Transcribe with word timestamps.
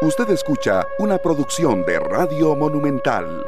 Usted 0.00 0.30
escucha 0.30 0.86
una 1.00 1.18
producción 1.18 1.84
de 1.84 1.98
Radio 1.98 2.54
Monumental. 2.54 3.44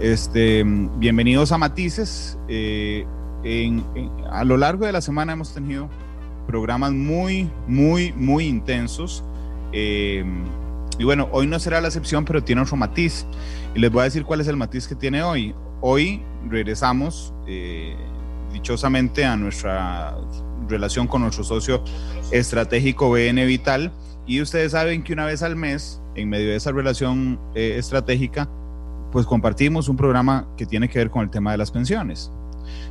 Este, 0.00 0.64
bienvenidos 0.64 1.52
a 1.52 1.58
Matices. 1.58 2.38
Eh, 2.48 3.04
a 4.30 4.44
lo 4.44 4.56
largo 4.56 4.86
de 4.86 4.92
la 4.92 5.02
semana 5.02 5.34
hemos 5.34 5.52
tenido 5.52 5.90
programas 6.46 6.92
muy, 6.92 7.50
muy, 7.66 8.14
muy 8.14 8.46
intensos. 8.46 9.22
Eh, 9.72 10.24
y 10.98 11.04
bueno, 11.04 11.28
hoy 11.30 11.46
no 11.46 11.58
será 11.58 11.82
la 11.82 11.88
excepción, 11.88 12.24
pero 12.24 12.42
tiene 12.42 12.62
otro 12.62 12.78
matiz. 12.78 13.26
Y 13.74 13.78
les 13.78 13.92
voy 13.92 14.00
a 14.00 14.04
decir 14.04 14.24
cuál 14.24 14.40
es 14.40 14.48
el 14.48 14.56
matiz 14.56 14.88
que 14.88 14.94
tiene 14.94 15.22
hoy. 15.22 15.54
Hoy 15.82 16.22
regresamos 16.48 17.34
eh, 17.46 17.94
dichosamente 18.52 19.24
a 19.24 19.36
nuestra 19.36 20.16
relación 20.68 21.06
con 21.06 21.22
nuestro 21.22 21.44
socio 21.44 21.82
estratégico 22.30 23.10
BN 23.10 23.44
Vital. 23.46 23.92
Y 24.26 24.40
ustedes 24.40 24.72
saben 24.72 25.04
que 25.04 25.12
una 25.12 25.24
vez 25.24 25.42
al 25.42 25.56
mes, 25.56 26.00
en 26.14 26.28
medio 26.28 26.50
de 26.50 26.56
esa 26.56 26.72
relación 26.72 27.38
eh, 27.54 27.76
estratégica, 27.78 28.48
pues 29.12 29.24
compartimos 29.26 29.88
un 29.88 29.96
programa 29.96 30.48
que 30.56 30.66
tiene 30.66 30.88
que 30.88 30.98
ver 30.98 31.10
con 31.10 31.22
el 31.22 31.30
tema 31.30 31.52
de 31.52 31.58
las 31.58 31.70
pensiones. 31.70 32.32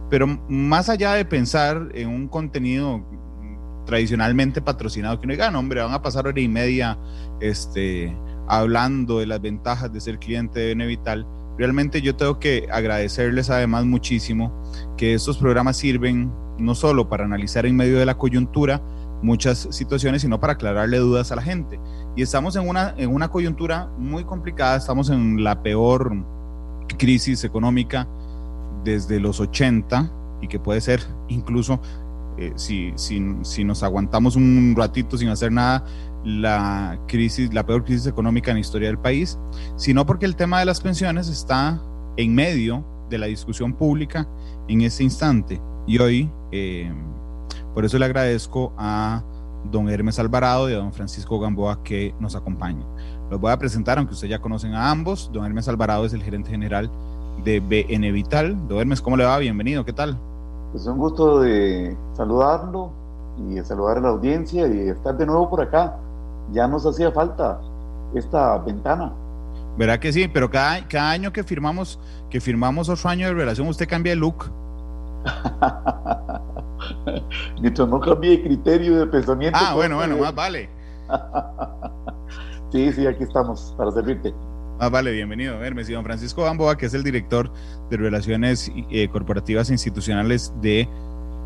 Pero 0.10 0.28
más 0.48 0.90
allá 0.90 1.14
de 1.14 1.26
pensar 1.26 1.90
en 1.94 2.08
un 2.10 2.28
contenido 2.28 3.04
tradicionalmente 3.86 4.62
patrocinado 4.62 5.20
que 5.20 5.28
no 5.28 5.34
diga, 5.34 5.52
no, 5.52 5.60
hombre, 5.60 5.82
van 5.82 5.94
a 5.94 6.02
pasar 6.02 6.26
hora 6.28 6.40
y 6.40 6.48
media 6.48 6.98
este, 7.40 8.16
hablando 8.48 9.20
de 9.20 9.28
las 9.28 9.42
ventajas 9.42 9.92
de 9.92 10.02
ser 10.02 10.20
cliente 10.20 10.60
de 10.60 10.74
BN 10.74 10.88
Vital, 10.88 11.28
realmente 11.58 12.02
yo 12.02 12.16
tengo 12.16 12.40
que 12.40 12.68
agradecerles 12.72 13.50
además 13.50 13.86
muchísimo 13.86 14.52
que 14.98 15.14
estos 15.14 15.38
programas 15.38 15.78
sirven 15.78 16.32
no 16.58 16.76
solo 16.76 17.10
para 17.10 17.26
analizar 17.26 17.66
en 17.66 17.76
medio 17.76 18.00
de 18.00 18.06
la 18.06 18.18
coyuntura 18.18 18.82
muchas 19.22 19.68
situaciones, 19.72 20.22
sino 20.22 20.40
para 20.40 20.54
aclararle 20.54 20.98
dudas 20.98 21.32
a 21.32 21.36
la 21.36 21.42
gente. 21.42 21.80
Y 22.16 22.22
estamos 22.22 22.56
en 22.56 22.68
una, 22.68 22.94
en 22.98 23.14
una 23.14 23.30
coyuntura 23.30 23.90
muy 23.98 24.24
complicada, 24.24 24.78
estamos 24.78 25.10
en 25.10 25.44
la 25.44 25.62
peor 25.62 26.16
crisis 26.98 27.44
económica 27.44 28.08
desde 28.84 29.20
los 29.20 29.40
80 29.40 30.12
y 30.42 30.48
que 30.48 30.60
puede 30.60 30.80
ser 30.80 31.02
incluso, 31.28 31.80
eh, 32.38 32.54
si, 32.56 32.94
si, 32.96 33.22
si 33.42 33.64
nos 33.64 33.84
aguantamos 33.84 34.36
un 34.36 34.76
ratito 34.78 35.18
sin 35.18 35.30
hacer 35.30 35.52
nada, 35.52 35.86
la 36.26 37.00
crisis, 37.08 37.54
la 37.54 37.66
peor 37.66 37.86
crisis 37.86 38.08
económica 38.08 38.52
en 38.52 38.58
la 38.58 38.62
historia 38.62 38.88
del 38.90 38.98
país, 38.98 39.40
sino 39.78 40.06
porque 40.06 40.26
el 40.26 40.36
tema 40.36 40.60
de 40.60 40.66
las 40.66 40.82
pensiones 40.82 41.30
está 41.30 41.80
en 42.18 42.34
medio 42.34 42.84
de 43.10 43.20
la 43.20 43.28
discusión 43.28 43.74
pública 43.74 44.28
en 44.68 44.82
este 44.82 45.04
instante. 45.04 45.62
Y 45.86 46.00
hoy, 46.00 46.32
eh, 46.52 46.92
por 47.74 47.86
eso 47.86 48.00
le 48.00 48.06
agradezco 48.06 48.74
a 48.78 49.24
don 49.72 49.90
Hermes 49.90 50.18
Alvarado 50.20 50.70
y 50.70 50.74
a 50.74 50.78
don 50.78 50.92
Francisco 50.92 51.40
Gamboa 51.40 51.84
que 51.84 52.14
nos 52.20 52.36
acompañan. 52.36 52.86
Los 53.30 53.40
voy 53.40 53.52
a 53.52 53.58
presentar, 53.58 53.98
aunque 53.98 54.14
ustedes 54.14 54.32
ya 54.32 54.40
conocen 54.40 54.74
a 54.74 54.90
ambos. 54.90 55.30
Don 55.32 55.46
Hermes 55.46 55.68
Alvarado 55.68 56.06
es 56.06 56.14
el 56.14 56.24
gerente 56.24 56.50
general 56.50 56.90
de 57.44 57.60
BN 57.60 58.12
Vital. 58.12 58.68
Don 58.68 58.80
Hermes, 58.80 59.02
¿cómo 59.02 59.18
le 59.18 59.26
va? 59.26 59.38
Bienvenido, 59.38 59.86
¿qué 59.86 59.94
tal? 59.94 60.18
Pues 60.72 60.88
un 60.88 60.98
gusto 60.98 61.40
de 61.40 61.96
saludarlo 62.14 62.92
y 63.38 63.56
de 63.56 63.66
saludar 63.66 63.98
a 63.98 64.02
la 64.02 64.10
audiencia 64.10 64.68
y 64.68 64.90
estar 64.90 65.18
de 65.18 65.26
nuevo 65.26 65.50
por 65.50 65.62
acá. 65.62 65.98
Ya 66.52 66.68
nos 66.68 66.86
hacía 66.86 67.12
falta 67.12 67.60
esta 68.14 68.58
ventana. 68.60 69.12
Verá 69.78 70.00
que 70.00 70.14
sí, 70.14 70.28
pero 70.28 70.50
cada, 70.50 70.88
cada 70.88 71.12
año 71.12 71.34
que 71.34 71.44
firmamos, 71.44 72.00
que 72.30 72.40
firmamos 72.40 72.88
otro 72.88 73.10
año 73.10 73.28
de 73.28 73.34
relación, 73.34 73.68
usted 73.68 73.88
cambia 73.88 74.14
de 74.14 74.18
look. 74.18 74.52
Mientras 77.62 77.88
no 77.88 78.00
cambie 78.00 78.32
de 78.32 78.44
criterio 78.44 79.00
de 79.00 79.08
pensamiento. 79.08 79.60
Ah, 79.62 79.74
bueno, 79.74 79.98
bueno, 79.98 80.18
más 80.18 80.34
vale. 80.34 80.70
sí, 82.72 82.92
sí, 82.94 83.06
aquí 83.06 83.24
estamos 83.24 83.74
para 83.78 83.92
servirte. 83.92 84.34
Más 84.80 84.92
vale, 84.92 85.12
bienvenido. 85.12 85.64
Hermes 85.64 85.90
y 85.90 85.94
don 85.94 86.04
Francisco 86.04 86.44
Bamboa, 86.44 86.78
que 86.78 86.86
es 86.86 86.94
el 86.94 87.04
director 87.04 87.52
de 87.90 87.98
Relaciones 87.98 88.72
eh, 88.92 89.08
Corporativas 89.10 89.70
e 89.70 89.74
Institucionales 89.74 90.54
de, 90.62 90.88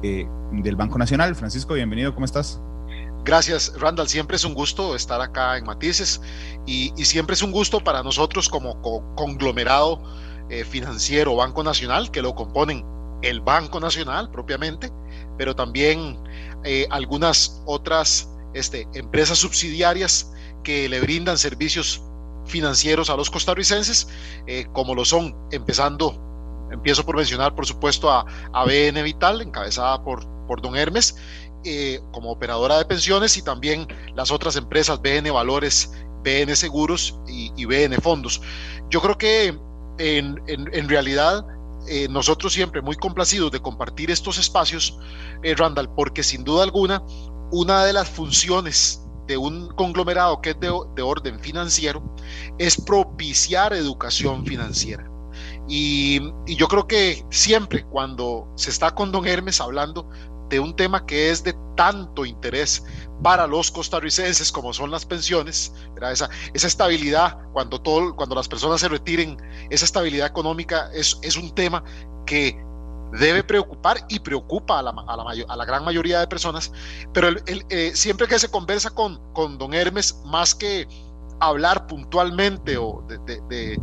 eh, 0.03 0.27
del 0.51 0.75
Banco 0.75 0.97
Nacional. 0.97 1.35
Francisco, 1.35 1.75
bienvenido, 1.75 2.13
¿cómo 2.13 2.25
estás? 2.25 2.61
Gracias, 3.23 3.73
Randall. 3.77 4.07
Siempre 4.07 4.37
es 4.37 4.43
un 4.43 4.53
gusto 4.53 4.95
estar 4.95 5.21
acá 5.21 5.57
en 5.57 5.65
Matices 5.65 6.21
y, 6.65 6.91
siempre 7.03 7.33
es 7.33 7.41
un 7.41 7.51
gusto 7.51 7.79
para 7.79 8.01
nosotros 8.03 8.49
como 8.49 8.81
conglomerado 9.15 10.01
eh, 10.49 10.63
financiero 10.63 11.35
Banco 11.35 11.63
Nacional, 11.63 12.11
que 12.11 12.21
lo 12.21 12.33
componen 12.33 12.83
el 13.21 13.41
Banco 13.41 13.79
Nacional 13.79 14.31
propiamente, 14.31 14.91
pero 15.37 15.55
también 15.55 16.17
eh, 16.63 16.87
algunas 16.89 17.61
otras 17.65 18.29
este, 18.53 18.87
empresas 18.93 19.37
subsidiarias 19.37 20.31
que 20.63 20.89
le 20.89 20.99
brindan 21.01 21.37
servicios 21.37 22.01
financieros 22.45 23.09
a 23.09 23.15
los 23.15 23.29
costarricenses, 23.29 24.07
eh, 24.47 24.65
como 24.73 24.95
lo 24.95 25.05
son, 25.05 25.35
empezando, 25.51 26.15
empiezo 26.71 27.05
por 27.05 27.15
mencionar, 27.15 27.53
por 27.53 27.65
supuesto, 27.65 28.09
a, 28.09 28.25
a 28.53 28.65
BN 28.65 29.03
Vital, 29.03 29.41
encabezada 29.41 30.03
por, 30.03 30.25
por 30.47 30.61
don 30.61 30.75
Hermes, 30.75 31.15
eh, 31.65 31.99
como 32.11 32.31
operadora 32.31 32.77
de 32.77 32.85
pensiones, 32.85 33.35
y 33.37 33.41
también 33.41 33.87
las 34.15 34.31
otras 34.31 34.55
empresas 34.55 35.01
BN 35.01 35.29
Valores, 35.31 35.91
BN 36.23 36.55
Seguros 36.55 37.19
y, 37.27 37.65
BN 37.65 37.97
Fondos. 37.97 38.41
Yo 38.89 39.01
creo 39.01 39.17
que 39.17 39.57
en, 39.97 40.89
realidad 40.89 41.45
eh, 41.87 42.07
nosotros 42.09 42.53
siempre 42.53 42.81
muy 42.81 42.95
complacidos 42.95 43.51
de 43.51 43.59
compartir 43.59 44.09
estos 44.09 44.37
espacios, 44.37 44.97
eh, 45.43 45.53
Randall, 45.55 45.89
porque 45.95 46.23
sin 46.23 46.43
duda 46.43 46.63
alguna, 46.63 47.03
una 47.51 47.83
de 47.83 47.93
las 47.93 48.09
funciones 48.09 49.01
de 49.27 49.37
un 49.37 49.67
conglomerado 49.75 50.41
que 50.41 50.51
es 50.51 50.59
de, 50.59 51.01
orden 51.01 51.39
financiero 51.39 52.01
es 52.57 52.79
propiciar 52.79 53.73
educación 53.73 54.45
financiera. 54.45 55.09
Y, 55.67 56.19
y, 56.47 56.55
yo 56.55 56.67
creo 56.67 56.87
que 56.87 57.23
siempre 57.29 57.85
cuando 57.85 58.51
se 58.55 58.71
está 58.71 58.95
con 58.95 59.11
don 59.11 59.27
Hermes 59.27 59.61
hablando 59.61 60.09
de 60.49 60.59
un 60.59 60.75
tema 60.75 61.05
que 61.05 61.29
es 61.29 61.43
de 61.43 61.55
tanto 61.75 62.25
interés 62.25 62.83
para 63.23 63.47
los 63.47 63.71
costarricenses 63.71 64.51
como 64.51 64.73
son 64.73 64.91
las 64.91 65.05
pensiones, 65.05 65.73
Esa, 66.11 66.29
estabilidad 66.53 67.37
cuando, 67.53 67.79
todo, 67.79 68.15
cuando 68.15 68.35
las 68.35 68.47
personas 68.47 68.81
se 68.81 68.89
retiren, 68.89 69.37
esa 69.69 69.85
estabilidad 69.85 70.27
económica 70.27 70.89
es, 70.93 71.17
es 71.21 71.37
un 71.37 71.53
tema 71.53 71.83
que 72.25 72.61
debe 73.13 73.43
preocupar 73.43 74.05
y 74.07 74.19
preocupa 74.19 74.79
a 74.79 74.83
la, 74.83 74.91
a 74.91 75.55
la, 75.55 75.65
gran 75.65 75.83
mayoría 75.83 76.19
de 76.19 76.27
personas, 76.27 76.71
pero 77.13 77.29
eh, 77.47 77.91
siempre 77.95 78.27
que 78.27 78.37
se 78.37 78.49
conversa 78.49 78.89
con, 78.91 79.19
con 79.33 79.57
don 79.57 79.73
Hermes, 79.73 80.21
más 80.25 80.53
que 80.53 80.87
hablar 81.39 81.87
puntualmente 81.87 82.77
o 82.77 83.03
de, 83.07 83.17
de, 83.49 83.79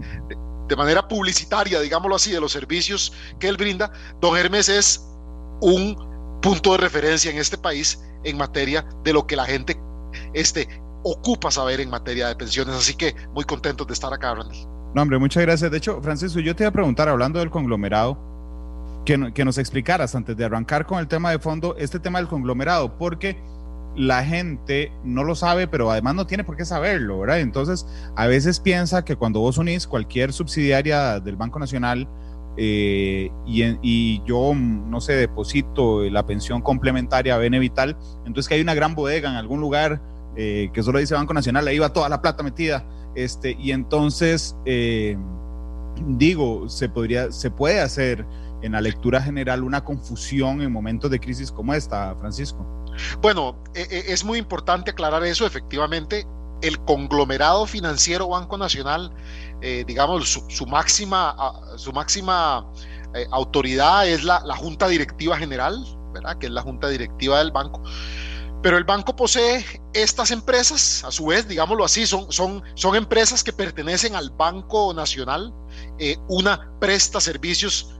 de 0.68 0.76
manera 0.76 1.06
publicitaria, 1.06 1.80
digámoslo 1.80 2.16
así, 2.16 2.30
de 2.30 2.40
los 2.40 2.52
servicios 2.52 3.12
que 3.38 3.48
él 3.48 3.56
brinda, 3.56 3.90
don 4.20 4.36
Hermes 4.36 4.68
es 4.68 5.04
un 5.60 6.15
punto 6.40 6.72
de 6.72 6.78
referencia 6.78 7.30
en 7.30 7.38
este 7.38 7.58
país 7.58 8.00
en 8.24 8.36
materia 8.36 8.86
de 9.04 9.12
lo 9.12 9.26
que 9.26 9.36
la 9.36 9.44
gente 9.44 9.76
este, 10.32 10.68
ocupa 11.02 11.50
saber 11.50 11.80
en 11.80 11.90
materia 11.90 12.28
de 12.28 12.36
pensiones. 12.36 12.74
Así 12.74 12.94
que 12.94 13.14
muy 13.32 13.44
contentos 13.44 13.86
de 13.86 13.94
estar 13.94 14.12
acá, 14.12 14.34
Randall. 14.34 14.56
No, 14.94 15.02
hombre, 15.02 15.18
muchas 15.18 15.42
gracias. 15.42 15.70
De 15.70 15.76
hecho, 15.76 16.00
Francisco, 16.02 16.40
yo 16.40 16.56
te 16.56 16.64
iba 16.64 16.70
a 16.70 16.72
preguntar, 16.72 17.08
hablando 17.08 17.38
del 17.38 17.50
conglomerado, 17.50 18.18
que, 19.04 19.32
que 19.32 19.44
nos 19.44 19.58
explicaras 19.58 20.14
antes 20.14 20.36
de 20.36 20.44
arrancar 20.44 20.86
con 20.86 20.98
el 20.98 21.06
tema 21.06 21.30
de 21.30 21.38
fondo, 21.38 21.76
este 21.78 22.00
tema 22.00 22.18
del 22.18 22.28
conglomerado, 22.28 22.96
porque 22.98 23.38
la 23.96 24.24
gente 24.24 24.92
no 25.04 25.24
lo 25.24 25.34
sabe, 25.34 25.66
pero 25.66 25.90
además 25.90 26.14
no 26.14 26.26
tiene 26.26 26.44
por 26.44 26.56
qué 26.56 26.64
saberlo, 26.64 27.20
¿verdad? 27.20 27.40
Entonces, 27.40 27.86
a 28.14 28.26
veces 28.26 28.60
piensa 28.60 29.04
que 29.04 29.16
cuando 29.16 29.40
vos 29.40 29.58
unís 29.58 29.86
cualquier 29.86 30.32
subsidiaria 30.32 31.18
del 31.20 31.36
Banco 31.36 31.58
Nacional, 31.58 32.06
eh, 32.56 33.30
y, 33.46 34.22
yo, 34.24 34.54
no 34.54 35.00
sé, 35.00 35.14
deposito 35.14 36.02
la 36.04 36.24
pensión 36.26 36.62
complementaria 36.62 37.34
a 37.34 37.38
Bene 37.38 37.58
Vital, 37.58 37.96
entonces 38.24 38.48
que 38.48 38.54
hay 38.54 38.60
una 38.60 38.74
gran 38.74 38.94
bodega 38.94 39.30
en 39.30 39.36
algún 39.36 39.60
lugar 39.60 40.00
eh, 40.36 40.70
que 40.72 40.82
solo 40.82 40.98
dice 40.98 41.14
Banco 41.14 41.34
Nacional, 41.34 41.66
ahí 41.66 41.78
va 41.78 41.92
toda 41.92 42.08
la 42.08 42.20
plata 42.20 42.42
metida, 42.42 42.84
este, 43.14 43.56
y 43.58 43.72
entonces, 43.72 44.56
eh, 44.64 45.16
digo, 46.06 46.68
se, 46.68 46.88
podría, 46.88 47.32
se 47.32 47.50
puede 47.50 47.80
hacer 47.80 48.24
en 48.62 48.72
la 48.72 48.80
lectura 48.80 49.20
general 49.20 49.62
una 49.62 49.84
confusión 49.84 50.62
en 50.62 50.72
momentos 50.72 51.10
de 51.10 51.20
crisis 51.20 51.52
como 51.52 51.74
esta, 51.74 52.14
Francisco. 52.16 52.66
Bueno, 53.20 53.56
e, 53.74 53.82
e, 53.82 54.12
es 54.12 54.24
muy 54.24 54.38
importante 54.38 54.90
aclarar 54.90 55.24
eso, 55.24 55.46
efectivamente, 55.46 56.26
el 56.62 56.78
conglomerado 56.84 57.66
financiero 57.66 58.28
Banco 58.28 58.56
Nacional 58.56 59.12
eh, 59.62 59.84
digamos, 59.86 60.38
su, 60.48 60.66
máxima, 60.66 61.34
su 61.76 61.90
máxima 61.92 62.66
eh, 63.14 63.26
autoridad 63.30 64.06
es 64.06 64.22
la, 64.22 64.40
Junta 64.54 64.86
Directiva 64.86 65.38
General, 65.38 65.82
que 66.38 66.46
es 66.46 66.52
la 66.52 66.60
Junta 66.60 66.88
Directiva 66.88 67.38
del 67.38 67.52
banco. 67.52 67.82
Pero 68.62 68.76
el 68.76 68.84
banco 68.84 69.16
posee 69.16 69.64
estas 69.94 70.30
empresas, 70.30 71.04
a 71.04 71.10
su 71.10 71.26
vez, 71.26 71.48
digámoslo 71.48 71.84
así, 71.84 72.06
son, 72.06 72.30
son, 72.30 72.62
son 72.74 72.96
empresas 72.96 73.42
que 73.42 73.52
pertenecen 73.52 74.14
al 74.14 74.30
Banco 74.30 74.92
Nacional. 74.92 75.54
Eh, 75.98 76.16
una 76.28 76.70
presta 76.78 77.20
servicios 77.20 77.94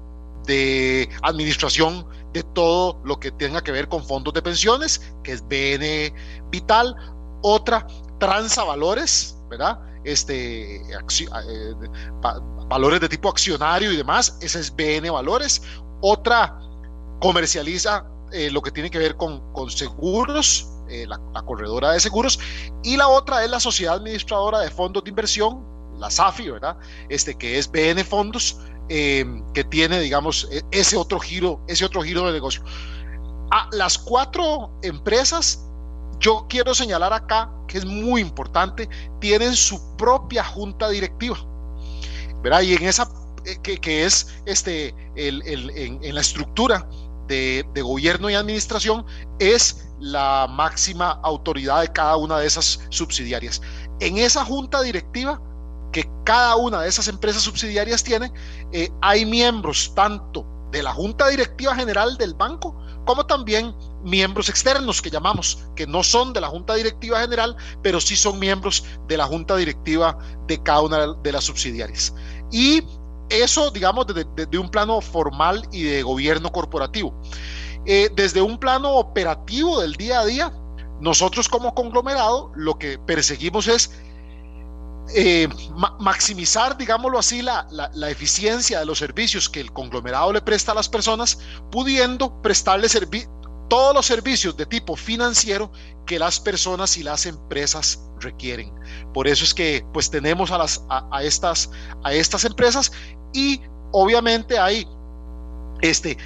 de 0.46 1.08
administración 1.22 2.06
de 2.32 2.42
todo 2.42 3.00
lo 3.04 3.18
que 3.18 3.30
tenga 3.30 3.62
que 3.62 3.72
ver 3.72 3.88
con 3.88 4.04
fondos 4.04 4.34
de 4.34 4.42
pensiones, 4.42 5.00
que 5.24 5.32
es 5.32 5.42
BN 5.42 6.12
Vital, 6.50 6.94
otra 7.42 7.86
transa 8.18 8.64
valores, 8.64 9.36
¿verdad? 9.48 9.78
Este, 10.04 10.76
eh, 10.76 11.74
valores 12.68 13.00
de 13.00 13.08
tipo 13.08 13.28
accionario 13.28 13.92
y 13.92 13.96
demás, 13.96 14.38
esa 14.40 14.58
es 14.60 14.74
BN 14.74 15.10
Valores. 15.10 15.62
Otra 16.00 16.58
comercializa 17.20 18.06
eh, 18.32 18.50
lo 18.50 18.60
que 18.60 18.70
tiene 18.70 18.90
que 18.90 18.98
ver 18.98 19.16
con, 19.16 19.40
con 19.52 19.70
seguros, 19.70 20.68
eh, 20.88 21.06
la, 21.06 21.18
corredora 21.42 21.92
de 21.92 22.00
seguros, 22.00 22.38
y 22.82 22.96
la 22.96 23.08
otra 23.08 23.44
es 23.44 23.50
la 23.50 23.60
sociedad 23.60 23.94
administradora 23.94 24.60
de 24.60 24.70
fondos 24.70 25.04
de 25.04 25.10
inversión, 25.10 25.64
la 25.98 26.10
SAFI, 26.10 26.50
¿verdad? 26.50 26.76
Este 27.08 27.36
que 27.36 27.58
es 27.58 27.70
BN 27.70 28.02
Fondos, 28.04 28.58
em, 28.88 29.44
que 29.52 29.64
tiene, 29.64 30.00
digamos, 30.00 30.48
e, 30.50 30.62
ese 30.72 30.96
otro 30.96 31.20
giro, 31.20 31.60
ese 31.68 31.84
otro 31.84 32.02
giro 32.02 32.26
de 32.26 32.32
negocio. 32.32 32.62
A 33.52 33.68
las 33.72 33.96
cuatro 33.96 34.70
empresas, 34.82 35.65
yo 36.18 36.46
quiero 36.48 36.74
señalar 36.74 37.12
acá 37.12 37.50
que 37.66 37.78
es 37.78 37.84
muy 37.84 38.20
importante, 38.20 38.88
tienen 39.20 39.54
su 39.54 39.96
propia 39.96 40.44
junta 40.44 40.88
directiva, 40.88 41.36
¿verdad? 42.42 42.62
Y 42.62 42.74
en 42.74 42.84
esa, 42.84 43.08
eh, 43.44 43.58
que, 43.60 44.04
es 44.04 44.40
este, 44.46 44.94
en 45.16 46.14
la 46.14 46.20
estructura 46.20 46.88
de, 47.26 47.82
gobierno 47.82 48.30
y 48.30 48.34
administración 48.34 49.04
es 49.38 49.88
la 49.98 50.46
máxima 50.48 51.20
autoridad 51.22 51.80
de 51.80 51.88
cada 51.88 52.16
una 52.16 52.38
de 52.38 52.46
esas 52.46 52.80
subsidiarias. 52.90 53.60
En 54.00 54.18
esa 54.18 54.44
junta 54.44 54.82
directiva 54.82 55.40
que 55.92 56.08
cada 56.24 56.56
una 56.56 56.82
de 56.82 56.88
esas 56.88 57.08
empresas 57.08 57.42
subsidiarias 57.42 58.02
tiene, 58.02 58.32
eh, 58.72 58.90
hay 59.00 59.24
miembros 59.24 59.92
tanto 59.94 60.46
de 60.70 60.82
la 60.82 60.92
junta 60.92 61.28
directiva 61.28 61.74
general 61.74 62.16
del 62.18 62.34
banco 62.34 62.76
como 63.04 63.24
también 63.24 63.74
miembros 64.06 64.48
externos 64.48 65.02
que 65.02 65.10
llamamos, 65.10 65.58
que 65.74 65.86
no 65.86 66.02
son 66.02 66.32
de 66.32 66.40
la 66.40 66.48
junta 66.48 66.74
directiva 66.74 67.20
general, 67.20 67.56
pero 67.82 68.00
sí 68.00 68.16
son 68.16 68.38
miembros 68.38 68.84
de 69.08 69.16
la 69.16 69.26
junta 69.26 69.56
directiva 69.56 70.16
de 70.46 70.62
cada 70.62 70.82
una 70.82 71.14
de 71.14 71.32
las 71.32 71.44
subsidiarias. 71.44 72.14
Y 72.52 72.82
eso, 73.28 73.70
digamos, 73.72 74.06
desde, 74.06 74.58
un 74.58 74.70
plano 74.70 75.00
formal 75.00 75.68
y 75.72 75.82
de 75.82 76.02
gobierno 76.02 76.52
corporativo. 76.52 77.20
Eh, 77.84 78.08
desde 78.14 78.40
un 78.40 78.58
plano 78.58 78.94
operativo 78.94 79.80
del 79.80 79.94
día 79.94 80.20
a 80.20 80.24
día, 80.24 80.52
nosotros 81.00 81.48
como 81.48 81.74
conglomerado 81.74 82.52
lo 82.54 82.78
que 82.78 82.98
perseguimos 82.98 83.66
es 83.66 83.90
eh, 85.14 85.48
maximizar, 86.00 86.76
digámoslo 86.76 87.18
así, 87.18 87.42
la, 87.42 87.66
la, 87.70 88.10
eficiencia 88.10 88.80
de 88.80 88.86
los 88.86 88.98
servicios 88.98 89.48
que 89.48 89.60
el 89.60 89.72
conglomerado 89.72 90.32
le 90.32 90.40
presta 90.40 90.72
a 90.72 90.74
las 90.74 90.88
personas, 90.88 91.38
pudiendo 91.70 92.42
prestarle 92.42 92.88
todos 93.68 93.94
los 93.94 94.06
servicios 94.06 94.56
de 94.56 94.66
tipo 94.66 94.96
financiero 94.96 95.70
que 96.06 96.18
las 96.18 96.38
personas 96.38 96.96
y 96.96 97.02
las 97.02 97.26
empresas 97.26 98.00
requieren. 98.20 98.72
Por 99.12 99.26
eso 99.26 99.44
es 99.44 99.52
que 99.52 99.84
pues 99.92 100.10
tenemos 100.10 100.50
a, 100.50 100.58
las, 100.58 100.84
a, 100.88 101.22
estas, 101.22 101.70
a 102.04 102.12
estas 102.12 102.44
empresas 102.44 102.92
y 103.32 103.60
obviamente 103.92 104.58
hay, 104.58 104.86
este, 105.80 106.16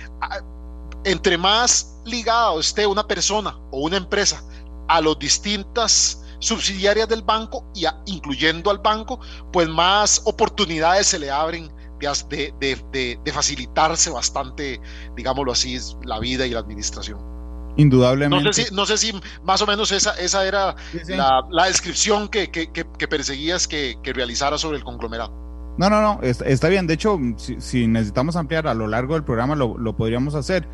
entre 1.04 1.38
más 1.38 1.96
ligado 2.04 2.60
esté 2.60 2.87
una 2.87 3.06
persona 3.06 3.58
o 3.70 3.81
una 3.81 3.96
empresa 3.96 4.42
a 4.88 5.00
las 5.00 5.19
distintas 5.19 6.22
subsidiarias 6.40 7.08
del 7.08 7.22
banco 7.22 7.64
y 7.75 7.84
incluyendo 8.06 8.70
al 8.70 8.78
banco, 8.78 9.20
pues 9.52 9.69
más 9.69 10.22
oportunidades 10.25 11.06
se 11.06 11.19
le 11.19 11.31
abren 11.31 11.70
de, 12.00 12.54
de, 12.58 13.19
de, 13.22 13.32
facilitarse 13.32 14.10
bastante, 14.10 14.81
digámoslo 15.14 15.52
así, 15.52 15.78
la 16.02 16.19
vida 16.19 16.46
y 16.46 16.50
la 16.50 16.60
administración. 16.60 17.29
Indudablemente. 17.76 18.44
No 18.44 18.52
sé 18.52 18.64
si, 18.64 18.75
no 18.75 18.87
sé 18.87 18.99
si 18.99 19.12
más 19.44 19.62
o 19.62 19.67
menos 19.67 19.93
esa, 19.93 20.12
esa 20.19 20.46
era 20.46 20.75
La, 21.08 21.43
la, 21.50 21.67
descripción 21.67 22.28
que, 22.28 22.50
que, 22.50 22.70
que 22.70 23.08
perseguías 23.08 23.67
que, 23.67 23.96
realizara 24.05 24.58
sobre 24.58 24.78
el 24.78 24.84
conglomerado. 24.84 25.32
No, 25.78 25.88
no, 25.88 26.02
no, 26.02 26.20
está, 26.22 26.69
bien. 26.69 26.87
De 26.87 26.94
hecho, 26.94 27.19
si, 27.37 27.87
necesitamos 27.87 28.37
ampliar 28.37 28.67
a 28.67 28.75
lo 28.75 28.87
largo 28.87 29.14
del 29.14 29.25
programa, 29.25 29.55
lo, 29.55 29.96
podríamos 29.96 30.34
hacer. 30.34 30.69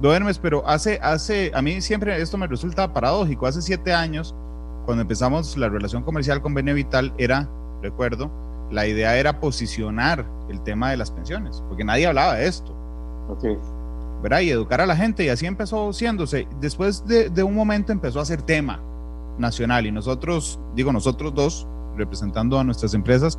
Duermes, 0.00 0.38
pero 0.38 0.66
hace, 0.66 0.98
hace, 1.02 1.50
a 1.54 1.62
mí 1.62 1.80
siempre 1.80 2.20
esto 2.20 2.36
me 2.36 2.46
resulta 2.46 2.92
paradójico. 2.92 3.46
Hace 3.46 3.62
siete 3.62 3.92
años, 3.92 4.34
cuando 4.84 5.02
empezamos 5.02 5.56
la 5.56 5.68
relación 5.68 6.02
comercial 6.02 6.40
con 6.42 6.54
Benevital, 6.54 7.12
era, 7.18 7.48
recuerdo, 7.82 8.30
la 8.70 8.86
idea 8.86 9.16
era 9.16 9.40
posicionar 9.40 10.24
el 10.48 10.62
tema 10.62 10.90
de 10.90 10.98
las 10.98 11.10
pensiones, 11.10 11.62
porque 11.68 11.84
nadie 11.84 12.06
hablaba 12.06 12.34
de 12.34 12.46
esto. 12.46 12.76
Okay. 13.30 13.56
¿Verdad? 14.24 14.40
Y 14.40 14.48
educar 14.48 14.80
a 14.80 14.86
la 14.86 14.96
gente, 14.96 15.22
y 15.22 15.28
así 15.28 15.44
empezó 15.44 15.92
siéndose. 15.92 16.48
Después 16.58 17.04
de, 17.06 17.42
un 17.42 17.54
momento 17.54 17.92
empezó 17.92 18.20
a 18.20 18.24
ser 18.24 18.40
tema 18.40 18.80
nacional, 19.36 19.84
y 19.84 19.92
nosotros, 19.92 20.58
digo 20.74 20.94
nosotros 20.94 21.34
dos, 21.34 21.68
representando 21.94 22.58
a 22.58 22.64
nuestras 22.64 22.94
empresas, 22.94 23.38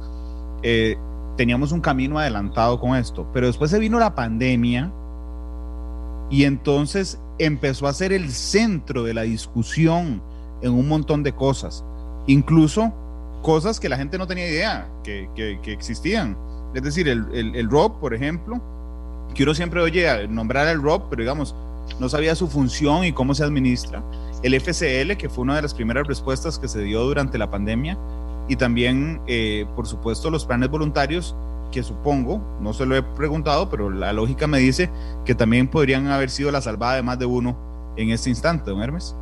eh, 0.62 0.96
teníamos 1.38 1.72
un 1.72 1.82
camino 1.82 2.20
adelantado 2.20 2.80
con 2.80 2.96
esto, 2.96 3.28
pero 3.34 3.48
después 3.48 3.72
se 3.72 3.80
vino 3.80 3.98
la 3.98 4.14
pandemia 4.14 4.94
y 6.30 6.44
entonces 6.44 7.20
empezó 7.40 7.88
a 7.88 7.94
ser 7.94 8.14
el 8.14 8.30
centro 8.30 9.02
de 9.02 9.16
la 9.16 9.24
discusión 9.24 10.22
en 10.62 10.72
un 10.72 10.88
montón 10.88 11.24
de 11.24 11.34
cosas, 11.34 11.84
incluso 12.28 12.94
cosas 13.42 13.80
que 13.80 13.90
la 13.90 13.98
gente 13.98 14.20
no 14.20 14.28
tenía 14.28 14.48
idea 14.48 14.88
que, 15.04 15.60
existían. 15.66 16.38
Es 16.76 16.84
decir, 16.84 17.08
el, 17.08 17.26
el, 17.34 17.70
ROB, 17.72 18.00
por 18.00 18.14
ejemplo, 18.14 18.62
que 19.36 19.44
uno 19.44 19.54
siempre 19.54 19.82
oye 19.82 20.28
nombrar 20.28 20.68
el 20.68 20.82
ROB, 20.82 21.10
pero 21.10 21.22
digamos, 21.22 21.54
no 22.00 22.10
sabía 22.10 22.34
su 22.34 22.48
función 22.48 23.04
y 23.04 23.12
cómo 23.12 23.36
se 23.36 23.44
administra. 23.44 24.02
El 24.42 24.60
FCL, 24.60 25.18
que 25.18 25.30
fue 25.30 25.44
una 25.44 25.56
de 25.56 25.62
las 25.62 25.74
primeras 25.74 26.08
respuestas 26.08 26.58
que 26.58 26.68
se 26.68 26.82
dio 26.82 27.04
durante 27.04 27.38
la 27.38 27.52
pandemia, 27.52 27.98
y 28.48 28.56
también, 28.56 29.22
eh, 29.28 29.66
por 29.76 29.88
supuesto, 29.88 30.30
los 30.30 30.46
planes 30.46 30.70
voluntarios, 30.70 31.36
que 31.72 31.84
supongo, 31.84 32.42
no 32.62 32.74
se 32.74 32.86
lo 32.86 32.96
he 32.96 33.04
preguntado, 33.04 33.70
pero 33.70 33.90
la 33.90 34.14
lógica 34.14 34.48
me 34.48 34.60
dice 34.60 34.90
que 35.26 35.36
también 35.36 35.68
podrían 35.68 36.08
haber 36.08 36.30
sido 36.30 36.52
la 36.52 36.62
salvada 36.62 36.96
de 36.96 37.04
más 37.04 37.20
de 37.20 37.26
uno 37.26 37.58
en 37.98 38.12
este 38.12 38.30
instante, 38.30 38.72
don 38.72 38.82
Hermes. 38.82 39.16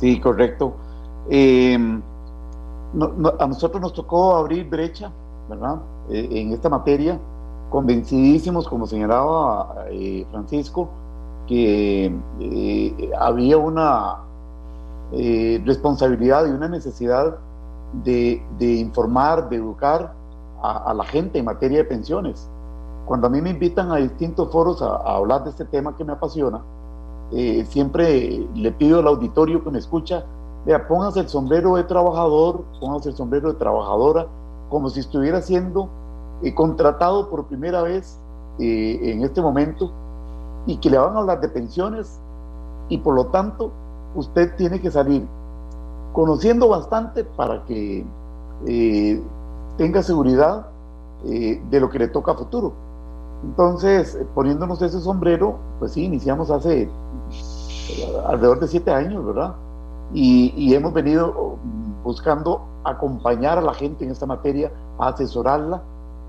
Sí, 0.00 0.18
correcto. 0.18 0.76
Eh, 1.30 1.74
a 1.74 3.46
nosotros 3.46 3.80
nos 3.80 3.92
tocó 3.92 4.36
abrir 4.36 4.68
brecha, 4.68 5.12
¿verdad? 5.48 5.82
Eh, 6.10 6.28
en 6.32 6.52
esta 6.52 6.68
materia, 6.68 7.20
convencidísimos, 7.74 8.68
como 8.68 8.86
señalaba 8.86 9.86
Francisco, 10.30 10.88
que 11.48 12.14
había 13.18 13.58
una 13.58 14.18
responsabilidad 15.10 16.46
y 16.46 16.50
una 16.50 16.68
necesidad 16.68 17.36
de, 18.04 18.40
informar, 18.60 19.48
de 19.48 19.56
educar 19.56 20.12
a, 20.62 20.94
la 20.94 21.02
gente 21.02 21.40
en 21.40 21.46
materia 21.46 21.78
de 21.78 21.84
pensiones. 21.84 22.48
Cuando 23.06 23.26
a 23.26 23.30
mí 23.30 23.42
me 23.42 23.50
invitan 23.50 23.90
a 23.90 23.96
distintos 23.96 24.52
foros 24.52 24.80
a, 24.80 24.94
hablar 24.98 25.42
de 25.42 25.50
este 25.50 25.64
tema 25.64 25.96
que 25.96 26.04
me 26.04 26.12
apasiona, 26.12 26.62
eh, 27.32 27.66
siempre 27.68 28.46
le 28.54 28.70
pido 28.70 29.00
al 29.00 29.08
auditorio 29.08 29.64
que 29.64 29.72
me 29.72 29.80
escucha, 29.80 30.24
vea, 30.64 30.86
póngase 30.86 31.18
el 31.18 31.28
sombrero 31.28 31.74
de 31.74 31.82
trabajador, 31.82 32.62
póngase 32.78 33.08
el 33.08 33.16
sombrero 33.16 33.52
de 33.52 33.58
trabajadora, 33.58 34.28
como 34.70 34.90
si 34.90 35.00
estuviera 35.00 35.42
siendo 35.42 35.88
eh, 36.44 36.54
contratado 36.54 37.28
por 37.30 37.46
primera 37.46 37.82
vez 37.82 38.18
eh, 38.58 39.00
en 39.02 39.22
este 39.22 39.42
momento 39.42 39.90
y 40.66 40.76
que 40.76 40.90
le 40.90 40.98
van 40.98 41.16
a 41.16 41.20
hablar 41.20 41.40
de 41.40 41.48
pensiones 41.48 42.20
y 42.88 42.98
por 42.98 43.14
lo 43.14 43.26
tanto 43.26 43.72
usted 44.14 44.54
tiene 44.56 44.80
que 44.80 44.90
salir 44.90 45.26
conociendo 46.12 46.68
bastante 46.68 47.24
para 47.24 47.64
que 47.64 48.06
eh, 48.66 49.22
tenga 49.76 50.02
seguridad 50.02 50.66
eh, 51.24 51.60
de 51.70 51.80
lo 51.80 51.90
que 51.90 51.98
le 51.98 52.08
toca 52.08 52.32
a 52.32 52.34
futuro. 52.36 52.72
Entonces, 53.42 54.18
poniéndonos 54.34 54.80
ese 54.80 55.00
sombrero, 55.00 55.56
pues 55.78 55.92
sí, 55.92 56.04
iniciamos 56.04 56.50
hace 56.50 56.82
eh, 56.82 58.22
alrededor 58.26 58.60
de 58.60 58.68
siete 58.68 58.90
años, 58.90 59.26
¿verdad? 59.26 59.54
Y, 60.12 60.72
hemos 60.74 60.92
venido 60.92 61.56
buscando 62.04 62.62
acompañar 62.84 63.58
a 63.58 63.60
la 63.60 63.74
gente 63.74 64.04
en 64.04 64.12
esta 64.12 64.26
materia, 64.26 64.70
asesorarla 64.98 65.82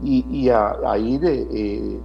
y, 0.04 0.50
a, 0.50 0.98
ir, 0.98 2.02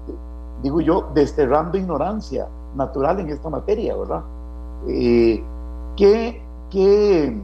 digo 0.63 0.81
yo, 0.81 1.11
desterrando 1.15 1.77
ignorancia 1.77 2.49
natural 2.75 3.21
en 3.21 3.31
esta 3.31 3.51
materia, 3.51 3.97
¿verdad? 3.97 4.23
¿qué, 5.97 6.43
¿Qué 6.71 7.41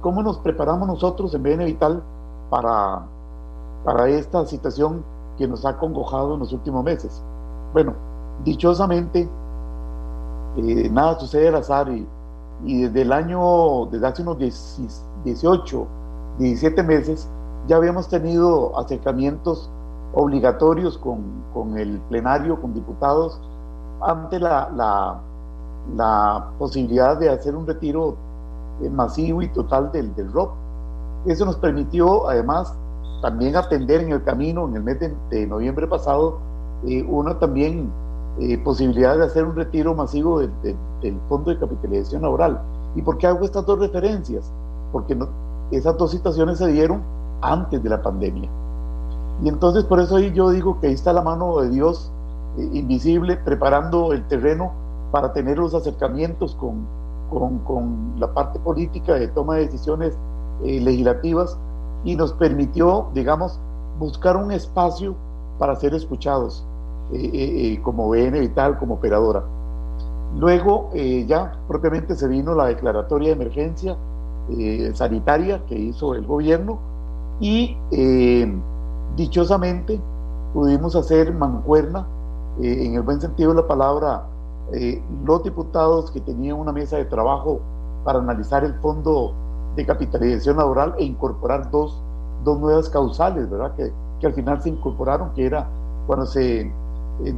¿Cómo 0.00 0.22
nos 0.22 0.38
preparamos 0.38 0.86
nosotros 0.86 1.34
en 1.34 1.42
BN 1.42 1.64
Vital 1.64 2.02
para, 2.50 3.02
para 3.84 4.08
esta 4.08 4.46
situación 4.46 5.02
que 5.36 5.48
nos 5.48 5.66
ha 5.66 5.76
congojado 5.76 6.34
en 6.34 6.40
los 6.40 6.52
últimos 6.52 6.84
meses? 6.84 7.20
Bueno, 7.72 7.94
dichosamente, 8.44 9.28
eh, 10.56 10.88
nada 10.90 11.18
sucede 11.18 11.48
al 11.48 11.56
azar 11.56 11.88
y, 11.90 12.06
desde 12.82 13.02
el 13.02 13.12
año, 13.12 13.86
desde 13.86 14.06
hace 14.06 14.22
unos 14.22 14.38
18, 15.24 15.86
17 16.38 16.82
meses, 16.84 17.28
ya 17.66 17.76
habíamos 17.76 18.08
tenido 18.08 18.78
acercamientos 18.78 19.68
obligatorios 20.12 20.98
con, 20.98 21.20
con 21.52 21.76
el 21.78 21.98
plenario, 22.08 22.60
con 22.60 22.74
diputados, 22.74 23.40
ante 24.00 24.38
la, 24.38 24.70
la, 25.94 26.50
posibilidad 26.58 27.16
de 27.18 27.30
hacer 27.30 27.54
un 27.54 27.66
retiro 27.66 28.16
eh, 28.82 28.90
masivo 28.90 29.42
y 29.42 29.48
total 29.48 29.90
del, 29.92 30.14
del 30.14 30.32
ROP. 30.32 30.50
Eso 31.26 31.44
nos 31.44 31.56
permitió 31.56 32.28
además 32.28 32.74
también 33.22 33.56
atender 33.56 34.02
en 34.02 34.12
el 34.12 34.22
camino, 34.22 34.68
en 34.68 34.76
el 34.76 34.82
mes 34.82 34.98
de, 35.30 35.46
noviembre 35.46 35.86
pasado, 35.86 36.38
eh, 36.86 37.02
una 37.08 37.38
también 37.38 37.90
eh, 38.38 38.58
posibilidad 38.58 39.16
de 39.16 39.24
hacer 39.24 39.44
un 39.44 39.56
retiro 39.56 39.94
masivo 39.94 40.38
del 40.40 41.18
Fondo 41.28 41.50
de 41.50 41.58
Capitalización 41.58 42.22
Laboral. 42.22 42.60
¿Y 42.94 43.02
por 43.02 43.18
qué 43.18 43.26
hago 43.26 43.44
estas 43.44 43.66
dos 43.66 43.78
referencias? 43.80 44.52
Porque 44.92 45.18
esas 45.72 45.96
dos 45.96 46.12
situaciones 46.12 46.58
se 46.58 46.68
dieron 46.68 47.02
antes 47.40 47.82
de 47.82 47.88
la 47.88 48.00
pandemia. 48.00 48.48
Y 49.42 49.48
entonces 49.48 49.84
por 49.84 50.00
eso 50.00 50.16
ahí 50.16 50.32
yo 50.32 50.50
digo 50.50 50.80
que 50.80 50.88
ahí 50.88 50.94
está 50.94 51.12
la 51.12 51.22
mano 51.22 51.60
de 51.60 51.70
Dios 51.70 52.10
eh, 52.58 52.68
invisible 52.72 53.36
preparando 53.36 54.12
el 54.12 54.26
terreno 54.26 54.72
para 55.12 55.32
tener 55.32 55.58
los 55.58 55.74
acercamientos 55.74 56.54
con, 56.56 56.86
con, 57.30 57.58
con 57.60 58.14
la 58.18 58.32
parte 58.34 58.58
política 58.58 59.14
de 59.14 59.28
toma 59.28 59.56
de 59.56 59.66
decisiones 59.66 60.18
eh, 60.64 60.80
legislativas 60.80 61.56
y 62.04 62.16
nos 62.16 62.32
permitió, 62.32 63.08
digamos, 63.14 63.60
buscar 63.98 64.36
un 64.36 64.50
espacio 64.50 65.14
para 65.58 65.76
ser 65.76 65.94
escuchados 65.94 66.64
eh, 67.12 67.80
como 67.82 68.08
BN 68.08 68.40
Vital, 68.40 68.78
como 68.78 68.94
operadora. 68.94 69.42
Luego 70.36 70.90
ya 71.26 71.58
propiamente 71.66 72.14
se 72.14 72.28
vino 72.28 72.54
la 72.54 72.66
declaratoria 72.66 73.28
de 73.28 73.34
emergencia 73.34 73.96
sanitaria 74.92 75.64
que 75.66 75.74
hizo 75.74 76.14
el 76.14 76.26
gobierno 76.26 76.78
y 77.40 77.76
dichosamente 79.16 80.00
pudimos 80.52 80.96
hacer 80.96 81.32
mancuerna, 81.34 82.06
eh, 82.60 82.86
en 82.86 82.94
el 82.94 83.02
buen 83.02 83.20
sentido 83.20 83.50
de 83.50 83.62
la 83.62 83.66
palabra, 83.66 84.24
eh, 84.72 85.02
los 85.24 85.42
diputados 85.42 86.10
que 86.10 86.20
tenían 86.20 86.58
una 86.58 86.72
mesa 86.72 86.96
de 86.96 87.04
trabajo 87.04 87.60
para 88.04 88.18
analizar 88.18 88.64
el 88.64 88.74
fondo 88.80 89.32
de 89.76 89.86
capitalización 89.86 90.56
laboral 90.56 90.94
e 90.98 91.04
incorporar 91.04 91.70
dos, 91.70 92.02
dos 92.44 92.58
nuevas 92.58 92.88
causales, 92.88 93.48
¿verdad? 93.48 93.74
Que, 93.76 93.92
que, 94.20 94.26
al 94.26 94.34
final 94.34 94.60
se 94.60 94.70
incorporaron, 94.70 95.32
que 95.34 95.46
era 95.46 95.66
cuando 96.06 96.26
se 96.26 96.60
eh, 96.62 96.72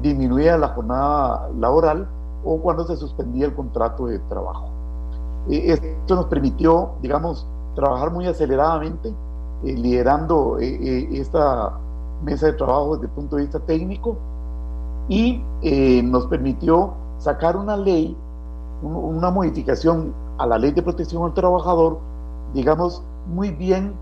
disminuía 0.01 0.57
la 0.57 0.69
jornada 0.69 1.49
laboral 1.59 2.09
o 2.45 2.59
cuando 2.59 2.85
se 2.85 2.97
suspendía 2.97 3.47
el 3.47 3.55
contrato 3.55 4.07
de 4.07 4.19
trabajo. 4.21 4.71
esto 5.49 6.15
nos 6.15 6.27
permitió, 6.27 6.93
digamos, 7.03 7.47
trabajar 7.75 8.11
muy 8.11 8.27
aceleradamente 8.27 9.13
eh, 9.63 9.75
liderando 9.75 10.59
eh, 10.59 10.79
eh, 10.81 11.09
esta 11.21 11.79
mesa 12.25 12.47
de 12.47 12.55
trabajo 12.55 12.95
desde 12.95 13.09
el 13.09 13.13
punto 13.13 13.37
de 13.37 13.43
vista 13.43 13.61
técnico 13.61 14.17
y 15.09 15.43
nos 16.05 16.27
permitió 16.27 16.95
sacar 17.19 17.57
una 17.57 17.77
ley, 17.77 18.17
una 18.83 19.31
modificación 19.31 20.15
a 20.39 20.47
la 20.47 20.57
ley 20.57 20.71
de 20.71 20.83
protección 20.83 21.25
al 21.25 21.35
trabajador, 21.35 21.99
digamos, 22.55 23.03
muy 23.27 23.51
bien 23.51 23.93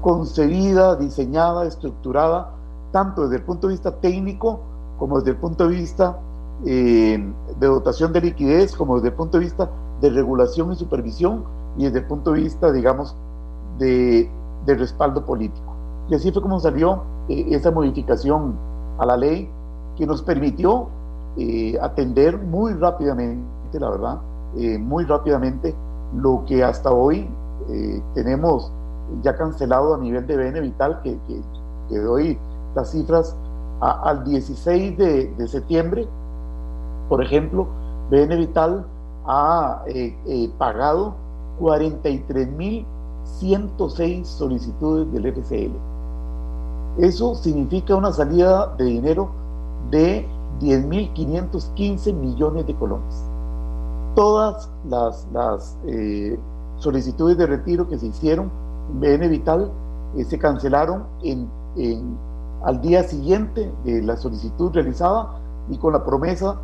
concebida, 0.00 0.96
diseñada, 0.96 1.64
estructurada, 1.64 2.50
tanto 2.90 3.22
desde 3.22 3.36
el 3.36 3.42
punto 3.42 3.68
de 3.68 3.74
vista 3.74 3.92
técnico 4.00 4.60
como 4.98 5.18
desde 5.18 5.30
el 5.30 5.36
punto 5.36 5.68
de 5.68 5.76
vista 5.76 6.18
de 6.64 7.30
dotación 7.60 8.12
de 8.12 8.20
liquidez, 8.20 8.74
como 8.74 8.96
desde 8.96 9.08
el 9.08 9.14
punto 9.14 9.38
de 9.38 9.44
vista 9.44 9.70
de 10.00 10.10
regulación 10.10 10.72
y 10.72 10.76
supervisión 10.76 11.44
y 11.76 11.84
desde 11.84 12.00
el 12.00 12.06
punto 12.06 12.32
de 12.32 12.40
vista, 12.40 12.72
digamos, 12.72 13.14
de, 13.78 14.30
respaldo 14.66 15.24
político. 15.24 15.74
Y 16.10 16.14
así 16.14 16.30
fue 16.30 16.42
como 16.42 16.60
salió 16.60 17.02
eh, 17.28 17.46
esa 17.50 17.70
modificación 17.70 18.54
a 18.98 19.06
la 19.06 19.16
ley 19.16 19.50
que 19.96 20.06
nos 20.06 20.22
permitió 20.22 20.88
eh, 21.38 21.78
atender 21.80 22.36
muy 22.36 22.74
rápidamente, 22.74 23.80
la 23.80 23.90
verdad, 23.90 24.18
eh, 24.56 24.78
muy 24.78 25.04
rápidamente 25.04 25.74
lo 26.14 26.44
que 26.46 26.62
hasta 26.62 26.90
hoy 26.90 27.28
tenemos 28.14 28.72
ya 29.22 29.36
cancelado 29.36 29.94
a 29.94 29.98
nivel 29.98 30.26
de 30.26 30.36
BN 30.36 30.60
Vital, 30.60 31.02
que, 31.02 31.18
que, 31.88 31.98
doy 31.98 32.38
las 32.74 32.92
cifras 32.92 33.36
al 33.80 34.24
16 34.24 34.96
de, 34.96 35.34
de, 35.36 35.48
septiembre, 35.48 36.08
por 37.10 37.22
ejemplo, 37.22 37.66
BN 38.10 38.36
Vital 38.36 38.86
ha 39.26 39.82
pagado 40.56 41.14
43 41.58 42.48
mil 42.52 42.86
106 43.38 44.26
solicitudes 44.26 45.12
del 45.12 45.32
FCL. 45.32 45.72
Eso 46.98 47.34
significa 47.34 47.94
una 47.94 48.12
salida 48.12 48.74
de 48.76 48.84
dinero 48.84 49.30
de 49.90 50.26
10.515 50.60 52.12
millones 52.12 52.66
de 52.66 52.74
colones. 52.74 53.24
Todas 54.14 54.68
las, 54.88 55.76
eh, 55.86 56.38
solicitudes 56.78 57.36
de 57.36 57.46
retiro 57.46 57.88
que 57.88 57.98
se 57.98 58.06
hicieron 58.06 58.50
en 58.90 59.00
BN 59.00 59.28
Vital 59.28 59.70
eh, 60.16 60.24
se 60.24 60.38
cancelaron 60.38 61.04
al 62.64 62.80
día 62.80 63.02
siguiente 63.02 63.72
de 63.84 64.02
la 64.02 64.16
solicitud 64.16 64.72
realizada 64.72 65.40
y 65.70 65.76
con 65.78 65.92
la 65.92 66.04
promesa 66.04 66.56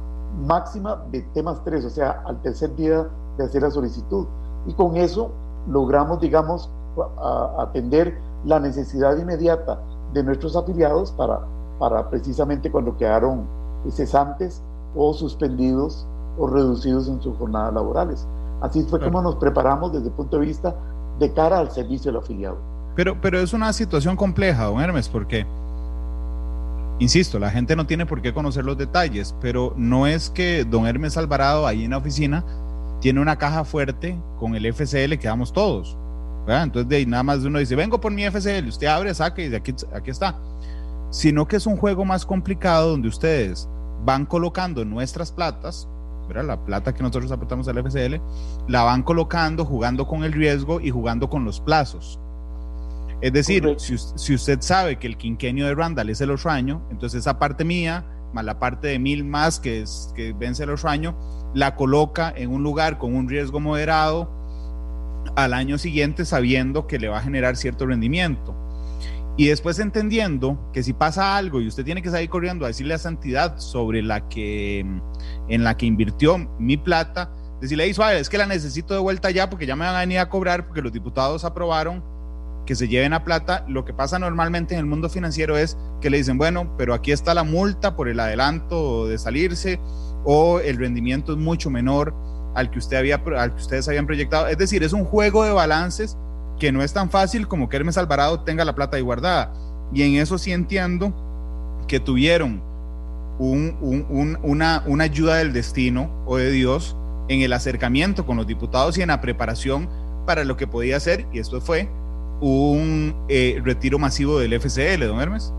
máxima 0.47 1.03
de 1.13 1.23
temas 1.35 1.63
3, 1.65 1.85
o 1.85 1.91
sea, 1.91 2.23
al 2.27 2.41
tercer 2.43 2.75
día 2.75 3.07
de 3.37 3.45
hacer 3.45 3.63
la 3.63 3.71
solicitud. 3.71 4.27
Y 4.67 4.73
con 4.75 4.97
eso 4.97 5.31
logramos, 5.69 6.21
digamos, 6.21 6.71
atender 7.59 8.19
la 8.45 8.61
necesidad 8.61 9.17
inmediata 9.17 9.79
de 10.13 10.23
nuestros 10.23 10.55
afiliados 10.57 11.11
para, 11.13 11.41
para 11.79 12.09
precisamente 12.09 12.71
cuando 12.71 12.97
quedaron 12.97 13.45
cesantes 13.91 14.63
o 14.95 15.13
suspendidos 15.13 16.07
o 16.39 16.47
reducidos 16.47 17.09
en 17.09 17.21
sus 17.21 17.37
jornadas 17.37 17.75
laborales. 17.75 18.27
Así 18.61 18.83
fue 18.85 19.01
como 19.01 19.21
nos 19.21 19.37
preparamos 19.37 19.93
desde 19.93 20.07
el 20.07 20.13
punto 20.13 20.39
de 20.39 20.47
vista 20.47 20.75
de 21.19 21.33
cara 21.33 21.59
al 21.59 21.71
servicio 21.71 22.11
del 22.13 22.21
afiliado. 22.23 22.57
Pero, 22.97 23.21
pero 23.21 23.39
es 23.41 23.53
una 23.53 23.73
situación 23.73 24.17
compleja, 24.17 24.65
don 24.65 24.81
Hermes, 24.81 25.09
porque, 25.09 25.47
insisto, 26.99 27.39
la 27.39 27.51
gente 27.51 27.75
no 27.77 27.87
tiene 27.87 28.07
por 28.07 28.23
qué 28.23 28.33
conocer 28.33 28.65
los 28.65 28.79
detalles, 28.79 29.35
pero 29.41 29.75
no 29.77 30.07
es 30.07 30.31
que 30.31 30.65
don 30.65 30.87
Hermes 30.87 31.17
Alvarado 31.17 31.67
ahí 31.67 31.85
en 31.85 31.91
la 31.91 31.99
oficina 31.99 32.45
tiene 33.05 33.21
una 33.21 33.37
caja 33.37 33.65
fuerte 33.65 34.19
con 34.39 34.55
el 34.55 34.65
FCL 34.73 35.19
que 35.19 35.29
damos 35.29 35.53
todos. 35.53 35.95
Entonces, 36.49 36.89
de 36.89 36.97
ahí 36.97 37.05
nada 37.05 37.23
más 37.23 37.41
uno 37.41 37.59
dice, 37.59 37.77
vengo 37.77 38.01
por 38.01 38.11
mi 38.11 38.25
FCL, 38.25 38.67
usted 38.67 38.87
abre, 38.87 39.15
saca 39.15 39.43
y 39.43 39.51
de 39.51 39.59
aquí, 39.59 39.75
aquí 39.95 40.11
está. 40.11 40.39
Sino 41.11 41.47
que 41.47 41.57
es 41.57 41.67
un 41.67 41.77
juego 41.77 42.07
más 42.07 42.25
complicado 42.25 42.93
donde 42.93 43.09
ustedes 43.09 43.69
van 44.07 44.25
colocando 44.25 44.87
nuestras 44.87 45.31
platas, 45.33 45.87
¿verdad? 46.29 46.47
la 46.47 46.65
plata 46.65 46.95
que 46.95 47.03
nosotros 47.03 47.31
aportamos 47.31 47.69
al 47.69 47.77
FCL, 47.85 48.23
la 48.69 48.85
van 48.85 49.03
colocando, 49.03 49.67
jugando 49.67 50.07
con 50.07 50.25
el 50.25 50.33
riesgo 50.33 50.81
y 50.81 50.89
jugando 50.89 51.29
con 51.29 51.45
los 51.45 51.61
plazos. 51.61 52.19
Es 53.21 53.35
decir, 53.35 53.67
si, 53.77 53.99
si, 53.99 54.35
usted 54.35 54.63
sabe 54.63 54.99
que 54.99 55.09
el 55.09 55.19
quinquenio 55.19 55.67
de 55.67 55.75
Randall 55.75 56.09
es 56.09 56.23
el 56.23 56.31
otro 56.31 56.51
año, 56.51 56.81
entonces 56.91 57.21
esa 57.21 57.39
parte 57.39 57.67
mía, 57.67 58.03
la 58.43 58.59
parte 58.59 58.89
de 58.89 58.99
mil 58.99 59.25
más 59.25 59.61
que, 59.61 59.83
es, 59.83 60.13
que 60.15 60.33
vence 60.33 60.65
el 60.65 60.71
otro 60.71 60.89
año, 60.89 61.17
la 61.55 61.77
coloca 61.77 62.33
en 62.37 62.51
un 62.51 62.63
lugar 62.63 62.99
con 62.99 63.15
un 63.15 63.29
riesgo 63.29 63.61
moderado 63.61 64.31
al 65.37 65.55
año 65.55 65.79
siguiente 65.79 66.25
sabiendo 66.25 66.87
que 66.87 66.99
le 66.99 67.09
va 67.09 67.19
a 67.19 67.23
generar 67.23 67.57
cierto 67.57 67.87
rendimiento. 67.87 68.55
Y 69.37 69.47
después 69.47 69.81
entendiendo 69.81 70.71
que 70.73 70.83
si 70.85 70.93
pasa 70.93 71.37
algo 71.37 71.61
y 71.61 71.67
usted 71.67 71.85
tiene 71.85 72.03
que 72.03 72.11
salir 72.11 72.29
corriendo 72.29 72.65
a 72.65 72.69
decirle 72.69 72.95
a 72.95 72.97
esa 72.97 73.09
entidad 73.09 73.59
sobre 73.59 74.01
la 74.01 74.29
que 74.29 74.87
en 75.49 75.65
la 75.65 75.77
que 75.77 75.87
invirtió 75.87 76.39
mi 76.59 76.77
plata, 76.77 77.33
decirle, 77.61 77.85
ahí 77.85 77.95
suave, 77.95 78.21
es 78.21 78.29
que 78.29 78.39
la 78.39 78.47
necesito 78.47 78.95
de 78.95 79.01
vuelta 79.01 79.31
ya 79.33 79.51
porque 79.51 79.67
ya 79.67 79.75
me 79.75 79.85
van 79.85 79.97
a 79.97 80.01
venir 80.01 80.21
a 80.21 80.29
cobrar 80.29 80.67
porque 80.67 80.83
los 80.83 80.93
diputados 80.93 81.45
aprobaron 81.45 82.14
que 82.67 82.75
se 82.75 82.89
lleven 82.89 83.13
a 83.13 83.25
plata. 83.25 83.65
Lo 83.69 83.85
que 83.85 83.93
pasa 83.93 84.19
normalmente 84.19 84.75
en 84.75 84.81
el 84.81 84.87
mundo 84.87 85.09
financiero 85.09 85.57
es 85.57 85.77
que 86.01 86.11
le 86.11 86.19
dicen, 86.19 86.39
bueno, 86.39 86.75
pero 86.77 86.95
aquí 86.95 87.13
está 87.13 87.35
la 87.35 87.45
multa 87.45 87.97
por 87.97 88.09
el 88.09 88.21
adelanto 88.21 89.07
de 89.07 89.19
salirse 89.19 89.81
o 90.25 90.61
el 90.61 90.79
rendimiento 90.79 91.33
es 91.33 91.39
mucho 91.39 91.71
menor 91.71 92.15
al 92.55 92.71
que, 92.71 92.79
usted 92.79 92.97
había, 92.97 93.17
al 93.17 93.55
que 93.55 93.61
ustedes 93.61 93.89
habían 93.89 94.07
proyectado. 94.07 94.47
Es 94.47 94.59
decir, 94.59 94.83
es 94.83 94.93
un 94.93 95.05
juego 95.05 95.45
de 95.45 95.53
balances 95.53 96.17
que 96.59 96.73
no 96.73 96.83
es 96.83 96.93
tan 96.93 97.11
fácil 97.11 97.49
como 97.49 97.69
que 97.69 97.77
Hermes 97.77 97.99
Alvarado 97.99 98.41
tenga 98.41 98.65
la 98.65 98.75
plata 98.75 98.97
ahí 98.97 99.03
guardada. 99.03 99.53
Y 99.93 100.03
en 100.03 100.15
eso 100.21 100.39
sí 100.39 100.53
entiendo 100.53 101.13
que 101.89 102.01
tuvieron 102.01 102.63
una, 103.39 104.83
una 104.87 105.05
ayuda 105.05 105.37
del 105.37 105.53
destino 105.53 106.23
o 106.25 106.37
de 106.37 106.51
Dios 106.51 106.97
en 107.29 107.41
el 107.41 107.53
acercamiento 107.53 108.27
con 108.27 108.37
los 108.37 108.47
diputados 108.47 108.97
y 108.97 109.03
en 109.03 109.09
la 109.09 109.21
preparación 109.21 109.89
para 110.27 110.45
lo 110.45 110.57
que 110.57 110.67
podía 110.67 110.99
ser, 111.01 111.27
y 111.33 111.39
esto 111.39 111.61
fue 111.61 111.89
un 112.41 113.15
eh, 113.29 113.61
retiro 113.65 113.99
masivo 113.99 114.39
del 114.39 114.53
FCL, 114.59 115.07
don 115.07 115.21
Hermes. 115.21 115.53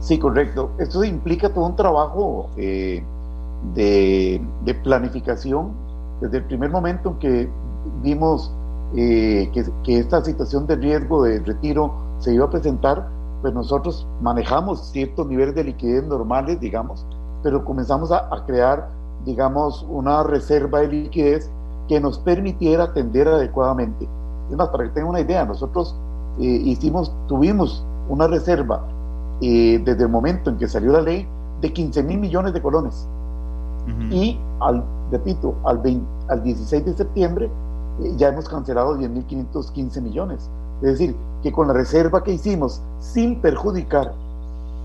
Sí, 0.00 0.18
correcto. 0.18 0.70
Esto 0.78 1.02
implica 1.04 1.52
todo 1.52 1.66
un 1.66 1.76
trabajo 1.76 2.50
eh, 2.56 3.02
de, 3.74 4.40
planificación 4.82 5.72
desde 6.20 6.38
el 6.38 6.44
primer 6.44 6.70
momento 6.70 7.10
en 7.10 7.18
que 7.18 7.48
vimos 8.02 8.52
eh, 8.94 9.50
que, 9.52 9.98
esta 9.98 10.24
situación 10.24 10.66
de 10.66 10.76
riesgo 10.76 11.24
de 11.24 11.40
retiro 11.40 11.94
se 12.18 12.34
iba 12.34 12.44
a 12.44 12.50
presentar, 12.50 13.08
pues 13.42 13.52
nosotros 13.52 14.06
manejamos 14.20 14.90
ciertos 14.90 15.26
niveles 15.26 15.54
de 15.54 15.64
liquidez 15.64 16.04
normales, 16.04 16.60
digamos, 16.60 17.04
pero 17.42 17.64
comenzamos 17.64 18.12
a, 18.12 18.28
crear, 18.46 18.88
digamos, 19.24 19.84
una 19.88 20.22
reserva 20.22 20.80
de 20.80 20.88
liquidez 20.88 21.50
que 21.88 22.00
nos 22.00 22.18
permitiera 22.18 22.84
atender 22.84 23.28
adecuadamente. 23.28 24.08
Es 24.50 24.56
más, 24.56 24.68
para 24.68 24.84
que 24.84 24.90
tengan 24.90 25.10
una 25.10 25.20
idea, 25.20 25.44
nosotros 25.44 25.94
eh, 26.38 26.44
hicimos, 26.44 27.12
tuvimos 27.26 27.84
una 28.08 28.26
reserva 28.26 28.84
eh, 29.40 29.80
desde 29.84 30.04
el 30.04 30.08
momento 30.08 30.50
en 30.50 30.58
que 30.58 30.68
salió 30.68 30.92
la 30.92 31.00
ley 31.00 31.26
de 31.60 31.72
15 31.72 32.02
mil 32.02 32.18
millones 32.18 32.52
de 32.52 32.62
colones. 32.62 33.06
Y, 34.10 34.38
al, 34.60 34.82
repito, 35.12 35.54
al, 35.64 35.80
al 36.28 36.42
16 36.42 36.84
de 36.84 36.94
septiembre 36.94 37.48
eh, 38.00 38.14
ya 38.16 38.28
hemos 38.28 38.48
cancelado 38.48 38.96
10.515 38.98 40.02
millones. 40.02 40.50
Es 40.82 40.98
decir, 40.98 41.16
que 41.42 41.52
con 41.52 41.68
la 41.68 41.74
reserva 41.74 42.22
que 42.22 42.32
hicimos, 42.32 42.82
sin 42.98 43.40
perjudicar 43.40 44.12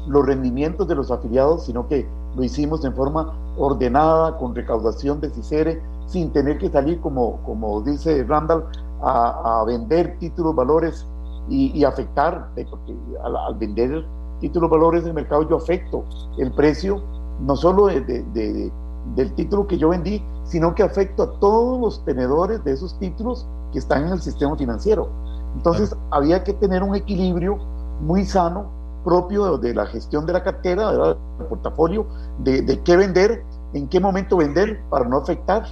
los 0.08 0.26
rendimientos 0.26 0.88
de 0.88 0.96
los 0.96 1.12
afiliados, 1.12 1.66
sino 1.66 1.88
que 1.88 2.08
lo 2.36 2.44
hicimos 2.44 2.86
en 2.86 2.94
forma 2.94 3.34
ordenada, 3.58 4.38
con 4.38 4.56
recaudación 4.56 5.20
de 5.20 5.30
CICERE, 5.30 5.82
sin 6.08 6.32
tener 6.32 6.58
que 6.58 6.70
salir, 6.70 7.00
como, 7.02 7.38
como 7.46 7.82
dice 7.82 8.24
Randall, 8.24 8.66
a, 9.02 9.64
vender 9.66 10.18
títulos, 10.20 10.56
valores 10.56 11.08
y, 11.50 11.84
afectar, 11.84 12.50
eh, 12.56 12.66
porque 12.70 12.96
al, 13.24 13.56
vender 13.56 14.06
títulos, 14.40 14.70
valores 14.70 15.04
del 15.04 15.14
mercado 15.14 15.48
yo 15.48 15.58
afecto 15.58 16.04
el 16.38 16.52
precio, 16.54 17.02
no 17.42 17.56
solo 17.56 17.88
de, 17.88 18.72
del 19.16 19.34
título 19.34 19.68
que 19.68 19.78
yo 19.78 19.90
vendí, 19.90 20.24
sino 20.44 20.74
que 20.76 20.84
afecto 20.84 21.24
a 21.24 21.40
todos 21.40 21.80
los 21.80 22.06
tenedores 22.06 22.64
de 22.64 22.74
esos 22.74 22.98
títulos 23.00 23.48
que 23.72 23.80
están 23.80 24.08
en 24.08 24.14
el 24.14 24.22
sistema 24.22 24.56
financiero. 24.56 25.10
Entonces 25.56 25.96
había 26.12 26.44
que 26.44 26.54
tener 26.54 26.84
un 26.84 26.96
equilibrio 26.96 27.58
muy 28.02 28.26
sano 28.26 28.66
propio 29.04 29.58
de, 29.58 29.74
la 29.74 29.86
gestión 29.88 30.26
de 30.26 30.34
la 30.34 30.44
cartera, 30.44 30.92
del 30.92 31.16
portafolio, 31.50 32.06
de, 32.40 32.82
qué 32.84 32.96
vender, 32.96 33.44
en 33.74 33.88
qué 33.88 34.00
momento 34.00 34.38
vender 34.38 34.82
para 34.90 35.06
no 35.06 35.18
afectar 35.18 35.66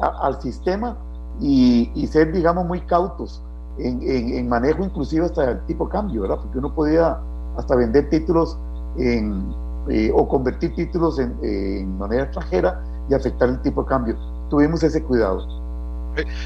al 0.00 0.40
sistema 0.40 0.96
y, 1.40 2.06
ser, 2.06 2.32
digamos, 2.32 2.66
muy 2.66 2.80
cautos 2.82 3.42
en, 3.78 4.48
manejo 4.48 4.84
inclusive 4.84 5.26
hasta 5.26 5.52
el 5.52 5.66
tipo 5.66 5.86
de 5.86 5.92
cambio, 5.92 6.22
¿verdad? 6.22 6.36
Porque 6.36 6.58
uno 6.58 6.74
podía 6.74 7.18
hasta 7.56 7.74
vender 7.74 8.08
títulos 8.10 8.58
en, 8.98 9.54
eh, 9.88 10.10
o 10.14 10.28
convertir 10.28 10.74
títulos 10.74 11.18
en, 11.18 11.96
moneda 11.96 12.24
extranjera 12.24 12.82
y 13.08 13.14
afectar 13.14 13.48
el 13.48 13.60
tipo 13.62 13.82
de 13.82 13.88
cambio. 13.88 14.16
Tuvimos 14.50 14.82
ese 14.82 15.02
cuidado. 15.02 15.46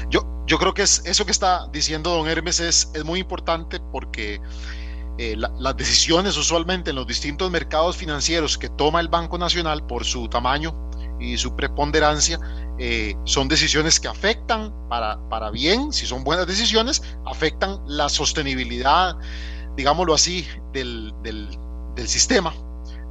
Yo, 0.09 0.21
yo 0.45 0.57
creo 0.57 0.73
que 0.73 0.83
es, 0.83 1.05
eso 1.05 1.25
que 1.25 1.31
está 1.31 1.67
diciendo 1.71 2.09
don 2.11 2.27
Hermes 2.27 2.59
es, 2.59 2.89
es 2.93 3.03
muy 3.03 3.19
importante 3.19 3.79
porque 3.91 4.41
eh, 5.17 5.35
las 5.35 5.75
decisiones 5.75 6.37
usualmente 6.37 6.91
en 6.91 6.95
los 6.95 7.07
distintos 7.07 7.49
mercados 7.49 7.97
financieros 7.97 8.55
que 8.55 8.69
toma 8.69 8.99
el 8.99 9.07
Banco 9.07 9.39
Nacional 9.39 9.83
por 9.85 10.05
su 10.05 10.27
tamaño 10.29 10.75
y 11.19 11.37
su 11.37 11.55
preponderancia 11.55 12.39
eh, 12.79 13.15
son 13.23 13.47
decisiones 13.47 13.99
que 13.99 14.07
afectan 14.07 14.73
para, 14.87 15.17
para 15.29 15.49
bien, 15.49 15.91
si 15.91 16.05
son 16.05 16.23
buenas 16.23 16.45
decisiones, 16.45 17.01
afectan 17.25 17.79
la 17.87 18.07
sostenibilidad, 18.07 19.15
digámoslo 19.75 20.13
así, 20.13 20.47
del, 20.73 21.13
del, 21.23 21.49
del 21.95 22.07
sistema, 22.07 22.53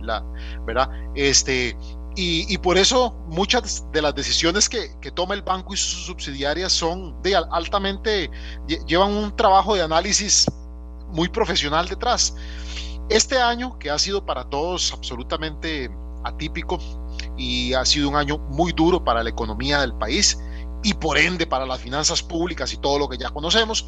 la, 0.01 0.25
¿verdad? 0.65 0.89
Este, 1.15 1.77
y, 2.15 2.53
y, 2.53 2.59
por 2.59 2.79
eso 2.79 3.13
muchas 3.27 3.85
de 3.93 4.01
las 4.01 4.15
decisiones 4.15 4.69
que, 4.69 4.91
que, 5.01 5.11
toma 5.11 5.35
el 5.35 5.43
banco 5.43 5.75
y 5.75 5.77
sus 5.77 6.07
subsidiarias 6.07 6.73
son 6.73 7.21
de 7.23 7.37
altamente, 7.37 8.31
llevan 8.87 9.13
un 9.13 9.37
trabajo 9.37 9.75
de 9.75 9.83
análisis 9.83 10.47
muy 11.09 11.29
profesional 11.29 11.89
detrás. 11.89 12.35
Este 13.09 13.37
año, 13.39 13.79
que 13.79 13.91
ha 13.91 13.99
sido 13.99 14.25
para 14.25 14.45
todos 14.49 14.93
absolutamente 14.93 15.91
atípico, 16.25 16.79
y 17.37 17.75
ha 17.75 17.85
sido 17.85 18.09
un 18.09 18.17
año 18.17 18.39
muy 18.39 18.73
duro 18.73 19.03
para 19.03 19.23
la 19.23 19.31
economía 19.31 19.81
del 19.81 19.95
país 19.95 20.39
y 20.83 20.95
por 20.95 21.19
ende 21.19 21.47
para 21.47 21.67
las 21.67 21.81
finanzas 21.81 22.23
públicas 22.23 22.73
y 22.73 22.77
todo 22.77 22.99
lo 22.99 23.09
que 23.09 23.19
ya 23.19 23.31
conocemos. 23.31 23.87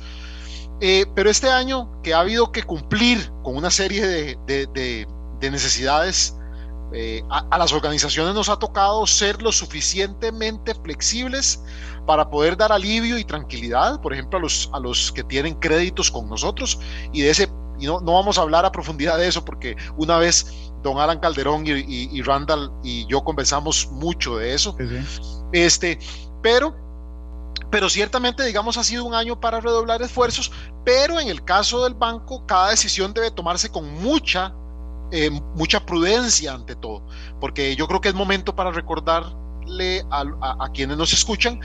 Eh, 0.80 1.06
pero 1.14 1.28
este 1.28 1.48
año 1.48 1.90
que 2.02 2.14
ha 2.14 2.20
habido 2.20 2.52
que 2.52 2.62
cumplir 2.62 3.30
con 3.42 3.56
una 3.56 3.70
serie 3.70 4.36
de, 4.46 5.06
necesidades, 5.40 6.36
eh, 6.92 7.22
a, 7.30 7.58
las 7.58 7.72
organizaciones 7.72 8.34
nos 8.34 8.48
ha 8.48 8.58
tocado 8.58 9.06
ser 9.06 9.42
lo 9.42 9.52
suficientemente 9.52 10.74
flexibles 10.74 11.62
para 12.06 12.30
poder 12.30 12.56
dar 12.56 12.72
alivio 12.72 13.18
y 13.18 13.24
tranquilidad, 13.24 14.00
por 14.00 14.12
ejemplo, 14.12 14.38
a 14.38 14.42
los, 14.42 14.70
a 14.72 14.78
los 14.78 15.12
que 15.12 15.22
tienen 15.24 15.54
créditos 15.54 16.10
con 16.10 16.28
nosotros 16.28 16.78
y 17.12 17.22
de 17.22 17.30
ese 17.30 17.48
y 17.80 17.86
no, 17.86 18.00
no 18.00 18.14
vamos 18.14 18.38
a 18.38 18.42
hablar 18.42 18.64
a 18.64 18.72
profundidad 18.72 19.18
de 19.18 19.28
eso 19.28 19.44
porque 19.44 19.76
una 19.96 20.18
vez 20.18 20.67
don 20.82 20.98
Alan 20.98 21.18
Calderón 21.18 21.64
y, 21.66 22.22
Randall 22.22 22.70
y 22.82 23.06
yo 23.06 23.22
conversamos 23.22 23.88
mucho 23.90 24.36
de 24.36 24.54
eso. 24.54 24.76
Este, 25.52 25.98
pero, 26.42 26.76
pero 27.70 27.88
ciertamente, 27.88 28.44
digamos, 28.44 28.76
ha 28.76 28.84
sido 28.84 29.04
un 29.04 29.14
año 29.14 29.40
para 29.40 29.60
redoblar 29.60 30.02
esfuerzos, 30.02 30.52
pero 30.84 31.20
en 31.20 31.28
el 31.28 31.44
caso 31.44 31.84
del 31.84 31.94
banco, 31.94 32.44
cada 32.46 32.70
decisión 32.70 33.12
debe 33.12 33.30
tomarse 33.30 33.70
con 33.70 33.90
mucha, 34.02 34.54
eh, 35.10 35.30
mucha 35.54 35.84
prudencia 35.84 36.52
ante 36.52 36.76
todo, 36.76 37.02
porque 37.40 37.74
yo 37.76 37.86
creo 37.88 38.00
que 38.00 38.08
es 38.08 38.14
momento 38.14 38.54
para 38.54 38.70
recordarle 38.70 40.04
a, 40.10 40.68
quienes 40.72 40.96
nos 40.96 41.12
escuchan, 41.12 41.60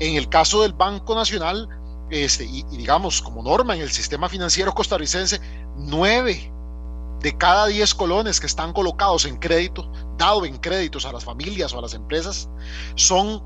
en 0.00 0.16
el 0.16 0.28
caso 0.28 0.62
del 0.62 0.72
Banco 0.72 1.14
Nacional, 1.14 1.68
este, 2.10 2.44
y, 2.44 2.64
y 2.70 2.76
digamos, 2.76 3.20
como 3.20 3.42
norma 3.42 3.74
en 3.74 3.82
el 3.82 3.90
sistema 3.90 4.28
financiero 4.28 4.72
costarricense, 4.72 5.40
nueve 5.76 6.53
de 7.24 7.34
cada 7.38 7.68
10 7.68 7.94
colones 7.94 8.38
que 8.38 8.46
están 8.46 8.74
colocados 8.74 9.24
en 9.24 9.38
crédito, 9.38 9.90
dado 10.18 10.44
en 10.44 10.58
créditos 10.58 11.06
a 11.06 11.12
las 11.12 11.24
familias 11.24 11.72
o 11.72 11.78
a 11.78 11.80
las 11.80 11.94
empresas, 11.94 12.50
son, 12.96 13.42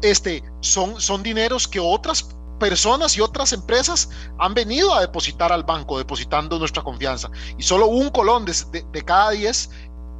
este, 0.00 0.42
son, 0.60 0.98
son 0.98 1.22
dineros 1.22 1.68
que 1.68 1.78
otras 1.78 2.34
personas 2.58 3.18
y 3.18 3.20
otras 3.20 3.52
empresas 3.52 4.08
han 4.38 4.54
venido 4.54 4.94
a 4.94 5.02
depositar 5.02 5.52
al 5.52 5.62
banco, 5.62 5.98
depositando 5.98 6.58
nuestra 6.58 6.82
confianza. 6.82 7.30
Y 7.58 7.62
solo 7.62 7.88
un 7.88 8.08
colón 8.08 8.46
de, 8.46 8.54
de, 8.92 9.02
cada 9.02 9.32
10 9.32 9.68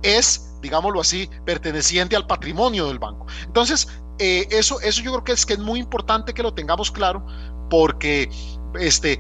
es, 0.03 0.59
digámoslo 0.61 1.01
así, 1.01 1.31
perteneciente 1.47 2.15
al 2.15 2.27
patrimonio 2.27 2.89
del 2.89 2.99
banco. 2.99 3.27
Entonces, 3.47 3.89
eh, 4.19 4.47
eso, 4.51 4.83
eso 4.83 5.01
yo 5.01 5.13
creo 5.13 5.25
que 5.25 5.33
es, 5.33 5.47
que 5.47 5.55
es 5.55 5.61
muy 5.61 5.81
importante 5.81 6.35
que 6.35 6.43
lo 6.43 6.53
tengamos 6.53 6.91
claro, 6.91 7.25
porque, 7.71 8.31
este, 8.79 9.19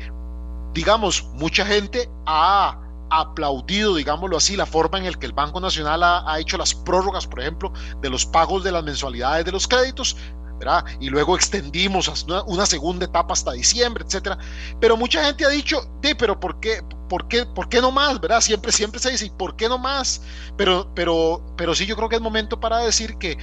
digamos, 0.74 1.24
mucha 1.32 1.64
gente 1.64 2.10
ha 2.26 2.84
aplaudido, 3.10 3.94
digámoslo 3.94 4.36
así, 4.36 4.56
la 4.56 4.66
forma 4.66 4.98
en 4.98 5.04
la 5.04 5.12
que 5.12 5.26
el 5.26 5.32
Banco 5.32 5.60
Nacional 5.60 6.02
ha, 6.02 6.38
hecho 6.38 6.56
las 6.56 6.74
prórrogas, 6.74 7.26
por 7.26 7.40
ejemplo, 7.40 7.72
de 8.00 8.10
los 8.10 8.26
pagos 8.26 8.64
de 8.64 8.72
las 8.72 8.84
mensualidades 8.84 9.44
de 9.44 9.52
los 9.52 9.66
créditos, 9.66 10.16
¿verdad? 10.58 10.84
Y 11.00 11.08
luego 11.08 11.36
extendimos 11.36 12.08
una, 12.24 12.42
una 12.44 12.66
segunda 12.66 13.04
etapa 13.06 13.32
hasta 13.32 13.52
diciembre, 13.52 14.04
etcétera. 14.04 14.38
Pero 14.80 14.96
mucha 14.96 15.24
gente 15.24 15.44
ha 15.44 15.48
dicho, 15.48 15.80
de, 16.00 16.14
pero 16.16 16.38
¿por 16.38 16.58
qué, 16.60 16.82
por 17.08 17.28
qué, 17.28 17.46
por 17.46 17.68
qué 17.68 17.80
no 17.80 17.90
más, 17.90 18.20
verdad? 18.20 18.40
Siempre, 18.40 18.72
siempre 18.72 19.00
se 19.00 19.10
dice, 19.10 19.26
¿y 19.26 19.30
por 19.30 19.56
qué 19.56 19.68
no 19.68 19.78
más? 19.78 20.22
Pero, 20.56 20.90
pero, 20.94 21.42
pero 21.56 21.74
sí, 21.74 21.86
yo 21.86 21.96
creo 21.96 22.08
que 22.08 22.16
es 22.16 22.22
momento 22.22 22.58
para 22.58 22.78
decir 22.78 23.16
que 23.18 23.38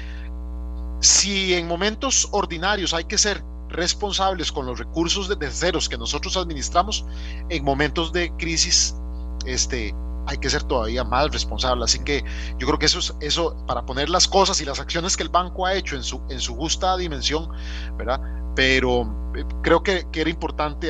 si 1.00 1.54
en 1.54 1.68
momentos 1.68 2.28
ordinarios 2.32 2.94
hay 2.94 3.06
que 3.06 3.18
ser 3.18 3.44
responsables 3.70 4.52
con 4.52 4.66
los 4.66 4.80
recursos 4.80 5.28
de 5.28 5.36
terceros 5.36 5.90
que 5.90 5.98
nosotros 5.98 6.38
administramos, 6.38 7.06
en 7.50 7.64
momentos 7.64 8.12
de 8.12 8.32
crisis 8.38 8.96
este, 9.46 9.94
hay 10.28 10.38
que 10.38 10.50
ser 10.50 10.64
todavía 10.64 11.04
más 11.04 11.32
responsable. 11.32 11.84
Así 11.84 12.00
que 12.00 12.24
yo 12.58 12.68
creo 12.68 12.80
que 12.80 12.86
eso 12.86 13.00
es 13.00 13.16
eso 13.22 13.56
para 13.68 13.86
poner 13.86 14.10
las 14.10 14.28
cosas 14.28 14.60
y 14.62 14.66
las 14.66 14.80
acciones 14.80 15.16
que 15.16 15.24
el 15.24 15.30
banco 15.30 15.66
ha 15.66 15.74
hecho 15.74 15.96
en 15.96 16.04
su, 16.04 16.22
en 16.30 16.40
su 16.40 16.56
justa 16.56 16.98
dimensión, 16.98 17.50
¿verdad? 17.98 18.20
Pero 18.56 19.04
eh, 19.36 19.44
creo 19.62 19.84
que, 19.84 20.06
que, 20.12 20.22
era 20.22 20.30
importante 20.30 20.90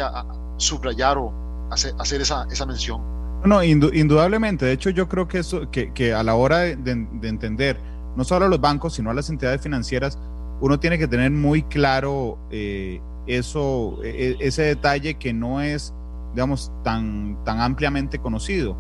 subrayar 0.58 1.18
o 1.18 1.34
hacer, 1.72 1.94
hacer 2.00 2.22
esa, 2.22 2.48
esa, 2.52 2.66
mención. 2.66 3.02
No, 3.44 3.64
indudablemente. 3.64 4.66
De 4.66 4.72
hecho, 4.72 4.90
yo 4.90 5.08
creo 5.08 5.28
que, 5.28 5.40
eso, 5.40 5.70
que, 5.70 5.94
que 5.94 6.14
a 6.14 6.24
la 6.24 6.36
hora 6.36 6.60
de, 6.60 6.76
de, 6.76 7.28
entender 7.28 7.80
no 8.16 8.24
solo 8.24 8.46
a 8.46 8.48
los 8.48 8.62
bancos, 8.62 8.94
sino 8.94 9.12
a 9.12 9.14
las 9.14 9.30
entidades 9.30 9.62
financieras, 9.62 10.18
uno 10.62 10.80
tiene 10.80 10.98
que 10.98 11.08
tener 11.08 11.32
muy 11.32 11.64
claro 11.64 12.38
eh, 12.50 13.02
eso, 13.28 14.00
e, 14.04 14.38
e, 14.40 14.48
ese 14.48 14.64
detalle 14.64 15.16
que 15.16 15.34
no 15.34 15.62
es 15.62 15.94
digamos, 16.36 16.72
tan, 16.84 17.42
tan 17.46 17.62
ampliamente 17.62 18.20
conocido. 18.20 18.78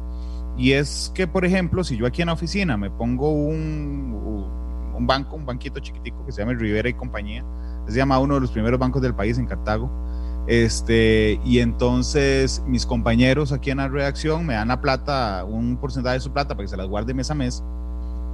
Y 0.57 0.73
es 0.73 1.11
que, 1.15 1.25
por 1.25 1.45
ejemplo, 1.45 1.83
si 1.83 1.97
yo 1.97 2.05
aquí 2.05 2.21
en 2.21 2.27
la 2.27 2.33
oficina 2.33 2.75
me 2.75 2.91
pongo 2.91 3.31
un, 3.31 4.13
un 4.93 5.07
banco, 5.07 5.37
un 5.37 5.45
banquito 5.45 5.79
chiquitico 5.79 6.25
que 6.25 6.33
se 6.33 6.41
llama 6.41 6.53
Rivera 6.53 6.89
y 6.89 6.93
Compañía, 6.93 7.45
se 7.87 7.95
llama 7.95 8.19
uno 8.19 8.35
de 8.35 8.41
los 8.41 8.51
primeros 8.51 8.79
bancos 8.79 9.01
del 9.01 9.15
país 9.15 9.37
en 9.37 9.45
Cartago, 9.45 9.89
este, 10.47 11.39
y 11.43 11.59
entonces 11.59 12.61
mis 12.67 12.85
compañeros 12.85 13.51
aquí 13.51 13.71
en 13.71 13.77
la 13.77 13.87
redacción 13.87 14.45
me 14.45 14.53
dan 14.53 14.67
la 14.67 14.81
plata, 14.81 15.43
un 15.45 15.77
porcentaje 15.77 16.15
de 16.15 16.19
su 16.19 16.31
plata 16.31 16.55
para 16.55 16.65
que 16.65 16.69
se 16.69 16.77
las 16.77 16.87
guarde 16.87 17.13
mes 17.13 17.31
a 17.31 17.35
mes, 17.35 17.63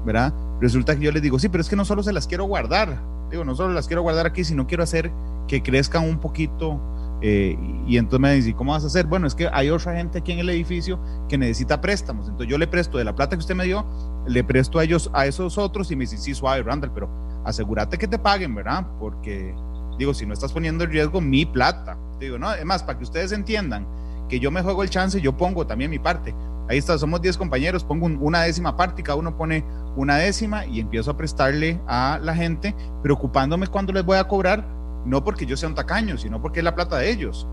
¿verdad? 0.06 0.34
Resulta 0.60 0.96
que 0.96 1.06
yo 1.06 1.12
les 1.12 1.22
digo, 1.22 1.38
sí, 1.40 1.48
pero 1.48 1.62
es 1.62 1.70
que 1.70 1.76
no 1.76 1.86
solo 1.86 2.02
se 2.02 2.12
las 2.12 2.28
quiero 2.28 2.46
guardar, 2.46 3.02
digo, 3.30 3.46
no 3.46 3.56
solo 3.56 3.74
las 3.74 3.88
quiero 3.88 4.02
guardar 4.02 4.26
aquí, 4.26 4.44
sino 4.44 4.68
quiero 4.68 4.84
hacer 4.84 5.12
que 5.48 5.62
crezcan 5.62 6.08
un 6.08 6.20
poquito 6.20 6.80
eh, 7.22 7.56
y 7.86 7.98
entonces 7.98 8.20
me 8.20 8.34
dice, 8.34 8.54
¿cómo 8.54 8.72
vas 8.72 8.84
a 8.84 8.88
hacer? 8.88 9.06
Bueno, 9.06 9.28
es 9.28 9.36
que 9.36 9.48
hay 9.52 9.70
otra 9.70 9.96
gente 9.96 10.20
aquí 10.20 10.32
en 10.32 10.40
el 10.40 10.50
edificio 10.50 11.00
que 11.30 11.38
necesita 11.38 11.80
préstamos. 11.80 12.28
Entonces 12.28 12.50
yo 12.50 12.58
le 12.58 12.68
presto 12.68 12.98
de 12.98 13.04
la 13.04 13.16
plata 13.16 13.36
que 13.36 13.42
usted 13.42 13.56
me 13.56 13.66
dio, 13.66 13.86
le 14.28 14.44
presto 14.44 14.80
a 14.80 14.84
ellos, 14.84 15.10
a 15.14 15.28
esos 15.28 15.58
otros 15.58 15.92
y 15.92 15.96
me 15.96 16.02
dice, 16.02 16.18
sí, 16.18 16.34
suave, 16.34 16.64
Randall, 16.64 16.92
pero 16.94 17.10
asegúrate 17.46 17.98
que 17.98 18.08
te 18.08 18.18
paguen, 18.18 18.56
¿verdad? 18.56 18.88
Porque 19.00 19.54
digo, 19.98 20.14
si 20.14 20.26
no 20.26 20.34
estás 20.34 20.52
poniendo 20.52 20.84
en 20.84 20.92
riesgo 20.92 21.22
mi 21.22 21.46
plata, 21.46 21.98
digo, 22.20 22.40
no, 22.40 22.50
además, 22.50 22.84
para 22.84 22.98
que 22.98 23.04
ustedes 23.04 23.32
entiendan 23.32 23.86
que 24.28 24.40
yo 24.40 24.50
me 24.50 24.62
juego 24.62 24.82
el 24.82 24.90
chance, 24.90 25.22
yo 25.22 25.36
pongo 25.38 25.68
también 25.68 25.92
mi 25.92 26.00
parte. 26.00 26.34
Ahí 26.70 26.78
está, 26.78 26.98
somos 26.98 27.22
10 27.22 27.38
compañeros, 27.38 27.84
pongo 27.84 28.06
una 28.06 28.42
décima 28.44 28.78
parte 28.78 29.02
y 29.02 29.04
cada 29.04 29.18
uno 29.18 29.36
pone 29.36 29.66
una 29.96 30.16
décima 30.16 30.66
y 30.66 30.80
empiezo 30.80 31.12
a 31.12 31.18
prestarle 31.18 31.82
a 31.86 32.18
la 32.22 32.34
gente, 32.34 32.74
preocupándome 33.04 33.68
cuando 33.68 33.92
les 33.92 34.06
voy 34.06 34.18
a 34.18 34.24
cobrar, 34.24 34.66
no 35.06 35.24
porque 35.24 35.46
yo 35.46 35.58
sea 35.58 35.70
un 35.70 35.76
tacaño, 35.76 36.18
sino 36.18 36.42
porque 36.42 36.60
es 36.60 36.64
la 36.64 36.76
plata 36.76 36.98
de 36.98 37.10
ellos 37.10 37.48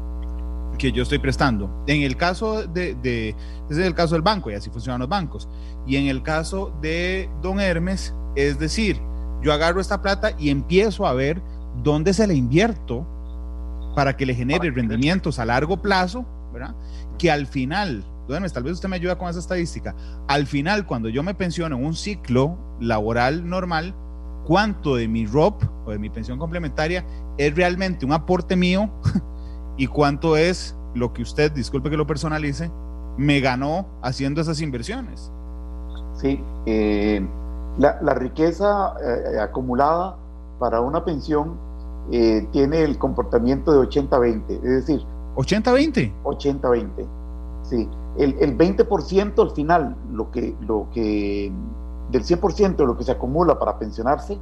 que 0.78 0.92
yo 0.92 1.02
estoy 1.02 1.18
prestando. 1.18 1.84
En 1.86 2.02
el 2.02 2.16
caso 2.16 2.66
de, 2.66 2.94
de 2.94 3.30
ese 3.68 3.80
es 3.80 3.86
el 3.86 3.94
caso 3.94 4.14
del 4.14 4.22
banco 4.22 4.50
y 4.50 4.54
así 4.54 4.70
funcionan 4.70 5.00
los 5.00 5.08
bancos. 5.08 5.48
Y 5.86 5.96
en 5.96 6.06
el 6.06 6.22
caso 6.22 6.72
de 6.80 7.28
Don 7.42 7.60
Hermes, 7.60 8.14
es 8.36 8.58
decir, 8.58 9.00
yo 9.42 9.52
agarro 9.52 9.80
esta 9.80 10.00
plata 10.00 10.32
y 10.38 10.50
empiezo 10.50 11.06
a 11.06 11.12
ver 11.12 11.42
dónde 11.82 12.14
se 12.14 12.26
le 12.26 12.34
invierto 12.34 13.06
para 13.94 14.16
que 14.16 14.26
le 14.26 14.34
genere 14.34 14.70
rendimientos 14.70 15.38
a 15.38 15.44
largo 15.44 15.82
plazo, 15.82 16.24
¿verdad? 16.52 16.74
Que 17.18 17.30
al 17.30 17.46
final, 17.46 18.04
Don 18.26 18.36
Hermes, 18.36 18.52
tal 18.52 18.62
vez 18.62 18.74
usted 18.74 18.88
me 18.88 18.96
ayuda 18.96 19.18
con 19.18 19.28
esa 19.28 19.40
estadística, 19.40 19.94
al 20.28 20.46
final 20.46 20.86
cuando 20.86 21.08
yo 21.08 21.22
me 21.22 21.34
pensiono 21.34 21.76
en 21.76 21.84
un 21.84 21.94
ciclo 21.94 22.56
laboral 22.80 23.48
normal, 23.48 23.94
cuánto 24.48 24.96
de 24.96 25.06
mi 25.08 25.26
ROP 25.26 25.62
o 25.84 25.90
de 25.90 25.98
mi 25.98 26.08
pensión 26.08 26.38
complementaria 26.38 27.04
es 27.36 27.54
realmente 27.54 28.06
un 28.06 28.12
aporte 28.12 28.56
mío 28.56 28.88
y 29.76 29.86
cuánto 29.86 30.38
es 30.38 30.74
lo 30.94 31.12
que 31.12 31.20
usted, 31.20 31.52
disculpe 31.52 31.90
que 31.90 31.98
lo 31.98 32.06
personalice, 32.06 32.70
me 33.18 33.40
ganó 33.40 33.86
haciendo 34.02 34.40
esas 34.40 34.62
inversiones. 34.62 35.30
Sí, 36.14 36.42
eh, 36.64 37.24
la, 37.78 38.14
riqueza 38.14 38.94
eh, 39.04 39.38
acumulada 39.38 40.16
para 40.58 40.80
una 40.80 41.04
pensión 41.04 41.54
eh, 42.10 42.48
tiene 42.50 42.82
el 42.82 42.96
comportamiento 42.96 43.70
de 43.72 43.86
80-20, 43.86 44.42
es 44.48 44.62
decir... 44.62 45.02
¿80-20? 45.36 46.10
80-20, 46.24 46.88
sí. 47.64 47.86
El, 48.16 48.34
el 48.40 48.56
20% 48.56 49.42
al 49.42 49.50
final, 49.50 49.94
lo 50.10 50.30
que, 50.30 50.56
lo 50.66 50.88
que, 50.92 51.52
del 52.10 52.24
100% 52.24 52.76
de 52.76 52.86
lo 52.86 52.96
que 52.96 53.04
se 53.04 53.12
acumula 53.12 53.58
para 53.58 53.78
pensionarse, 53.78 54.38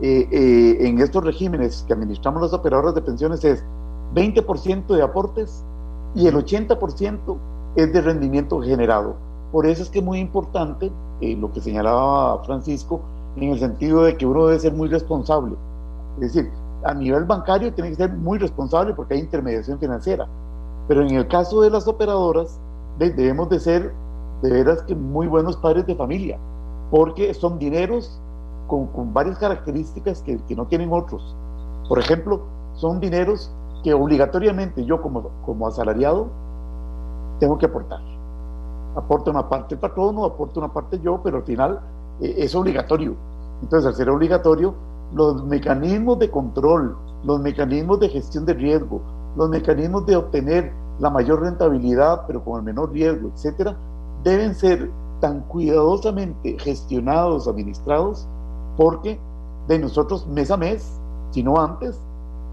en 0.00 1.00
estos 1.00 1.22
regímenes 1.22 1.84
que 1.86 1.92
administramos 1.92 2.42
las 2.42 2.52
operadoras 2.52 2.94
de 2.96 3.02
pensiones 3.02 3.44
es 3.44 3.64
20% 4.14 4.86
de 4.86 5.02
aportes 5.02 5.64
y 6.14 6.26
el 6.26 6.34
80% 6.34 7.36
es 7.76 7.92
de 7.92 8.00
rendimiento 8.00 8.60
generado. 8.60 9.16
Por 9.52 9.66
eso 9.66 9.82
es 9.82 9.90
que 9.90 9.98
es 9.98 10.04
muy 10.04 10.18
importante 10.18 10.90
eh, 11.20 11.36
lo 11.36 11.52
que 11.52 11.60
señalaba 11.60 12.42
Francisco 12.44 13.00
en 13.36 13.50
el 13.50 13.58
sentido 13.58 14.02
de 14.04 14.16
que 14.16 14.26
uno 14.26 14.46
debe 14.46 14.60
ser 14.60 14.72
muy 14.72 14.88
responsable. 14.88 15.56
Es 16.20 16.32
decir, 16.32 16.50
a 16.84 16.94
nivel 16.94 17.24
bancario 17.24 17.72
tiene 17.72 17.90
que 17.90 17.96
ser 17.96 18.12
muy 18.12 18.38
responsable 18.38 18.94
porque 18.94 19.14
hay 19.14 19.20
intermediación 19.20 19.78
financiera. 19.78 20.26
Pero 20.86 21.02
en 21.02 21.14
el 21.14 21.26
caso 21.28 21.60
de 21.62 21.70
las 21.70 21.88
operadoras, 21.88 22.58
debemos 22.98 23.48
de 23.48 23.58
ser 23.58 23.92
de 24.42 24.50
veras 24.50 24.82
que 24.82 24.94
muy 24.94 25.26
buenos 25.26 25.56
padres 25.56 25.86
de 25.86 25.96
familia, 25.96 26.38
porque 26.90 27.34
son 27.34 27.58
dineros 27.58 28.20
con, 28.66 28.86
con 28.88 29.12
varias 29.12 29.38
características 29.38 30.22
que, 30.22 30.38
que 30.38 30.56
no 30.56 30.66
tienen 30.66 30.92
otros. 30.92 31.36
Por 31.88 31.98
ejemplo, 31.98 32.42
son 32.74 33.00
dineros 33.00 33.52
que 33.82 33.94
obligatoriamente 33.94 34.84
yo 34.84 35.00
como, 35.02 35.30
como 35.44 35.66
asalariado 35.66 36.28
tengo 37.38 37.58
que 37.58 37.66
aportar. 37.66 38.00
Aporta 38.96 39.30
una 39.30 39.48
parte 39.48 39.74
el 39.74 39.80
patrono, 39.80 40.24
aporta 40.24 40.60
una 40.60 40.72
parte 40.72 40.98
yo, 41.00 41.20
pero 41.22 41.38
al 41.38 41.42
final 41.44 41.80
eh, 42.20 42.34
es 42.38 42.54
obligatorio. 42.54 43.14
Entonces, 43.62 43.88
al 43.88 43.94
ser 43.94 44.08
obligatorio, 44.08 44.74
los 45.14 45.44
mecanismos 45.44 46.18
de 46.18 46.30
control, 46.30 46.96
los 47.24 47.40
mecanismos 47.40 48.00
de 48.00 48.08
gestión 48.08 48.46
de 48.46 48.54
riesgo, 48.54 49.00
los 49.36 49.48
mecanismos 49.48 50.06
de 50.06 50.16
obtener 50.16 50.72
la 50.98 51.10
mayor 51.10 51.42
rentabilidad, 51.42 52.22
pero 52.26 52.42
con 52.44 52.58
el 52.58 52.64
menor 52.64 52.92
riesgo, 52.92 53.30
etcétera, 53.34 53.76
deben 54.22 54.54
ser 54.54 54.90
tan 55.24 55.40
cuidadosamente 55.44 56.54
gestionados, 56.58 57.48
administrados, 57.48 58.28
porque 58.76 59.18
de 59.68 59.78
nosotros 59.78 60.26
mes 60.26 60.50
a 60.50 60.58
mes, 60.58 61.00
si 61.30 61.42
no 61.42 61.58
antes, 61.58 61.98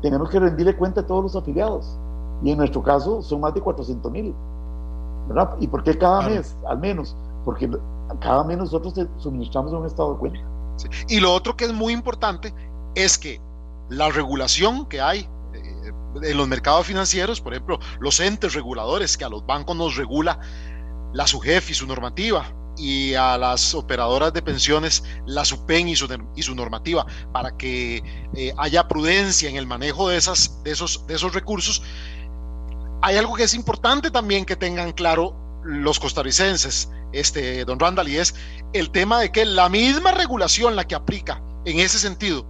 tenemos 0.01 0.29
que 0.29 0.39
rendirle 0.39 0.77
cuenta 0.77 1.01
a 1.01 1.05
todos 1.05 1.21
los 1.21 1.35
afiliados. 1.35 1.97
Y 2.41 2.51
en 2.51 2.59
nuestro 2.59 2.81
caso 2.81 3.21
son 3.21 3.41
más 3.41 3.53
de 3.53 3.59
400 3.59 4.09
mil. 4.09 4.33
¿Verdad? 5.27 5.57
¿Y 5.59 5.67
por 5.67 5.83
qué 5.83 5.97
cada 5.97 6.21
mes, 6.21 6.55
al 6.65 6.79
menos? 6.79 7.13
Porque 7.43 7.69
cada 8.21 8.45
mes 8.45 8.57
nosotros 8.57 8.93
suministramos 9.17 9.73
un 9.73 9.85
estado 9.85 10.13
de 10.13 10.19
cuenta. 10.19 10.39
Y 11.09 11.19
lo 11.19 11.33
otro 11.33 11.57
que 11.57 11.65
es 11.65 11.73
muy 11.73 11.91
importante 11.91 12.53
es 12.95 13.17
que 13.17 13.41
la 13.89 14.07
regulación 14.11 14.85
que 14.85 15.01
hay 15.01 15.27
eh, 15.53 15.91
en 16.23 16.37
los 16.37 16.47
mercados 16.47 16.87
financieros, 16.87 17.41
por 17.41 17.51
ejemplo, 17.51 17.79
los 17.99 18.21
entes 18.21 18.53
reguladores 18.53 19.17
que 19.17 19.25
a 19.25 19.29
los 19.29 19.45
bancos 19.45 19.75
nos 19.75 19.97
regula 19.97 20.39
la 21.11 21.27
SUGEF 21.27 21.71
y 21.71 21.73
su 21.73 21.85
normativa, 21.85 22.45
y 22.77 23.13
a 23.15 23.37
las 23.37 23.73
operadoras 23.75 24.33
de 24.33 24.41
pensiones 24.41 25.03
la 25.25 25.45
SUPEN 25.45 25.89
y 25.89 25.95
su, 25.95 26.07
y 26.35 26.41
su 26.41 26.55
normativa 26.55 27.05
para 27.31 27.55
que 27.57 28.03
eh, 28.35 28.53
haya 28.57 28.87
prudencia 28.87 29.49
en 29.49 29.55
el 29.55 29.67
manejo 29.67 30.09
de, 30.09 30.17
esas, 30.17 30.63
de, 30.63 30.71
esos, 30.71 31.05
de 31.07 31.15
esos 31.15 31.33
recursos. 31.33 31.83
Hay 33.01 33.17
algo 33.17 33.35
que 33.35 33.43
es 33.43 33.53
importante 33.53 34.11
también 34.11 34.45
que 34.45 34.55
tengan 34.55 34.91
claro 34.91 35.35
los 35.63 35.99
costarricenses, 35.99 36.89
este, 37.13 37.65
don 37.65 37.79
Randall, 37.79 38.09
y 38.09 38.17
es 38.17 38.33
el 38.73 38.89
tema 38.91 39.19
de 39.19 39.31
que 39.31 39.45
la 39.45 39.69
misma 39.69 40.11
regulación 40.11 40.75
la 40.75 40.85
que 40.85 40.95
aplica 40.95 41.41
en 41.65 41.79
ese 41.79 41.99
sentido 41.99 42.45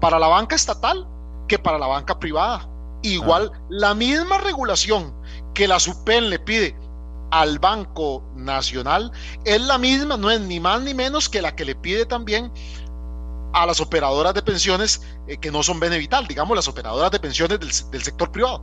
para 0.00 0.18
la 0.18 0.28
banca 0.28 0.54
estatal 0.54 1.06
que 1.48 1.58
para 1.58 1.78
la 1.78 1.86
banca 1.86 2.18
privada. 2.18 2.68
Igual, 3.02 3.52
la 3.68 3.94
misma 3.94 4.38
regulación 4.38 5.14
que 5.54 5.68
la 5.68 5.78
SUPEN 5.78 6.30
le 6.30 6.38
pide 6.38 6.76
al 7.30 7.58
Banco 7.58 8.22
Nacional 8.34 9.10
es 9.44 9.60
la 9.60 9.78
misma, 9.78 10.16
no 10.16 10.30
es 10.30 10.40
ni 10.40 10.60
más 10.60 10.82
ni 10.82 10.94
menos 10.94 11.28
que 11.28 11.42
la 11.42 11.54
que 11.54 11.64
le 11.64 11.74
pide 11.74 12.06
también 12.06 12.52
a 13.52 13.66
las 13.66 13.80
operadoras 13.80 14.34
de 14.34 14.42
pensiones 14.42 15.00
eh, 15.26 15.38
que 15.38 15.50
no 15.50 15.62
son 15.62 15.80
Benevital, 15.80 16.26
digamos 16.26 16.56
las 16.56 16.68
operadoras 16.68 17.10
de 17.10 17.18
pensiones 17.18 17.58
del, 17.58 18.02
sector 18.02 18.30
privado. 18.30 18.62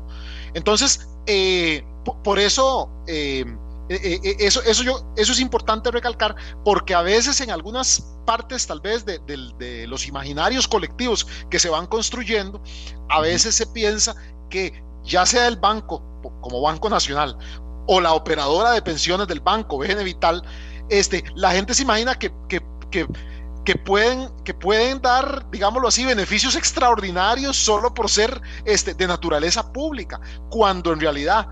Entonces, 0.53 1.07
eh, 1.25 1.83
por 2.23 2.37
eso, 2.37 2.89
eh, 3.07 3.43
eso, 3.89 4.61
eso, 4.63 4.83
yo, 4.83 5.03
eso 5.17 5.31
es 5.31 5.39
importante 5.39 5.89
recalcar, 5.89 6.35
porque 6.63 6.93
a 6.93 7.01
veces 7.01 7.41
en 7.41 7.49
algunas 7.49 8.07
partes 8.25 8.67
tal 8.67 8.81
vez 8.81 9.03
de, 9.03 9.19
de 9.25 9.87
los 9.87 10.07
imaginarios 10.07 10.67
colectivos 10.67 11.25
que 11.49 11.59
se 11.59 11.69
van 11.69 11.87
construyendo, 11.87 12.61
a 13.09 13.19
veces 13.19 13.55
se 13.55 13.65
piensa 13.67 14.15
que 14.49 14.83
ya 15.03 15.25
sea 15.25 15.47
el 15.47 15.57
banco 15.57 16.01
como 16.41 16.61
Banco 16.61 16.89
Nacional 16.89 17.37
o 17.85 17.99
la 17.99 18.13
operadora 18.13 18.71
de 18.71 18.81
pensiones 18.81 19.27
del 19.27 19.39
banco, 19.39 19.77
BN 19.77 20.03
Vital, 20.03 20.43
este, 20.89 21.23
la 21.35 21.51
gente 21.51 21.73
se 21.73 21.83
imagina 21.83 22.15
que, 22.15 22.31
que, 22.49 23.75
pueden, 23.77 24.29
que 24.43 24.53
pueden 24.53 25.01
dar, 25.01 25.49
digámoslo 25.49 25.87
así, 25.87 26.05
beneficios 26.05 26.55
extraordinarios 26.55 27.57
solo 27.57 27.93
por 27.93 28.09
ser 28.09 28.41
este, 28.65 28.93
de 28.93 29.07
naturaleza 29.07 29.71
pública, 29.71 30.19
cuando 30.49 30.93
en 30.93 30.99
realidad 30.99 31.47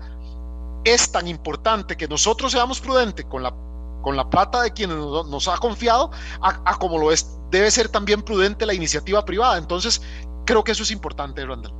es 0.84 1.10
tan 1.10 1.28
importante 1.28 1.96
que 1.96 2.08
nosotros 2.08 2.52
seamos 2.52 2.80
prudentes 2.80 3.24
con 3.26 3.42
la, 3.42 3.54
con 4.02 4.16
la 4.16 4.28
plata 4.28 4.62
de 4.62 4.72
quienes 4.72 4.96
nos, 4.96 5.48
ha 5.48 5.56
confiado, 5.58 6.10
a, 6.40 6.78
como 6.78 6.98
lo 6.98 7.12
es, 7.12 7.38
debe 7.50 7.70
ser 7.70 7.88
también 7.88 8.22
prudente 8.22 8.66
la 8.66 8.74
iniciativa 8.74 9.24
privada. 9.24 9.58
Entonces, 9.58 10.02
creo 10.44 10.64
que 10.64 10.72
eso 10.72 10.82
es 10.82 10.90
importante, 10.90 11.44
Randall. 11.44 11.72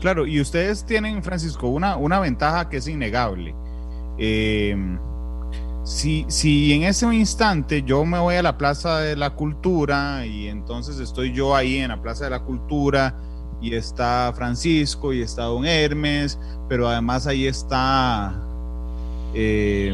Claro, 0.00 0.26
y 0.26 0.40
ustedes 0.40 0.84
tienen, 0.84 1.22
Francisco, 1.22 1.68
una, 1.68 1.96
una 1.96 2.18
ventaja 2.20 2.68
que 2.68 2.78
es 2.78 2.88
innegable 2.88 3.54
eh, 4.24 4.76
si, 5.82 6.24
si 6.28 6.72
en 6.72 6.84
ese 6.84 7.12
instante 7.12 7.82
yo 7.82 8.04
me 8.04 8.20
voy 8.20 8.36
a 8.36 8.42
la 8.42 8.56
Plaza 8.56 9.00
de 9.00 9.16
la 9.16 9.30
Cultura 9.30 10.24
y 10.24 10.46
entonces 10.46 11.00
estoy 11.00 11.32
yo 11.32 11.56
ahí 11.56 11.78
en 11.78 11.88
la 11.88 12.00
Plaza 12.00 12.24
de 12.24 12.30
la 12.30 12.44
Cultura 12.44 13.16
y 13.60 13.74
está 13.74 14.32
Francisco 14.32 15.12
y 15.12 15.22
está 15.22 15.42
Don 15.44 15.66
Hermes, 15.66 16.38
pero 16.68 16.86
además 16.86 17.26
ahí 17.26 17.48
está, 17.48 18.32
eh, 19.34 19.92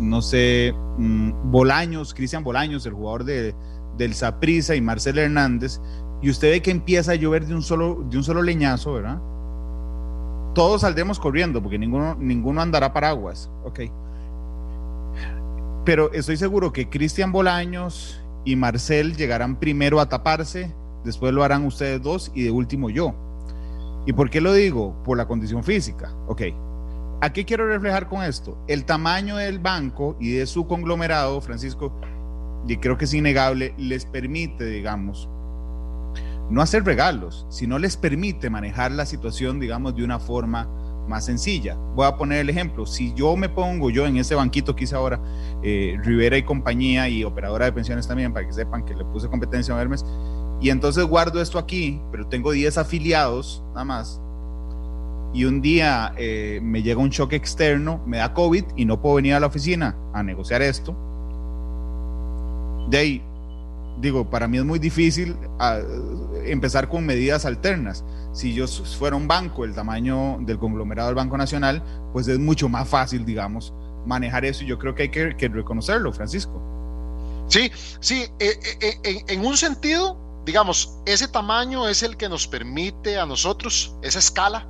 no 0.00 0.22
sé, 0.22 0.74
mm, 0.96 1.52
Bolaños, 1.52 2.14
Cristian 2.14 2.42
Bolaños, 2.42 2.84
el 2.84 2.94
jugador 2.94 3.22
de, 3.22 3.54
del 3.96 4.14
Saprisa 4.14 4.74
y 4.74 4.80
Marcel 4.80 5.18
Hernández, 5.18 5.80
y 6.20 6.30
usted 6.30 6.50
ve 6.50 6.62
que 6.62 6.72
empieza 6.72 7.12
a 7.12 7.14
llover 7.14 7.46
de 7.46 7.54
un 7.54 7.62
solo, 7.62 8.04
de 8.10 8.16
un 8.16 8.24
solo 8.24 8.42
leñazo, 8.42 8.94
¿verdad? 8.94 9.20
Todos 10.54 10.82
saldremos 10.82 11.18
corriendo 11.18 11.62
porque 11.62 11.78
ninguno, 11.78 12.16
ninguno 12.18 12.60
andará 12.60 12.92
paraguas. 12.92 13.50
Ok. 13.64 13.80
Pero 15.84 16.12
estoy 16.12 16.36
seguro 16.36 16.72
que 16.72 16.88
Cristian 16.88 17.32
Bolaños 17.32 18.22
y 18.44 18.56
Marcel 18.56 19.16
llegarán 19.16 19.58
primero 19.58 20.00
a 20.00 20.08
taparse, 20.08 20.74
después 21.04 21.32
lo 21.32 21.42
harán 21.42 21.64
ustedes 21.64 22.02
dos 22.02 22.30
y 22.34 22.42
de 22.42 22.50
último 22.50 22.90
yo. 22.90 23.14
¿Y 24.06 24.12
por 24.12 24.30
qué 24.30 24.40
lo 24.40 24.52
digo? 24.52 25.02
Por 25.04 25.18
la 25.18 25.26
condición 25.26 25.62
física. 25.64 26.12
Ok. 26.26 26.42
¿A 27.20 27.32
qué 27.32 27.44
quiero 27.44 27.66
reflejar 27.66 28.08
con 28.08 28.22
esto? 28.22 28.56
El 28.68 28.84
tamaño 28.84 29.36
del 29.36 29.58
banco 29.58 30.16
y 30.20 30.32
de 30.32 30.46
su 30.46 30.66
conglomerado, 30.66 31.40
Francisco, 31.40 31.92
y 32.66 32.76
creo 32.76 32.96
que 32.96 33.06
es 33.06 33.14
innegable, 33.14 33.74
les 33.76 34.04
permite, 34.04 34.64
digamos, 34.64 35.28
no 36.50 36.62
hacer 36.62 36.84
regalos, 36.84 37.46
sino 37.48 37.78
les 37.78 37.96
permite 37.96 38.50
manejar 38.50 38.92
la 38.92 39.06
situación, 39.06 39.60
digamos, 39.60 39.94
de 39.94 40.04
una 40.04 40.18
forma 40.18 40.68
más 41.08 41.24
sencilla. 41.24 41.76
Voy 41.94 42.06
a 42.06 42.16
poner 42.16 42.40
el 42.40 42.50
ejemplo, 42.50 42.86
si 42.86 43.12
yo 43.14 43.36
me 43.36 43.48
pongo 43.48 43.90
yo 43.90 44.06
en 44.06 44.16
ese 44.16 44.34
banquito 44.34 44.76
que 44.76 44.84
hice 44.84 44.94
ahora, 44.94 45.20
eh, 45.62 45.96
Rivera 46.02 46.36
y 46.36 46.42
compañía 46.42 47.08
y 47.08 47.24
operadora 47.24 47.64
de 47.64 47.72
pensiones 47.72 48.06
también, 48.06 48.32
para 48.32 48.46
que 48.46 48.52
sepan 48.52 48.84
que 48.84 48.94
le 48.94 49.04
puse 49.06 49.28
competencia 49.28 49.74
a 49.74 49.80
Hermes, 49.80 50.04
y 50.60 50.70
entonces 50.70 51.04
guardo 51.04 51.40
esto 51.40 51.58
aquí, 51.58 52.00
pero 52.10 52.26
tengo 52.26 52.52
10 52.52 52.78
afiliados 52.78 53.62
nada 53.70 53.84
más, 53.84 54.20
y 55.34 55.44
un 55.44 55.60
día 55.60 56.12
eh, 56.16 56.60
me 56.62 56.82
llega 56.82 57.00
un 57.00 57.10
choque 57.10 57.36
externo, 57.36 58.02
me 58.06 58.18
da 58.18 58.32
COVID 58.32 58.64
y 58.76 58.84
no 58.84 59.00
puedo 59.00 59.16
venir 59.16 59.34
a 59.34 59.40
la 59.40 59.46
oficina 59.46 59.96
a 60.12 60.22
negociar 60.22 60.62
esto, 60.62 60.96
de 62.90 62.98
ahí, 62.98 63.22
digo, 64.00 64.28
para 64.28 64.48
mí 64.48 64.58
es 64.58 64.64
muy 64.64 64.78
difícil 64.78 65.36
ah, 65.58 65.78
empezar 66.44 66.88
con 66.88 67.04
medidas 67.04 67.44
alternas. 67.44 68.04
Si 68.32 68.54
yo 68.54 68.66
fuera 68.66 69.16
un 69.16 69.26
banco, 69.28 69.64
el 69.64 69.74
tamaño 69.74 70.38
del 70.40 70.58
conglomerado 70.58 71.08
del 71.08 71.16
Banco 71.16 71.36
Nacional, 71.36 71.82
pues 72.12 72.28
es 72.28 72.38
mucho 72.38 72.68
más 72.68 72.88
fácil, 72.88 73.24
digamos, 73.24 73.72
manejar 74.06 74.44
eso. 74.44 74.64
Y 74.64 74.66
yo 74.66 74.78
creo 74.78 74.94
que 74.94 75.04
hay 75.04 75.10
que, 75.10 75.48
reconocerlo, 75.48 76.12
Francisco. 76.12 76.62
Sí, 77.48 77.70
sí, 78.00 78.26
eh, 78.38 78.58
eh, 78.80 78.98
eh, 79.02 79.24
en, 79.28 79.44
un 79.44 79.56
sentido, 79.56 80.18
digamos, 80.44 80.98
ese 81.06 81.28
tamaño 81.28 81.88
es 81.88 82.02
el 82.02 82.16
que 82.16 82.28
nos 82.28 82.46
permite 82.46 83.18
a 83.18 83.26
nosotros, 83.26 83.96
esa 84.02 84.18
escala, 84.18 84.68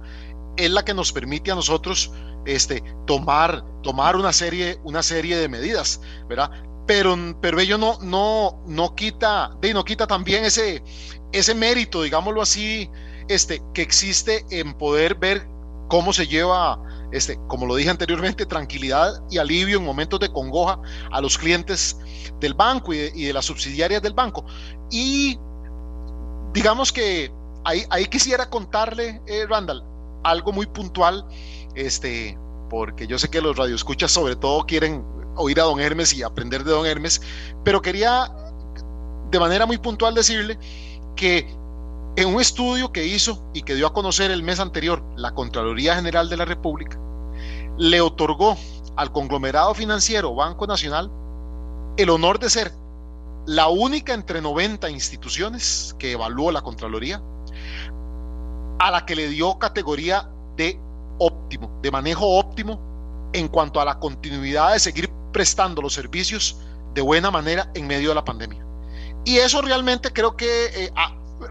es 0.56 0.70
la 0.70 0.84
que 0.84 0.94
nos 0.94 1.12
permite 1.12 1.50
a 1.50 1.54
nosotros 1.54 2.12
este, 2.46 2.82
tomar, 3.06 3.64
tomar 3.82 4.16
una, 4.16 4.32
serie, 4.32 4.78
una 4.84 5.02
serie 5.02 5.36
de 5.36 5.48
medidas, 5.48 6.00
¿verdad? 6.28 6.50
Pero, 6.88 7.14
pero 7.42 7.60
ello 7.60 7.76
no, 7.76 7.98
no, 8.00 8.62
no 8.66 8.94
quita, 8.94 9.54
no 9.74 9.84
quita 9.84 10.06
también 10.06 10.46
ese, 10.46 10.82
ese 11.32 11.54
mérito, 11.54 12.02
digámoslo 12.02 12.40
así, 12.40 12.90
este, 13.28 13.62
que 13.74 13.82
existe 13.82 14.46
en 14.50 14.72
poder 14.72 15.14
ver 15.14 15.46
cómo 15.88 16.14
se 16.14 16.26
lleva, 16.26 16.82
este, 17.12 17.38
como 17.46 17.66
lo 17.66 17.76
dije 17.76 17.90
anteriormente, 17.90 18.46
tranquilidad 18.46 19.22
y 19.30 19.36
alivio 19.36 19.76
en 19.76 19.84
momentos 19.84 20.18
de 20.18 20.32
congoja 20.32 20.80
a 21.12 21.20
los 21.20 21.36
clientes 21.36 21.98
del 22.40 22.54
banco 22.54 22.94
y 22.94 23.24
de, 23.26 23.32
las 23.34 23.44
subsidiarias 23.44 24.00
del 24.00 24.14
banco. 24.14 24.46
Y 24.90 25.38
digamos 26.54 26.90
que 26.90 27.30
ahí, 27.64 27.84
ahí 27.90 28.06
quisiera 28.06 28.48
contarle, 28.48 29.20
eh, 29.26 29.44
Randall, 29.46 29.84
algo 30.24 30.52
muy 30.52 30.64
puntual, 30.64 31.26
este, 31.74 32.38
porque 32.70 33.06
yo 33.06 33.18
sé 33.18 33.28
que 33.28 33.42
los 33.42 33.58
radioescuchas 33.58 34.10
sobre 34.10 34.36
todo 34.36 34.64
quieren 34.64 35.17
oír 35.38 35.60
a 35.60 35.64
don 35.64 35.80
Hermes 35.80 36.12
y 36.12 36.22
aprender 36.22 36.64
de 36.64 36.72
don 36.72 36.86
Hermes, 36.86 37.20
pero 37.64 37.80
quería 37.80 38.30
de 39.30 39.40
manera 39.40 39.66
muy 39.66 39.78
puntual 39.78 40.14
decirle 40.14 40.58
que 41.16 41.54
en 42.16 42.34
un 42.34 42.40
estudio 42.40 42.92
que 42.92 43.06
hizo 43.06 43.42
y 43.54 43.62
que 43.62 43.74
dio 43.74 43.86
a 43.86 43.92
conocer 43.92 44.30
el 44.30 44.42
mes 44.42 44.60
anterior 44.60 45.02
la 45.16 45.34
Contraloría 45.34 45.94
General 45.94 46.28
de 46.28 46.36
la 46.36 46.44
República, 46.44 46.98
le 47.76 48.00
otorgó 48.00 48.56
al 48.96 49.12
conglomerado 49.12 49.74
financiero 49.74 50.34
Banco 50.34 50.66
Nacional 50.66 51.10
el 51.96 52.10
honor 52.10 52.38
de 52.38 52.50
ser 52.50 52.72
la 53.46 53.68
única 53.68 54.14
entre 54.14 54.40
90 54.40 54.90
instituciones 54.90 55.94
que 55.98 56.12
evaluó 56.12 56.50
la 56.50 56.62
Contraloría 56.62 57.22
a 58.78 58.90
la 58.90 59.06
que 59.06 59.16
le 59.16 59.28
dio 59.28 59.58
categoría 59.58 60.28
de 60.56 60.80
óptimo, 61.18 61.78
de 61.82 61.90
manejo 61.90 62.26
óptimo 62.38 62.80
en 63.32 63.48
cuanto 63.48 63.80
a 63.80 63.84
la 63.84 63.98
continuidad 63.98 64.72
de 64.72 64.80
seguir 64.80 65.17
prestando 65.38 65.80
los 65.80 65.94
servicios 65.94 66.56
de 66.94 67.00
buena 67.00 67.30
manera 67.30 67.70
en 67.74 67.86
medio 67.86 68.08
de 68.08 68.16
la 68.16 68.24
pandemia. 68.24 68.66
Y 69.24 69.36
eso 69.36 69.62
realmente 69.62 70.12
creo 70.12 70.36
que 70.36 70.66
eh, 70.74 70.92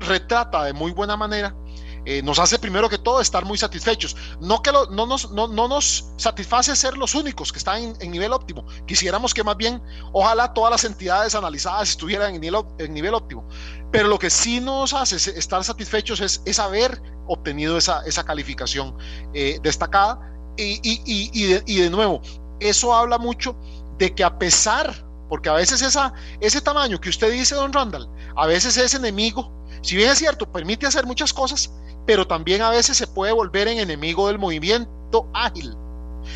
retrata 0.01 0.65
de 0.65 0.73
muy 0.73 0.91
buena 0.91 1.15
manera, 1.15 1.55
eh, 2.03 2.21
nos 2.21 2.37
hace 2.37 2.59
primero 2.59 2.89
que 2.89 2.97
todo 2.97 3.21
estar 3.21 3.45
muy 3.45 3.57
satisfechos. 3.57 4.17
No 4.41 4.61
que 4.61 4.73
no, 4.73 5.05
nos, 5.05 5.31
no, 5.31 5.47
nos 5.47 6.11
satisface 6.17 6.75
ser 6.75 6.97
los 6.97 7.15
únicos 7.15 7.53
que 7.53 7.59
están 7.59 7.95
en, 7.97 8.11
nivel 8.11 8.33
óptimo. 8.33 8.65
Quisiéramos 8.85 9.33
que 9.33 9.41
más 9.41 9.55
bien, 9.55 9.81
ojalá 10.11 10.53
todas 10.53 10.71
las 10.71 10.83
entidades 10.83 11.33
analizadas 11.33 11.91
estuvieran 11.91 12.35
en 12.35 12.41
nivel, 12.41 12.61
en 12.79 12.93
nivel 12.93 13.13
óptimo. 13.13 13.47
Pero 13.89 14.09
lo 14.09 14.19
que 14.19 14.29
sí 14.29 14.59
nos 14.59 14.91
hace 14.91 15.15
estar 15.15 15.63
satisfechos 15.63 16.19
es, 16.19 16.41
es 16.43 16.59
haber 16.59 17.01
obtenido 17.27 17.77
esa, 17.77 18.01
esa 18.05 18.25
calificación 18.25 18.97
eh, 19.33 19.59
destacada. 19.63 20.19
Y, 20.57 20.81
y, 20.83 21.01
y, 21.05 21.61
y 21.65 21.77
de 21.77 21.89
nuevo, 21.89 22.21
eso 22.59 22.93
habla 22.93 23.17
mucho 23.17 23.55
de 23.97 24.13
que 24.13 24.23
a 24.23 24.37
pesar, 24.37 25.05
porque 25.29 25.49
a 25.49 25.53
veces 25.53 25.81
esa, 25.81 26.13
ese 26.39 26.61
tamaño 26.61 26.99
que 26.99 27.09
usted 27.09 27.31
dice, 27.31 27.55
don 27.55 27.73
Randall, 27.73 28.09
a 28.35 28.45
veces 28.45 28.77
es 28.77 28.93
enemigo, 28.93 29.51
si 29.81 29.95
bien 29.95 30.09
es 30.09 30.19
cierto, 30.19 30.51
permite 30.51 30.85
hacer 30.85 31.05
muchas 31.05 31.33
cosas, 31.33 31.71
pero 32.05 32.25
también 32.25 32.61
a 32.61 32.69
veces 32.69 32.97
se 32.97 33.07
puede 33.07 33.31
volver 33.31 33.67
en 33.67 33.79
enemigo 33.79 34.27
del 34.27 34.39
movimiento 34.39 35.29
ágil. 35.33 35.75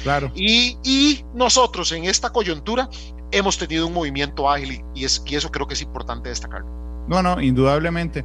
Claro. 0.04 0.32
Y, 0.36 0.78
y 0.84 1.26
nosotros 1.34 1.92
en 1.92 2.06
esta 2.06 2.30
coyuntura 2.30 2.90
hemos 3.32 3.58
tenido 3.58 3.88
un 3.88 3.94
movimiento 3.94 4.50
ágil 4.50 4.84
y, 4.94 5.06
es, 5.06 5.22
y 5.26 5.36
eso 5.36 5.50
creo 5.52 5.68
que 5.68 5.74
es 5.74 5.82
importante 5.82 6.30
destacarlo. 6.30 6.68
No, 7.08 7.22
no, 7.22 7.42
indudablemente. 7.42 8.24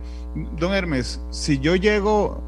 Don 0.59 0.73
Hermes, 0.75 1.21
si 1.31 1.59
yo 1.59 1.77
llego, 1.77 2.43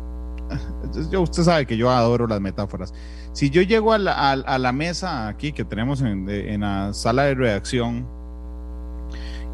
usted 1.18 1.42
sabe 1.42 1.66
que 1.66 1.77
yo 1.77 1.90
adoro 1.90 2.27
las 2.27 2.40
metáforas. 2.40 2.92
Si 3.38 3.51
yo 3.51 3.62
llego 3.62 3.92
a 3.92 3.98
la, 3.98 4.72
mesa 4.72 5.29
aquí 5.29 5.53
que 5.53 5.64
tenemos 5.64 6.03
en, 6.03 6.59
la 6.59 6.92
sala 6.92 7.22
de 7.22 7.37
redacción 7.37 8.05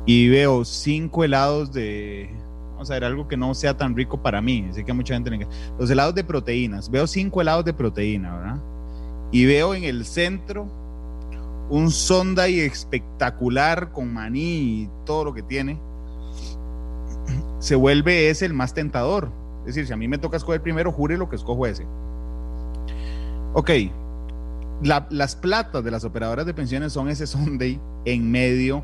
y 0.06 0.30
veo 0.30 0.64
cinco 0.64 1.22
helados 1.22 1.70
de, 1.70 2.30
vamos 2.72 2.90
a 2.90 2.94
ver, 2.94 3.04
algo 3.04 3.28
que 3.28 3.36
no 3.36 3.52
sea 3.52 3.76
tan 3.76 3.94
rico 3.94 4.22
para 4.22 4.40
mí, 4.40 4.66
sé 4.72 4.86
que 4.86 4.94
mucha 4.94 5.12
gente. 5.12 5.46
Los 5.78 5.90
helados 5.90 6.14
de 6.14 6.24
proteínas, 6.24 6.90
veo 6.90 7.06
cinco 7.06 7.42
helados 7.42 7.66
de 7.66 7.74
proteína, 7.74 8.34
¿verdad? 8.34 8.62
Y 9.30 9.44
veo 9.44 9.74
en 9.74 9.84
el 9.84 10.06
centro 10.06 10.66
un 11.68 11.90
sonda 11.90 12.48
y 12.48 12.60
espectacular 12.60 13.92
con 13.92 14.14
maní 14.14 14.84
y 14.84 14.90
todo 15.04 15.26
lo 15.26 15.34
que 15.34 15.42
tiene, 15.42 15.78
se 17.58 17.74
vuelve 17.74 18.30
ese 18.30 18.46
el 18.46 18.54
más 18.54 18.72
tentador. 18.72 19.30
Es 19.58 19.74
decir, 19.74 19.86
si 19.86 19.92
a 19.92 19.96
mí 19.98 20.08
me 20.08 20.16
toca 20.16 20.38
escoger 20.38 20.62
primero, 20.62 20.90
jure 20.90 21.18
lo 21.18 21.28
que 21.28 21.36
escojo 21.36 21.66
ese. 21.66 21.84
Ok, 23.56 23.70
las 24.82 25.36
platas 25.36 25.84
de 25.84 25.90
las 25.92 26.04
operadoras 26.04 26.44
de 26.44 26.52
pensiones 26.52 26.92
son 26.92 27.08
ese 27.08 27.26
Sunday 27.28 27.80
en 28.04 28.28
medio 28.28 28.82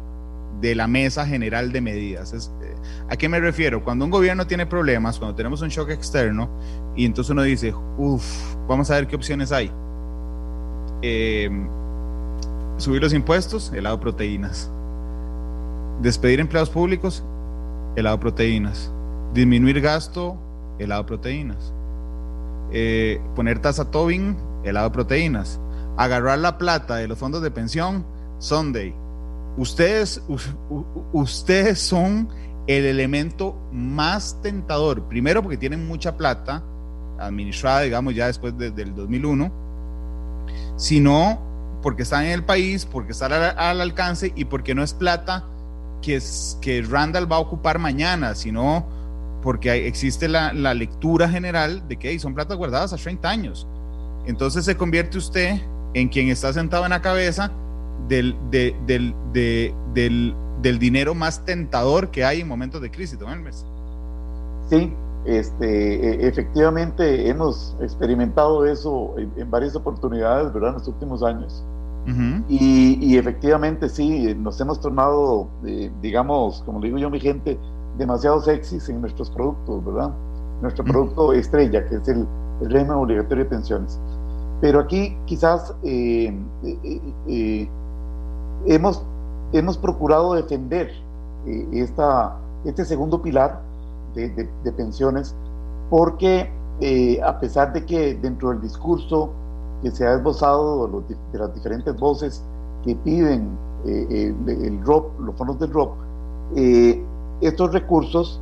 de 0.60 0.76
la 0.76 0.86
mesa 0.86 1.26
general 1.26 1.72
de 1.72 1.80
medidas. 1.80 2.32
Eh, 2.62 2.74
¿A 3.08 3.16
qué 3.16 3.28
me 3.28 3.40
refiero? 3.40 3.82
Cuando 3.82 4.04
un 4.04 4.12
gobierno 4.12 4.46
tiene 4.46 4.66
problemas, 4.66 5.18
cuando 5.18 5.34
tenemos 5.34 5.60
un 5.62 5.70
shock 5.70 5.90
externo, 5.90 6.48
y 6.94 7.04
entonces 7.04 7.30
uno 7.30 7.42
dice, 7.42 7.74
uff, 7.98 8.54
vamos 8.68 8.88
a 8.92 8.94
ver 8.94 9.08
qué 9.08 9.16
opciones 9.16 9.50
hay. 9.50 9.72
Em, 11.02 11.68
subir 12.76 13.02
los 13.02 13.12
impuestos, 13.12 13.72
helado 13.72 13.98
proteínas. 13.98 14.70
Despedir 16.00 16.38
empleados 16.38 16.70
públicos, 16.70 17.24
helado 17.96 18.20
proteínas. 18.20 18.92
Disminuir 19.34 19.80
gasto, 19.80 20.36
helado 20.78 21.04
proteínas. 21.06 21.74
Eh, 22.72 23.20
poner 23.34 23.58
tasa 23.58 23.90
Tobin, 23.90 24.36
helado 24.64 24.88
de 24.88 24.94
proteínas. 24.94 25.60
Agarrar 25.96 26.38
la 26.38 26.58
plata 26.58 26.96
de 26.96 27.08
los 27.08 27.18
fondos 27.18 27.42
de 27.42 27.50
pensión, 27.50 28.04
Sunday. 28.38 28.94
Ustedes, 29.56 30.22
ustedes 31.12 31.80
son 31.80 32.28
el 32.66 32.84
elemento 32.84 33.56
más 33.72 34.40
tentador. 34.42 35.02
Primero 35.08 35.42
porque 35.42 35.56
tienen 35.56 35.86
mucha 35.86 36.16
plata 36.16 36.62
administrada, 37.18 37.80
digamos, 37.80 38.14
ya 38.14 38.26
después 38.26 38.56
del 38.56 38.94
2001. 38.94 39.52
Sino 40.76 41.38
porque 41.82 42.02
están 42.02 42.24
en 42.24 42.32
el 42.32 42.44
país, 42.44 42.86
porque 42.86 43.12
están 43.12 43.32
al, 43.32 43.80
alcance 43.80 44.32
y 44.36 44.44
porque 44.44 44.74
no 44.74 44.82
es 44.82 44.94
plata 44.94 45.44
que, 46.02 46.20
que 46.60 46.82
Randall 46.82 47.30
va 47.30 47.36
a 47.36 47.40
ocupar 47.40 47.78
mañana, 47.78 48.34
sino 48.34 48.86
porque 49.42 49.86
existe 49.86 50.28
la, 50.28 50.52
la 50.52 50.74
lectura 50.74 51.28
general 51.28 51.86
de 51.88 51.96
que 51.96 52.18
son 52.18 52.34
platas 52.34 52.56
guardadas 52.56 52.92
a 52.92 52.96
30 52.96 53.28
años. 53.28 53.66
Entonces 54.26 54.64
se 54.64 54.76
convierte 54.76 55.18
usted 55.18 55.60
en 55.94 56.08
quien 56.08 56.28
está 56.28 56.52
sentado 56.52 56.84
en 56.84 56.90
la 56.90 57.02
cabeza 57.02 57.50
del, 58.08 58.36
del, 58.50 59.14
del, 59.32 60.78
dinero 60.78 61.14
más 61.14 61.44
tentador 61.44 62.10
que 62.10 62.24
hay 62.24 62.40
en 62.40 62.48
momentos 62.48 62.80
de 62.80 62.90
crisis, 62.90 63.18
don 63.18 63.30
Elmes. 63.30 63.64
Sí, 64.68 64.92
este, 65.24 66.24
e, 66.24 66.26
efectivamente 66.26 67.28
hemos 67.28 67.76
experimentado 67.80 68.64
eso 68.66 69.14
en, 69.18 69.50
varias 69.50 69.74
oportunidades, 69.76 70.52
¿verdad? 70.52 70.70
En 70.70 70.74
los 70.76 70.88
últimos 70.88 71.22
años. 71.22 71.64
y, 72.48 72.98
y, 73.00 73.18
efectivamente 73.18 73.88
sí, 73.88 74.34
nos 74.34 74.60
hemos 74.60 74.80
tornado, 74.80 75.48
eh, 75.64 75.90
digamos, 76.00 76.62
como 76.64 76.80
digo 76.80 76.98
yo 76.98 77.10
mi 77.10 77.20
gente, 77.20 77.58
demasiado 77.98 78.40
sexys 78.40 78.88
en 78.88 79.00
nuestros 79.00 79.30
productos, 79.30 79.84
¿verdad? 79.84 80.10
Nuestro 80.62 80.84
producto 80.84 81.32
estrella, 81.32 81.86
que 81.86 81.96
es 81.96 82.08
el, 82.08 82.26
el 82.60 82.70
régimen 82.70 82.96
obligatorio 82.96 83.44
de 83.44 83.50
pensiones. 83.50 83.98
Pero 84.60 84.80
aquí 84.80 85.16
quizás 85.26 85.74
eh, 85.82 86.34
eh, 86.64 87.00
eh, 87.28 87.68
hemos, 88.66 89.02
hemos 89.52 89.78
procurado 89.78 90.34
defender 90.34 90.90
esta, 91.72 92.36
este 92.64 92.84
segundo 92.84 93.22
pilar 93.22 93.60
de, 94.14 94.48
pensiones, 94.76 95.34
porque 95.88 96.50
a 97.24 97.40
pesar 97.40 97.72
de 97.72 97.84
que 97.86 98.14
dentro 98.14 98.50
del 98.50 98.60
discurso 98.60 99.30
que 99.82 99.90
se 99.90 100.06
ha 100.06 100.14
esbozado 100.14 101.02
de 101.32 101.38
las 101.38 101.54
diferentes 101.54 101.98
voces 101.98 102.42
que 102.84 102.94
piden 102.96 103.48
eh, 103.86 104.34
el, 104.46 104.84
ROP, 104.84 105.18
los 105.20 105.34
fondos 105.36 105.58
del 105.58 105.72
ROP, 105.72 105.92
estos 107.40 107.72
recursos, 107.72 108.40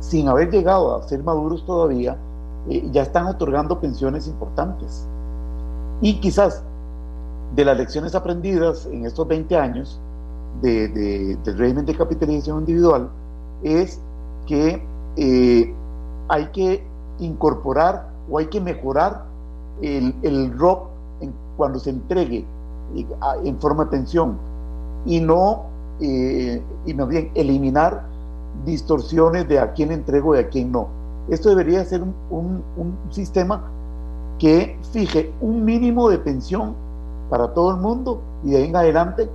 sin 0.00 0.28
haber 0.28 0.50
llegado 0.50 0.96
a 0.96 1.02
ser 1.08 1.22
maduros 1.22 1.64
todavía, 1.64 2.18
ya 2.66 3.02
están 3.02 3.26
otorgando 3.26 3.80
pensiones 3.80 4.26
importantes. 4.26 5.06
Y 6.00 6.20
quizás 6.20 6.62
de 7.54 7.64
las 7.64 7.76
lecciones 7.76 8.14
aprendidas 8.14 8.86
en 8.86 9.06
estos 9.06 9.26
20 9.28 9.56
años 9.56 10.00
de, 10.60 10.88
del 10.88 11.58
régimen 11.58 11.86
de 11.86 11.94
capitalización 11.94 12.60
individual 12.60 13.08
es 13.62 14.00
que 14.46 14.82
eh, 15.16 15.74
hay 16.28 16.46
que 16.46 16.84
incorporar 17.18 18.08
o 18.30 18.38
hay 18.38 18.46
que 18.46 18.60
mejorar 18.60 19.24
el, 19.80 20.14
el 20.22 20.56
ROP 20.58 20.88
cuando 21.56 21.78
se 21.78 21.90
entregue 21.90 22.44
eh, 22.96 23.06
en 23.44 23.58
forma 23.58 23.84
de 23.84 23.90
pensión 23.90 24.36
y 25.06 25.20
no, 25.20 25.64
eh, 26.00 26.62
y 26.86 26.94
más 26.94 27.08
bien 27.08 27.30
eliminar 27.34 28.04
distorsiones 28.64 29.48
de 29.48 29.58
a 29.58 29.72
quién 29.72 29.92
entrego 29.92 30.34
y 30.34 30.38
a 30.38 30.48
quién 30.48 30.72
no. 30.72 30.88
Esto 31.28 31.48
debería 31.48 31.84
ser 31.84 32.02
un, 32.02 32.14
un, 32.30 32.94
sistema 33.10 33.64
que 34.38 34.78
fije 34.92 35.32
un 35.40 35.64
mínimo 35.64 36.10
de 36.10 36.18
pensión 36.18 36.74
para 37.30 37.54
todo 37.54 37.70
el 37.70 37.80
mundo 37.80 38.20
y 38.44 38.50
de 38.50 38.58
ahí 38.58 38.68
en 38.68 38.76
adelante 38.76 39.30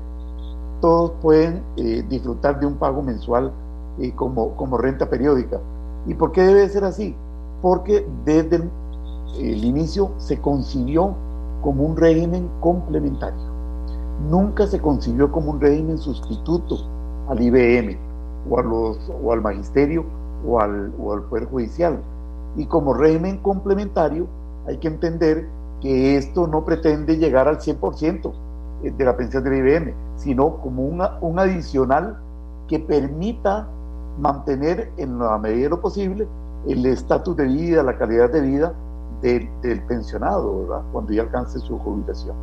todos 0.81 1.11
pueden 1.21 1.63
eh, 1.77 2.05
disfrutar 2.07 2.59
de 2.59 2.67
un 2.67 2.75
pago 2.75 3.01
mensual 3.01 3.51
eh, 3.99 4.13
como, 4.15 4.55
como 4.55 4.77
renta 4.77 5.09
periódica. 5.09 5.59
¿Y 6.05 6.13
por 6.13 6.31
qué 6.31 6.43
debe 6.43 6.69
ser 6.69 6.83
así? 6.83 7.15
Porque 7.61 8.07
desde 8.23 8.69
el, 9.37 9.63
inicio 9.63 10.11
se 10.17 10.39
concibió 10.39 11.15
como 11.61 11.83
un 11.83 11.97
régimen 11.97 12.49
complementario. 12.59 13.49
Nunca 14.29 14.67
se 14.67 14.79
concibió 14.79 15.31
como 15.31 15.51
un 15.51 15.59
régimen 15.59 15.97
sustituto 15.97 16.77
al 17.29 17.41
IBM 17.41 17.97
o, 18.49 18.59
a 18.59 18.63
o 19.23 19.33
al 19.33 19.41
magisterio 19.41 20.05
o 20.45 20.59
al, 20.59 20.93
o 20.99 21.13
al 21.13 21.23
Poder 21.23 21.45
Judicial. 21.45 21.99
Y 22.55 22.65
como 22.65 22.93
régimen 22.93 23.37
complementario 23.37 24.27
hay 24.67 24.77
que 24.77 24.87
entender 24.87 25.47
que 25.81 26.17
esto 26.17 26.47
no 26.47 26.65
pretende 26.65 27.17
llegar 27.17 27.47
al 27.47 27.59
100% 27.59 28.31
de 28.83 29.05
la 29.05 29.15
pensión 29.15 29.43
del 29.43 29.57
IBM, 29.57 29.93
sino 30.17 30.57
como 30.57 30.83
una, 30.83 31.17
un 31.21 31.39
adicional 31.39 32.17
que 32.67 32.79
permita 32.79 33.67
mantener 34.19 34.91
en 34.97 35.19
la 35.19 35.37
medida 35.37 35.63
de 35.63 35.69
lo 35.69 35.81
posible 35.81 36.27
el 36.67 36.85
estatus 36.85 37.35
de 37.37 37.45
vida, 37.45 37.83
la 37.83 37.97
calidad 37.97 38.29
de 38.31 38.41
vida 38.41 38.73
del, 39.21 39.49
pensionado, 39.87 40.61
¿verdad? 40.61 40.81
cuando 40.91 41.13
ya 41.13 41.23
alcance 41.23 41.59
su 41.59 41.77
jubilación. 41.79 42.35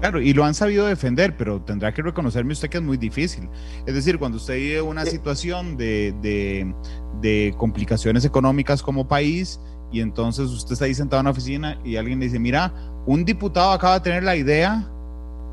Claro, 0.00 0.20
y 0.20 0.32
lo 0.32 0.44
han 0.44 0.54
sabido 0.54 0.86
defender, 0.86 1.36
pero 1.36 1.60
tendrá 1.60 1.92
que 1.92 2.00
reconocerme 2.02 2.52
usted 2.52 2.70
que 2.70 2.78
es 2.78 2.82
muy 2.82 2.96
difícil. 2.96 3.48
Es 3.86 3.94
decir, 3.94 4.18
cuando 4.18 4.38
usted 4.38 4.54
vive 4.54 4.80
una 4.80 5.04
situación 5.04 5.76
de, 5.76 6.14
de, 6.22 6.74
de 7.20 7.54
complicaciones 7.58 8.24
económicas 8.24 8.82
como 8.82 9.06
país, 9.06 9.60
y 9.92 10.00
entonces 10.00 10.46
usted 10.46 10.72
está 10.72 10.84
ahí 10.84 10.94
sentado 10.94 11.20
en 11.20 11.24
la 11.24 11.32
oficina 11.32 11.78
y 11.84 11.96
alguien 11.96 12.18
le 12.18 12.26
dice, 12.26 12.38
mira, 12.38 12.72
un 13.06 13.24
diputado 13.24 13.72
acaba 13.72 13.94
de 13.94 14.00
tener 14.00 14.22
la 14.22 14.36
idea 14.36 14.88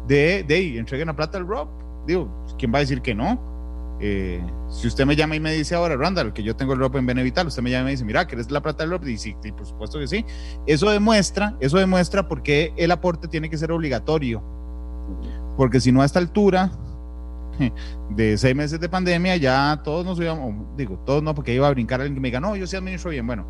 de, 0.08 0.44
de 0.48 0.78
entreguen 0.78 1.08
la 1.08 1.16
plata 1.16 1.38
al 1.38 1.48
Rob. 1.48 1.68
Digo, 2.06 2.30
¿quién 2.58 2.74
va 2.74 2.78
a 2.78 2.82
decir 2.82 3.02
que 3.02 3.14
no? 3.14 3.57
Eh, 4.00 4.46
si 4.70 4.88
usted 4.88 5.06
me 5.06 5.16
llama 5.16 5.36
y 5.36 5.40
me 5.40 5.52
dice 5.54 5.76
ahora, 5.76 5.96
Randall, 5.96 6.34
que 6.34 6.44
yo 6.44 6.56
tengo 6.56 6.74
el 6.74 6.80
Rob 6.80 6.98
en 6.98 7.06
Benevital, 7.06 7.48
usted 7.48 7.64
me 7.64 7.72
llama 7.72 7.84
y 7.84 7.86
me 7.86 7.92
dice, 7.92 8.06
mira, 8.06 8.26
¿quieres 8.26 8.52
la 8.52 8.62
plata 8.62 8.84
del 8.84 8.92
Rob? 8.92 9.08
Y 9.08 9.18
sí, 9.18 9.36
por 9.56 9.66
supuesto 9.66 10.00
que 10.00 10.08
sí. 10.08 10.26
Eso 10.66 10.90
demuestra, 10.90 11.56
eso 11.60 11.78
demuestra 11.78 12.28
por 12.28 12.44
qué 12.44 12.74
el 12.78 12.92
aporte 12.92 13.28
tiene 13.28 13.50
que 13.50 13.58
ser 13.58 13.72
obligatorio. 13.72 14.44
Porque 15.56 15.80
si 15.80 15.92
no 15.92 16.02
a 16.02 16.06
esta 16.06 16.20
altura 16.20 16.72
de 18.12 18.38
seis 18.38 18.56
meses 18.56 18.80
de 18.80 18.90
pandemia, 18.90 19.36
ya 19.38 19.82
todos 19.84 20.06
nos 20.06 20.20
íbamos, 20.20 20.78
digo, 20.78 21.00
todos 21.06 21.24
no, 21.24 21.34
porque 21.34 21.54
iba 21.54 21.68
a 21.68 21.72
brincar 21.72 22.00
alguien 22.02 22.16
que 22.16 22.22
me 22.22 22.28
diga, 22.28 22.40
no, 22.40 22.56
yo 22.56 22.68
sí 22.68 22.76
administro 22.76 23.12
bien. 23.12 23.26
Bueno, 23.26 23.48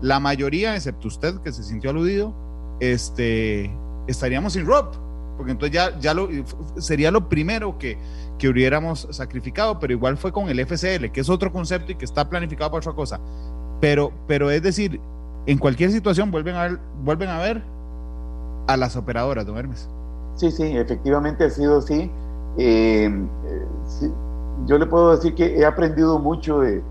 la 0.00 0.18
mayoría, 0.18 0.74
excepto 0.74 1.08
usted 1.08 1.36
que 1.42 1.52
se 1.52 1.62
sintió 1.62 1.90
aludido, 1.90 2.34
este, 2.80 3.70
estaríamos 4.06 4.54
sin 4.54 4.64
Rob, 4.64 5.09
porque 5.40 5.52
entonces 5.52 5.74
ya, 5.74 5.98
ya 5.98 6.12
lo, 6.12 6.28
sería 6.76 7.10
lo 7.10 7.26
primero 7.30 7.78
que, 7.78 7.96
que 8.38 8.46
hubiéramos 8.46 9.08
sacrificado, 9.10 9.78
pero 9.78 9.94
igual 9.94 10.18
fue 10.18 10.32
con 10.32 10.50
el 10.50 10.60
FCL, 10.60 11.06
que 11.12 11.22
es 11.22 11.30
otro 11.30 11.50
concepto 11.50 11.92
y 11.92 11.94
que 11.94 12.04
está 12.04 12.28
planificado 12.28 12.70
para 12.70 12.80
otra 12.80 12.92
cosa. 12.92 13.18
Pero, 13.80 14.12
pero 14.26 14.50
es 14.50 14.62
decir, 14.62 15.00
en 15.46 15.56
cualquier 15.56 15.92
situación 15.92 16.30
vuelven 16.30 16.56
a 16.56 16.64
ver, 16.64 16.78
vuelven 17.02 17.30
a 17.30 17.38
ver 17.38 17.62
a 18.66 18.76
las 18.76 18.96
operadoras, 18.96 19.46
don 19.46 19.56
Hermes. 19.56 19.88
Sí, 20.34 20.50
sí, 20.50 20.76
efectivamente 20.76 21.44
ha 21.44 21.48
sido 21.48 21.78
así. 21.78 22.10
Eh, 22.58 23.10
yo 24.66 24.76
le 24.76 24.84
puedo 24.84 25.16
decir 25.16 25.34
que 25.34 25.56
he 25.56 25.64
aprendido 25.64 26.18
mucho 26.18 26.60
de, 26.60 26.82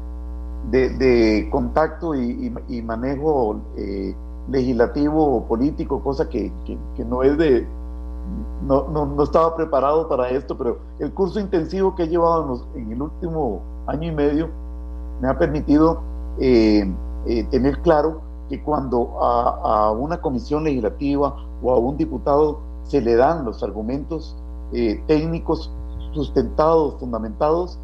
de, 0.72 1.48
contacto 1.52 2.16
y, 2.16 2.52
manejo 2.84 3.62
eh, 3.78 4.16
legislativo 4.50 5.38
o 5.38 5.48
político, 5.48 6.02
cosa 6.02 6.28
que, 6.28 6.52
no 7.08 7.22
es 7.22 7.38
de... 7.38 7.68
No, 8.62 8.88
no, 8.90 9.24
estaba 9.24 9.56
preparado 9.56 10.08
para 10.10 10.30
esto, 10.30 10.58
pero 10.58 10.80
el 11.00 11.14
curso 11.14 11.40
intensivo 11.40 11.96
que 11.96 12.04
he 12.04 12.08
llevado 12.08 12.66
en, 12.76 12.92
el 12.92 13.02
último 13.02 13.62
año 13.88 14.10
y 14.10 14.12
medio 14.12 14.50
me 15.22 15.30
ha 15.30 15.38
permitido 15.38 16.02
eh, 16.40 16.92
eh, 17.26 17.44
tener 17.46 17.82
claro 17.82 18.22
que 18.50 18.62
cuando 18.62 19.18
a, 19.22 19.92
una 19.92 20.20
comisión 20.20 20.66
legislativa 20.66 21.36
o 21.62 21.74
a 21.74 21.78
un 21.78 21.96
diputado 21.98 22.60
se 22.84 23.02
le 23.02 23.16
dan 23.16 23.46
los 23.46 23.64
argumentos 23.64 24.36
técnicos 25.08 25.72
sustentados, 26.14 26.96
fundamentados, 27.00 27.80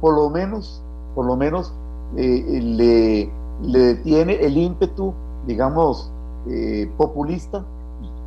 por 0.00 0.14
lo 0.14 0.30
menos, 0.30 0.82
por 1.14 1.26
lo 1.26 1.36
menos 1.36 1.74
eh, 2.16 2.60
le, 2.62 3.30
le, 3.62 3.78
detiene 3.78 4.34
el 4.34 4.56
ímpetu, 4.56 5.12
digamos, 5.46 6.12
eh, 6.48 6.90
populista, 6.96 7.64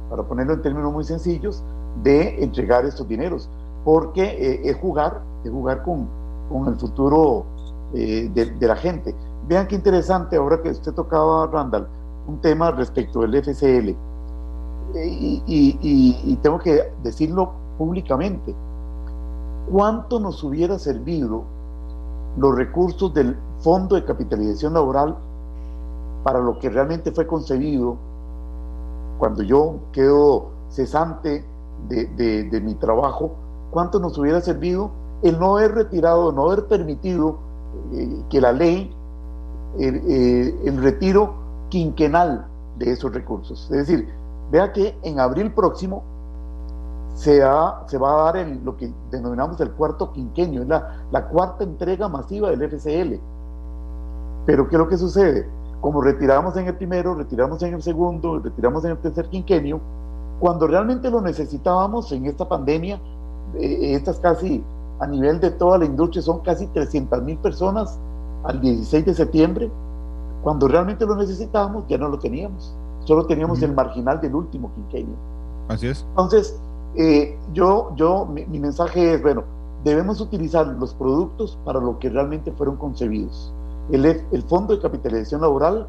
para 0.09 0.23
ponerlo 0.23 0.53
en 0.53 0.61
términos 0.61 0.91
muy 0.91 1.03
sencillos, 1.03 1.63
de 2.03 2.43
entregar 2.43 2.85
estos 2.85 3.07
dineros, 3.07 3.49
porque 3.83 4.23
eh, 4.23 4.61
es 4.69 4.77
jugar, 4.77 5.21
es 5.43 5.51
jugar 5.51 5.83
con, 5.83 6.07
con 6.49 6.67
el 6.67 6.79
futuro 6.79 7.45
de, 7.93 8.29
de, 8.29 8.67
la 8.67 8.75
gente. 8.75 9.15
Vean 9.47 9.67
qué 9.67 9.75
interesante, 9.75 10.35
ahora 10.35 10.61
que 10.61 10.69
usted 10.69 10.93
tocaba, 10.93 11.47
Randall, 11.47 11.87
un 12.27 12.39
tema 12.39 12.71
respecto 12.71 13.21
del 13.21 13.35
FCL, 13.35 13.95
y, 14.95 15.43
y, 15.45 15.77
y 15.81 16.35
tengo 16.41 16.59
que 16.59 16.91
decirlo 17.03 17.51
públicamente, 17.77 18.53
¿cuánto 19.71 20.19
nos 20.19 20.43
hubiera 20.43 20.79
servido 20.79 21.43
los 22.37 22.55
recursos 22.55 23.13
del 23.13 23.35
Fondo 23.59 23.95
de 23.95 24.05
Capitalización 24.05 24.73
Laboral 24.73 25.15
para 26.23 26.39
lo 26.39 26.59
que 26.59 26.69
realmente 26.69 27.11
fue 27.11 27.25
concebido 27.25 27.97
cuando 29.17 29.43
yo 29.43 29.79
quedo 29.91 30.49
cesante 30.69 31.43
de, 31.89 32.61
mi 32.63 32.75
trabajo, 32.75 33.31
cuánto 33.71 33.99
nos 33.99 34.17
hubiera 34.17 34.41
servido 34.41 34.91
el 35.21 35.39
no 35.39 35.57
haber 35.57 35.73
retirado, 35.73 36.31
no 36.31 36.47
haber 36.47 36.65
permitido 36.65 37.37
eh, 37.93 38.23
que 38.29 38.41
la 38.41 38.51
ley, 38.51 38.93
eh, 39.79 40.61
el 40.65 40.81
retiro 40.81 41.33
quinquenal 41.69 42.45
de 42.77 42.91
esos 42.91 43.13
recursos. 43.13 43.69
Es 43.71 43.87
decir, 43.87 44.09
vea 44.51 44.71
que 44.71 44.97
en 45.03 45.19
abril 45.19 45.51
próximo 45.51 46.03
se, 47.15 47.41
se 47.87 47.97
va 47.97 48.13
a 48.13 48.23
dar 48.25 48.37
en 48.37 48.63
lo 48.63 48.77
que 48.77 48.91
denominamos 49.11 49.59
el 49.59 49.71
cuarto 49.71 50.11
quinquenio, 50.13 50.63
la, 50.65 51.05
la 51.11 51.27
cuarta 51.27 51.63
entrega 51.63 52.07
masiva 52.07 52.49
del 52.51 52.69
FCL. 52.69 53.19
Pero 54.45 54.69
¿qué 54.69 54.75
es 54.75 54.79
lo 54.79 54.87
que 54.87 54.97
sucede? 54.97 55.49
Como 55.81 56.01
retiramos 56.01 56.55
en 56.57 56.67
el 56.67 56.75
primero, 56.75 57.15
retiramos 57.15 57.61
en 57.63 57.73
el 57.73 57.81
segundo, 57.81 58.39
retiramos 58.39 58.85
en 58.85 58.91
el 58.91 58.97
tercer 58.99 59.27
quinquenio, 59.29 59.79
cuando 60.39 60.67
realmente 60.67 61.09
lo 61.09 61.21
necesitábamos 61.21 62.11
en 62.11 62.25
esta 62.25 62.47
pandemia, 62.47 62.99
eh, 63.55 63.93
estas 63.93 64.19
casi 64.19 64.63
a 64.99 65.07
nivel 65.07 65.39
de 65.39 65.51
toda 65.51 65.77
la 65.77 65.85
industria 65.85 66.21
son 66.21 66.39
casi 66.39 66.67
300 66.67 67.23
mil 67.23 67.37
personas 67.37 67.99
al 68.43 68.61
16 68.61 69.05
de 69.05 69.13
septiembre, 69.13 69.71
cuando 70.43 70.67
realmente 70.67 71.05
lo 71.05 71.15
necesitábamos 71.15 71.85
ya 71.87 71.97
no 71.97 72.07
lo 72.07 72.19
teníamos, 72.19 72.73
solo 73.03 73.25
teníamos 73.25 73.61
el 73.61 73.73
marginal 73.73 74.21
del 74.21 74.35
último 74.35 74.71
quinquenio. 74.75 75.15
Así 75.67 75.87
es. 75.87 76.05
Entonces, 76.09 76.59
eh, 76.95 77.37
yo, 77.53 77.91
yo, 77.95 78.25
mi, 78.25 78.45
mensaje 78.59 79.15
es, 79.15 79.21
bueno, 79.21 79.43
debemos 79.83 80.21
utilizar 80.21 80.67
los 80.67 80.93
productos 80.93 81.57
para 81.65 81.79
lo 81.79 81.99
que 81.99 82.09
realmente 82.09 82.51
fueron 82.51 82.77
concebidos. 82.77 83.53
El, 83.91 84.05
el 84.05 84.43
Fondo 84.43 84.75
de 84.75 84.81
Capitalización 84.81 85.41
Laboral 85.41 85.87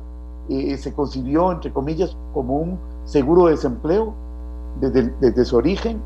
eh, 0.49 0.77
se 0.79 0.93
concibió, 0.93 1.53
entre 1.53 1.73
comillas, 1.73 2.17
como 2.33 2.59
un 2.59 2.79
seguro 3.05 3.47
de 3.47 3.53
desempleo 3.53 4.15
desde, 4.81 5.13
desde 5.21 5.45
su 5.45 5.57
origen. 5.57 6.01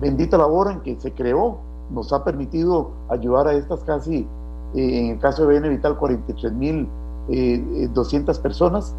Bendita 0.00 0.38
la 0.38 0.46
hora 0.46 0.72
en 0.72 0.80
que 0.80 0.98
se 1.00 1.12
creó, 1.12 1.58
nos 1.90 2.12
ha 2.12 2.24
permitido 2.24 2.90
ayudar 3.08 3.48
a 3.48 3.52
estas 3.52 3.82
casi 3.84 4.26
en 4.74 5.12
el 5.12 5.18
caso 5.20 5.46
de 5.46 5.58
BN 5.58 5.70
Vital 5.70 5.98
43.200 5.98 6.88
eh, 7.28 8.40
personas, 8.42 8.94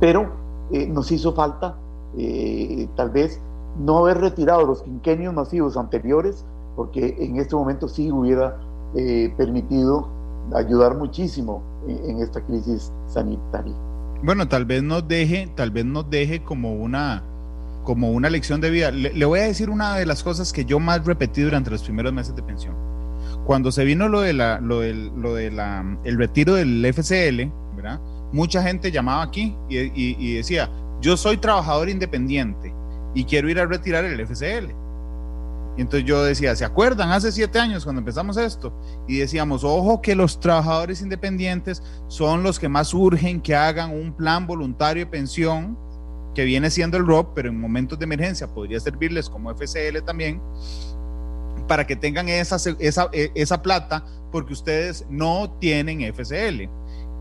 pero 0.00 0.28
nos 0.88 1.10
hizo 1.10 1.32
falta 1.32 1.76
tal 2.96 3.10
vez 3.10 3.40
no 3.78 3.98
haber 3.98 4.18
retirado 4.18 4.66
los 4.66 4.82
quinquenios 4.82 5.32
masivos 5.32 5.76
anteriores, 5.76 6.44
porque 6.76 7.16
en 7.20 7.36
este 7.36 7.56
momento 7.56 7.88
sí 7.88 8.10
hubiera 8.12 8.58
permitido 9.36 10.08
ayudar 10.54 10.96
muchísimo 10.96 11.62
en, 11.86 12.18
esta 12.18 12.40
crisis 12.40 12.92
sanitaria. 13.06 13.74
Bueno, 14.22 14.48
tal 14.48 14.64
vez 14.64 14.82
nos 14.82 15.06
deje, 15.06 15.50
tal 15.54 15.70
vez 15.70 15.84
nos 15.84 16.08
deje 16.10 16.42
como 16.42 16.74
una, 16.74 17.22
como 17.84 18.10
una 18.10 18.30
lección 18.30 18.60
de 18.60 18.70
vida. 18.70 18.90
Le, 18.90 19.24
voy 19.24 19.40
a 19.40 19.44
decir 19.44 19.70
una 19.70 19.96
de 19.96 20.06
las 20.06 20.22
cosas 20.22 20.52
que 20.52 20.64
yo 20.64 20.78
más 20.78 21.04
repetí 21.04 21.42
durante 21.42 21.70
los 21.70 21.82
primeros 21.82 22.12
meses 22.12 22.34
de 22.34 22.42
pensión. 22.42 22.74
Cuando 23.44 23.72
se 23.72 23.84
vino 23.84 24.08
lo 24.08 24.20
de 24.20 24.32
la, 24.32 24.60
lo 24.60 24.80
del, 24.80 25.12
lo 25.16 25.34
de 25.34 25.50
la, 25.50 25.84
el 26.04 26.18
retiro 26.18 26.54
del 26.54 26.84
FCL, 26.92 27.50
¿verdad? 27.74 28.00
Mucha 28.32 28.62
gente 28.62 28.92
llamaba 28.92 29.22
aquí 29.22 29.56
y, 29.68 30.34
decía, 30.34 30.70
yo 31.00 31.16
soy 31.16 31.36
trabajador 31.36 31.88
independiente 31.88 32.72
y 33.14 33.24
quiero 33.24 33.48
ir 33.48 33.58
a 33.58 33.66
retirar 33.66 34.04
el 34.04 34.20
FCL. 34.24 34.70
Y 35.76 35.82
entonces 35.82 36.04
yo 36.06 36.22
decía, 36.22 36.54
¿se 36.54 36.64
acuerdan? 36.64 37.10
Hace 37.10 37.32
siete 37.32 37.58
años 37.58 37.84
cuando 37.84 38.00
empezamos 38.00 38.36
esto. 38.36 38.72
Y 39.08 39.18
decíamos, 39.18 39.64
ojo 39.64 40.02
que 40.02 40.14
los 40.14 40.38
trabajadores 40.38 41.00
independientes 41.00 41.82
son 42.08 42.42
los 42.42 42.58
que 42.58 42.68
más 42.68 42.92
urgen 42.92 43.40
que 43.40 43.56
hagan 43.56 43.90
un 43.90 44.12
plan 44.12 44.46
voluntario 44.46 45.04
de 45.04 45.10
pensión, 45.10 45.78
que 46.34 46.44
viene 46.44 46.70
siendo 46.70 46.96
el 46.96 47.06
ROP, 47.06 47.34
pero 47.34 47.48
en 47.48 47.60
momentos 47.60 47.98
de 47.98 48.04
emergencia 48.04 48.46
podría 48.46 48.80
servirles 48.80 49.28
como 49.28 49.54
FCL 49.54 50.02
también, 50.04 50.40
para 51.66 51.86
que 51.86 51.96
tengan 51.96 52.28
esa, 52.28 52.56
esa, 52.78 53.08
esa 53.12 53.62
plata, 53.62 54.04
porque 54.32 54.52
ustedes 54.52 55.06
no 55.08 55.50
tienen 55.60 56.02
FCL. 56.12 56.68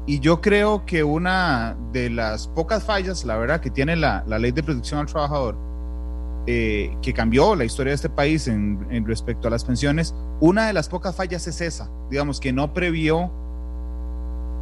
Y 0.05 0.19
yo 0.19 0.41
creo 0.41 0.85
que 0.85 1.03
una 1.03 1.77
de 1.91 2.09
las 2.09 2.47
pocas 2.47 2.83
fallas, 2.83 3.25
la 3.25 3.37
verdad, 3.37 3.59
que 3.61 3.69
tiene 3.69 3.95
la, 3.95 4.23
la 4.27 4.39
ley 4.39 4.51
de 4.51 4.63
protección 4.63 4.99
al 5.01 5.05
trabajador, 5.05 5.55
eh, 6.51 6.97
que 7.03 7.13
cambió 7.13 7.53
la 7.53 7.63
historia 7.63 7.91
de 7.91 7.95
este 7.95 8.09
país 8.09 8.47
en, 8.47 9.05
respecto 9.05 9.47
a 9.47 9.51
las 9.51 9.63
pensiones, 9.63 10.15
una 10.39 10.65
de 10.65 10.73
las 10.73 10.89
pocas 10.89 11.15
fallas 11.15 11.45
es 11.45 11.61
esa, 11.61 11.91
digamos, 12.09 12.39
que 12.39 12.51
no 12.51 12.73
previó 12.73 13.31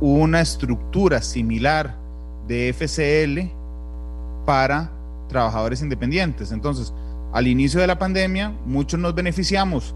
una 0.01 0.41
estructura 0.41 1.21
similar 1.21 1.97
de 2.45 2.73
FCL 2.73 3.56
para 4.47 4.89
trabajadores 5.27 5.81
independientes. 5.81 6.53
Entonces, 6.53 6.93
al 7.33 7.47
inicio 7.47 7.81
de 7.81 7.87
la 7.87 7.99
pandemia, 7.99 8.57
muchos 8.65 8.97
nos 8.97 9.13
beneficiamos 9.13 9.93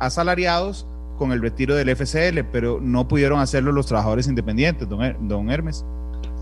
asalariados 0.00 0.86
con 1.16 1.32
el 1.32 1.40
retiro 1.40 1.74
del 1.74 1.88
FCL, 1.88 2.40
pero 2.52 2.78
no 2.82 3.08
pudieron 3.08 3.40
hacerlo 3.40 3.72
los 3.72 3.86
trabajadores 3.86 4.28
independientes, 4.28 4.86
don 4.86 5.50
Hermes. 5.50 5.82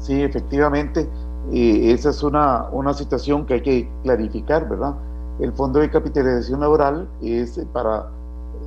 Sí, 0.01 0.20
efectivamente. 0.20 1.09
Y 1.53 1.93
esa 1.93 2.11
es 2.11 2.25
una, 2.25 2.66
una 2.73 2.93
situación 2.93 3.47
que 3.47 3.55
hay 3.55 3.62
que 3.62 3.89
clarificar, 4.03 4.68
¿verdad? 4.68 4.97
El 5.39 5.53
Fondo 5.53 5.79
de 5.79 5.91
Capitalización 5.91 6.59
Laboral 6.59 7.09
es 7.23 7.61
para, 7.73 8.09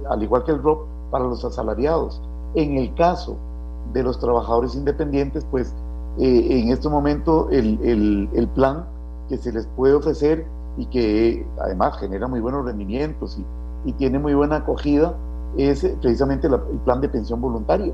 al 0.10 0.24
igual 0.24 0.46
que 0.46 0.52
el 0.52 0.64
ROP, 0.64 0.88
para 1.12 1.26
los 1.26 1.44
asalariados. 1.44 2.22
En 2.54 2.78
el 2.78 2.94
caso 2.96 3.38
de 3.92 4.02
los 4.02 4.18
trabajadores 4.18 4.76
independientes, 4.76 5.46
pues 5.52 5.74
eh, 6.20 6.60
en 6.60 6.70
este 6.70 6.90
momento 6.90 7.50
el, 7.52 7.80
el, 7.84 8.30
el, 8.34 8.48
plan 8.50 8.86
que 9.28 9.38
se 9.38 9.52
les 9.52 9.68
puede 9.68 9.94
ofrecer 9.94 10.46
y 10.78 10.86
que 10.88 11.46
además 11.60 11.98
genera 12.00 12.28
muy 12.28 12.40
buenos 12.40 12.66
rendimientos 12.66 13.38
y, 13.38 13.90
y 13.90 13.94
tiene 13.94 14.20
muy 14.20 14.34
buena 14.34 14.58
acogida 14.58 15.16
es 15.58 15.86
precisamente 16.02 16.48
el 16.48 16.60
plan 16.84 17.02
de 17.02 17.10
pensión 17.10 17.42
voluntaria, 17.42 17.94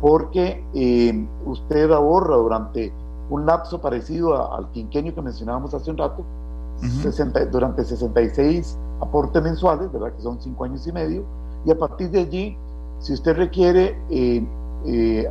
porque 0.00 0.64
eh, 0.74 1.26
usted 1.46 1.90
ahorra 1.90 2.36
durante 2.36 2.92
un 3.30 3.46
lapso 3.46 3.80
parecido 3.80 4.52
al 4.52 4.70
quinquenio 4.72 5.14
que 5.14 5.22
mencionábamos 5.22 5.72
hace 5.74 5.90
un 5.90 5.98
rato, 5.98 6.24
durante 7.52 7.84
66 7.84 8.78
aportes 9.00 9.42
mensuales, 9.42 9.92
¿verdad? 9.92 10.12
Que 10.14 10.22
son 10.22 10.40
5 10.40 10.64
años 10.64 10.86
y 10.86 10.92
medio, 10.92 11.24
y 11.64 11.70
a 11.70 11.78
partir 11.78 12.10
de 12.10 12.20
allí, 12.20 12.56
si 13.00 13.12
usted 13.12 13.36
requiere 13.36 13.98
eh, 14.10 14.46
eh, 14.86 15.28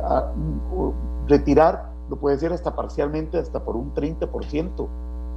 retirar, 1.28 1.89
lo 2.10 2.16
puede 2.16 2.36
hacer 2.36 2.52
hasta 2.52 2.74
parcialmente, 2.74 3.38
hasta 3.38 3.64
por 3.64 3.76
un 3.76 3.94
30% 3.94 4.88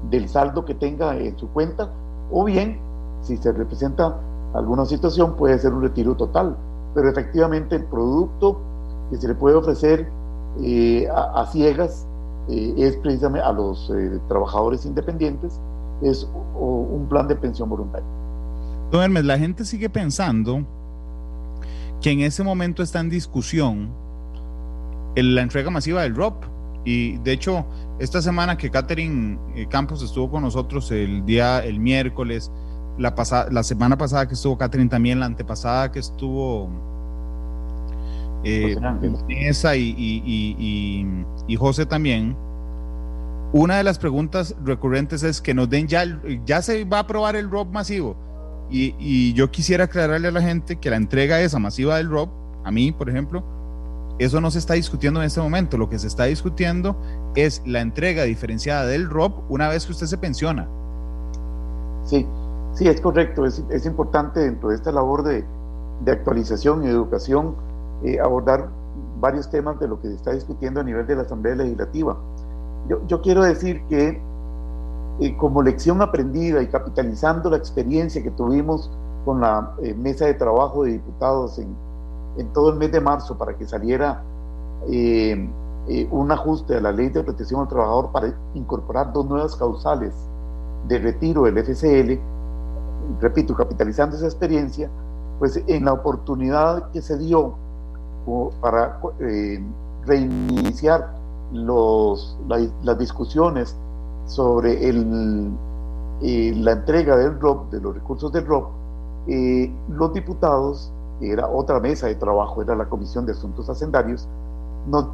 del 0.10 0.28
saldo 0.28 0.66
que 0.66 0.74
tenga 0.74 1.16
en 1.16 1.38
su 1.38 1.48
cuenta, 1.50 1.90
o 2.32 2.44
bien, 2.44 2.80
si 3.22 3.38
se 3.38 3.54
representa 3.54 4.20
alguna 4.54 4.86
situación, 4.86 5.36
puede 5.36 5.58
ser 5.60 5.72
un 5.72 5.84
retiro 5.84 6.16
total. 6.16 6.58
Pero 6.96 7.10
efectivamente 7.10 7.76
el 7.76 7.86
producto 7.86 8.60
que 9.10 9.18
se 9.18 9.28
le 9.28 9.36
puede 9.36 9.56
ofrecer 9.56 10.10
eh, 10.62 11.08
a 11.10 11.46
ciegas 11.52 12.06
eh, 12.50 12.74
es 12.78 12.98
precisamente 12.98 13.46
a 13.46 13.52
los 13.54 13.90
eh, 13.96 14.20
trabajadores 14.28 14.86
independientes, 14.86 15.60
es 16.02 16.28
un 16.56 17.06
plan 17.10 17.28
de 17.28 17.36
pensión 17.36 17.70
voluntaria. 17.70 18.08
Don 18.92 19.02
Hermes, 19.02 19.26
la 19.26 19.38
gente 19.38 19.64
sigue 19.64 19.90
pensando 19.90 20.66
que 22.02 22.12
en 22.12 22.20
ese 22.20 22.44
momento 22.44 22.84
está 22.84 23.00
en 23.00 23.10
discusión 23.10 23.90
la 25.16 25.42
entrega 25.42 25.70
masiva 25.70 26.02
del 26.02 26.16
ROP. 26.16 26.44
Y 26.86 27.18
de 27.18 27.32
hecho, 27.32 27.66
esta 28.00 28.22
semana 28.22 28.58
que 28.58 28.70
Catherine 28.70 29.40
eh, 29.56 29.68
Campos 29.70 30.04
estuvo 30.04 30.32
con 30.32 30.44
nosotros 30.44 30.92
el 30.92 31.26
día, 31.26 31.64
el 31.64 31.80
miércoles, 31.80 32.52
la, 32.98 33.16
la 33.52 33.64
semana 33.64 33.98
pasada 33.98 34.28
que 34.28 34.34
estuvo 34.34 34.58
Catherine 34.58 34.90
también, 34.90 35.20
la 35.20 35.26
antepasada 35.26 35.92
que 35.92 36.00
estuvo 36.00 36.70
eh, 38.44 38.76
esa 39.30 39.76
y, 39.76 39.96
y, 41.48 41.56
José 41.56 41.86
también. 41.86 42.36
Una 43.54 43.78
de 43.78 43.84
las 43.84 44.00
preguntas 44.00 44.56
recurrentes 44.66 45.24
es 45.24 45.40
que 45.40 45.54
nos 45.54 45.70
den 45.70 45.88
ya, 45.88 46.04
ya 46.46 46.62
se 46.62 46.84
va 46.86 46.98
a 46.98 47.02
aprobar 47.02 47.36
el 47.36 47.50
ROP 47.50 47.72
masivo. 47.72 48.18
Y, 48.70 49.34
yo 49.34 49.52
quisiera 49.52 49.86
aclararle 49.86 50.28
a 50.28 50.32
la 50.32 50.42
gente 50.42 50.78
que 50.78 50.90
la 50.90 50.96
entrega 50.96 51.40
esa 51.42 51.60
masiva 51.60 51.98
del 51.98 52.10
ROP, 52.10 52.30
a 52.66 52.72
mí, 52.72 52.92
por 52.92 53.10
ejemplo, 53.10 53.44
eso 54.24 54.42
no 54.42 54.52
se 54.52 54.60
está 54.60 54.74
discutiendo 54.74 55.20
en 55.20 55.28
este 55.28 55.42
momento. 55.42 55.78
Lo 55.78 55.90
que 55.90 56.00
se 56.00 56.08
está 56.08 56.26
discutiendo 56.26 56.96
es 57.36 57.62
la 57.66 57.82
entrega 57.82 58.24
diferenciada 58.24 58.86
del 58.86 59.10
ROP 59.10 59.50
una 59.50 59.68
vez 59.70 59.86
que 59.86 59.92
usted 59.92 60.08
se 60.08 60.18
pensiona. 60.18 60.68
Sí, 62.06 62.28
sí, 62.74 62.88
es 62.88 63.02
correcto. 63.02 63.46
Es, 63.46 63.64
es 63.70 63.86
importante 63.86 64.42
dentro 64.42 64.70
de 64.70 64.76
esta 64.76 64.92
labor 64.92 65.24
de, 65.24 65.44
de 66.02 66.12
actualización 66.12 66.84
y 66.84 66.88
educación 66.88 67.56
eh, 68.04 68.20
abordar 68.20 68.70
varios 69.20 69.50
temas 69.50 69.80
de 69.80 69.88
lo 69.88 70.02
que 70.02 70.10
se 70.10 70.16
está 70.16 70.32
discutiendo 70.32 70.82
a 70.82 70.84
nivel 70.84 71.08
de 71.08 71.16
la 71.16 71.22
Asamblea 71.22 71.56
Legislativa. 71.56 72.18
Yo, 72.90 73.00
yo 73.08 73.22
quiero 73.22 73.44
decir 73.44 73.82
que 73.88 74.22
eh, 75.22 75.38
como 75.38 75.62
lección 75.62 76.02
aprendida 76.02 76.62
y 76.62 76.68
capitalizando 76.68 77.50
la 77.50 77.58
experiencia 77.58 78.22
que 78.22 78.32
tuvimos 78.32 78.92
con 79.24 79.40
la 79.40 79.74
eh, 79.82 79.94
mesa 79.94 80.26
de 80.26 80.34
trabajo 80.34 80.84
de 80.84 80.94
diputados 80.94 81.58
en, 81.60 81.74
en, 82.38 82.54
todo 82.54 82.70
el 82.70 82.78
mes 82.78 82.92
de 82.92 83.02
marzo 83.02 83.38
para 83.38 83.56
que 83.56 83.68
saliera 83.68 84.24
un 84.86 86.32
ajuste 86.32 86.78
a 86.78 86.82
la 86.82 86.92
ley 86.92 87.10
de 87.10 87.24
protección 87.24 87.62
al 87.62 87.68
trabajador 87.68 88.12
para 88.12 88.34
incorporar 88.54 89.14
dos 89.14 89.26
nuevas 89.26 89.56
causales 89.56 90.14
de 90.88 91.00
retiro 91.00 91.44
del 91.44 91.58
FCL, 91.58 92.20
repito, 93.20 93.56
capitalizando 93.56 94.16
esa 94.16 94.26
experiencia, 94.26 94.90
pues 95.40 95.62
en 95.68 95.86
la 95.86 95.94
oportunidad 95.94 96.90
que 96.92 97.02
se 97.02 97.18
dio 97.18 97.56
para 98.62 99.00
eh, 99.20 99.62
reiniciar 100.06 101.14
los, 101.52 102.38
las 102.48 102.98
discusiones 102.98 103.76
sobre 104.26 104.88
el, 104.88 105.52
eh, 106.22 106.54
la 106.56 106.72
entrega 106.72 107.18
del 107.18 107.40
ROP, 107.40 107.70
de 107.72 107.82
los 107.82 107.94
recursos 107.94 108.32
del 108.32 108.46
ROP, 108.46 108.70
eh, 109.28 109.70
los 109.90 110.14
diputados, 110.14 110.93
era 111.22 111.48
otra 111.48 111.80
mesa 111.80 112.08
de 112.08 112.16
trabajo, 112.16 112.62
era 112.62 112.76
la 112.76 112.86
Comisión 112.86 113.26
de 113.26 113.32
Asuntos 113.34 113.70
Hacendarios, 113.70 114.28
nos, 114.88 115.08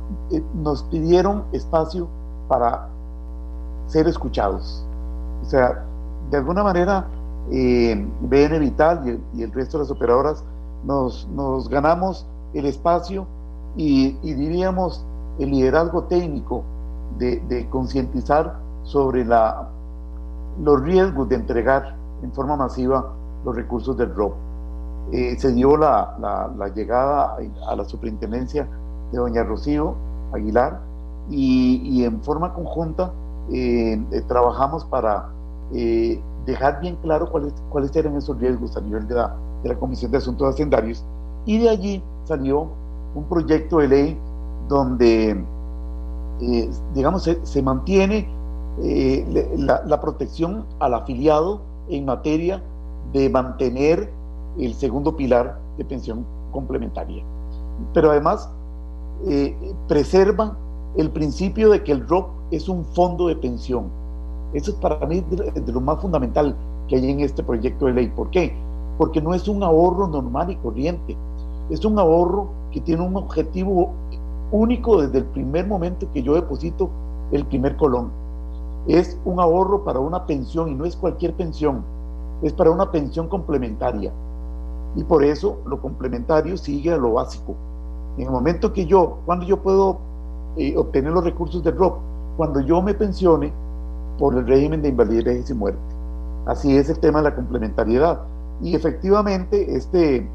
nos 0.56 0.84
pidieron 0.84 1.44
espacio 1.52 2.08
para 2.48 2.88
ser 3.88 4.08
escuchados. 4.08 4.84
O 5.44 5.46
sea, 5.46 5.86
de 6.32 6.38
alguna 6.38 6.64
manera, 6.64 7.08
BN 7.50 8.60
Vital 8.60 9.22
y, 9.34 9.40
y, 9.40 9.44
el 9.44 9.52
resto 9.52 9.78
de 9.78 9.84
las 9.84 9.92
operadoras 9.92 10.44
nos, 10.84 11.28
nos 11.30 11.70
ganamos 11.70 12.26
el 12.54 12.66
espacio 12.66 13.26
y, 13.76 14.12
diríamos 14.22 15.06
el 15.38 15.52
liderazgo 15.52 16.04
técnico 16.04 16.64
de, 17.18 17.68
concientizar 17.70 18.58
sobre 18.84 19.26
la, 19.26 19.70
los 20.62 20.82
riesgos 20.82 21.30
de 21.30 21.36
entregar 21.36 21.96
en 22.24 22.32
forma 22.34 22.56
masiva 22.56 23.14
los 23.46 23.56
recursos 23.56 23.96
del 23.98 24.14
ROP. 24.14 24.34
Eh, 25.12 25.36
se 25.40 25.52
dio 25.54 25.76
la, 25.76 26.16
llegada 26.76 27.38
a 27.68 27.76
la 27.76 27.86
superintendencia 27.86 28.68
de 29.12 29.18
doña 29.18 29.44
Rocío 29.44 29.96
Aguilar 30.34 30.80
y, 31.32 32.04
en 32.04 32.22
forma 32.22 32.54
conjunta 32.54 33.12
eh, 33.52 34.00
eh, 34.12 34.22
trabajamos 34.28 34.86
para 34.86 35.30
dejar 36.46 36.80
bien 36.80 36.96
claro 37.02 37.30
cuáles, 37.30 37.54
cuáles 37.70 37.96
eran 37.96 38.16
esos 38.16 38.38
riesgos 38.40 38.76
a 38.76 38.82
nivel 38.82 39.08
de 39.08 39.16
la, 39.16 39.36
de 39.64 39.70
la 39.70 39.76
Comisión 39.76 40.12
de 40.12 40.18
Asuntos 40.18 40.54
Hacendarios. 40.54 41.04
Y 41.46 41.60
de 41.60 41.70
allí 41.70 42.04
salió 42.26 42.68
un 43.16 43.24
proyecto 43.26 43.80
de 43.80 43.88
ley 43.88 44.18
donde, 44.68 45.44
digamos, 46.94 47.24
se, 47.24 47.62
mantiene 47.62 48.28
eh, 48.82 49.48
la, 49.58 49.84
la, 49.86 50.00
protección 50.00 50.66
al 50.80 50.94
afiliado 50.94 51.62
en 51.90 52.06
materia 52.06 52.62
de 53.14 53.30
mantener 53.30 54.10
el 54.58 54.74
segundo 54.74 55.16
pilar 55.16 55.60
de 55.78 55.86
pensión 55.86 56.26
complementaria. 56.52 57.24
Pero 57.94 58.12
además 58.12 58.50
eh, 59.28 59.56
preserva 59.88 60.58
el 60.96 61.12
principio 61.12 61.70
de 61.70 61.84
que 61.84 61.92
el 61.92 62.08
ROP 62.08 62.30
es 62.52 62.68
un 62.68 62.84
fondo 62.86 63.28
de 63.28 63.36
pensión. 63.36 63.86
Eso 64.54 64.72
es 64.72 64.78
para 64.78 65.06
mí 65.06 65.22
de, 65.30 65.72
lo 65.72 65.82
más 65.82 66.00
fundamental 66.02 66.56
que 66.88 66.96
hay 66.96 67.12
en 67.12 67.20
este 67.20 67.44
proyecto 67.44 67.86
de 67.86 67.94
ley. 67.94 68.08
¿Por 68.08 68.30
qué? 68.32 68.56
Porque 68.98 69.22
no 69.22 69.34
es 69.34 69.48
un 69.48 69.62
ahorro 69.64 70.08
normal 70.08 70.50
y 70.50 70.56
corriente. 70.56 71.16
Es 71.70 71.86
un 71.86 72.00
ahorro 72.00 72.50
que 72.72 72.82
tiene 72.82 73.04
un 73.04 73.16
objetivo 73.16 73.92
único 74.52 75.02
desde 75.02 75.20
el 75.20 75.26
primer 75.26 75.68
momento 75.68 76.12
que 76.12 76.24
yo 76.24 76.34
deposito 76.34 76.90
el 77.32 77.46
primer 77.46 77.76
colón. 77.78 78.12
Es 78.88 79.20
un 79.26 79.40
ahorro 79.40 79.84
para 79.84 80.00
una 80.00 80.26
pensión 80.26 80.70
y 80.70 80.76
no 80.76 80.86
es 80.86 80.96
cualquier 80.96 81.34
pensión, 81.34 81.84
es 82.42 82.54
para 82.54 82.72
una 82.72 82.92
pensión 82.92 83.28
complementaria. 83.28 84.12
Y 84.96 85.04
por 85.04 85.24
eso 85.24 85.58
lo 85.66 85.82
complementario 85.82 86.58
sigue 86.58 86.92
a 86.92 86.98
lo 86.98 87.14
básico. 87.14 87.56
En 88.18 88.26
el 88.26 88.32
momento 88.32 88.74
que 88.74 88.86
yo, 88.86 89.20
cuando 89.26 89.46
yo 89.46 89.62
puedo 89.62 90.00
eh, 90.58 90.76
obtener 90.76 91.12
los 91.12 91.24
recursos 91.24 91.64
del 91.64 91.78
ROP, 91.78 92.00
cuando 92.38 92.60
yo 92.62 92.82
me 92.82 92.94
pensione 92.94 93.54
por 94.18 94.36
el 94.36 94.48
régimen 94.48 94.82
de 94.82 94.90
invalidez 94.90 95.50
y 95.50 95.54
muerte. 95.54 95.80
Así 96.46 96.76
es 96.76 96.90
el 96.90 97.00
tema 97.00 97.20
de 97.20 97.30
la 97.30 97.36
complementariedad. 97.36 98.20
Y 98.62 98.76
efectivamente, 98.76 99.76
este, 99.76 100.28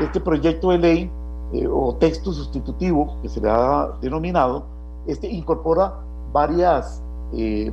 este 0.00 0.20
proyecto 0.20 0.70
de 0.70 0.78
ley 0.78 1.10
eh, 1.52 1.66
o 1.66 1.94
texto 1.94 2.32
sustitutivo, 2.32 3.16
que 3.22 3.28
se 3.28 3.40
le 3.40 3.48
ha 3.50 3.88
denominado, 4.00 4.64
este 5.06 5.28
incorpora 5.28 5.94
varias, 6.32 7.02
eh, 7.32 7.72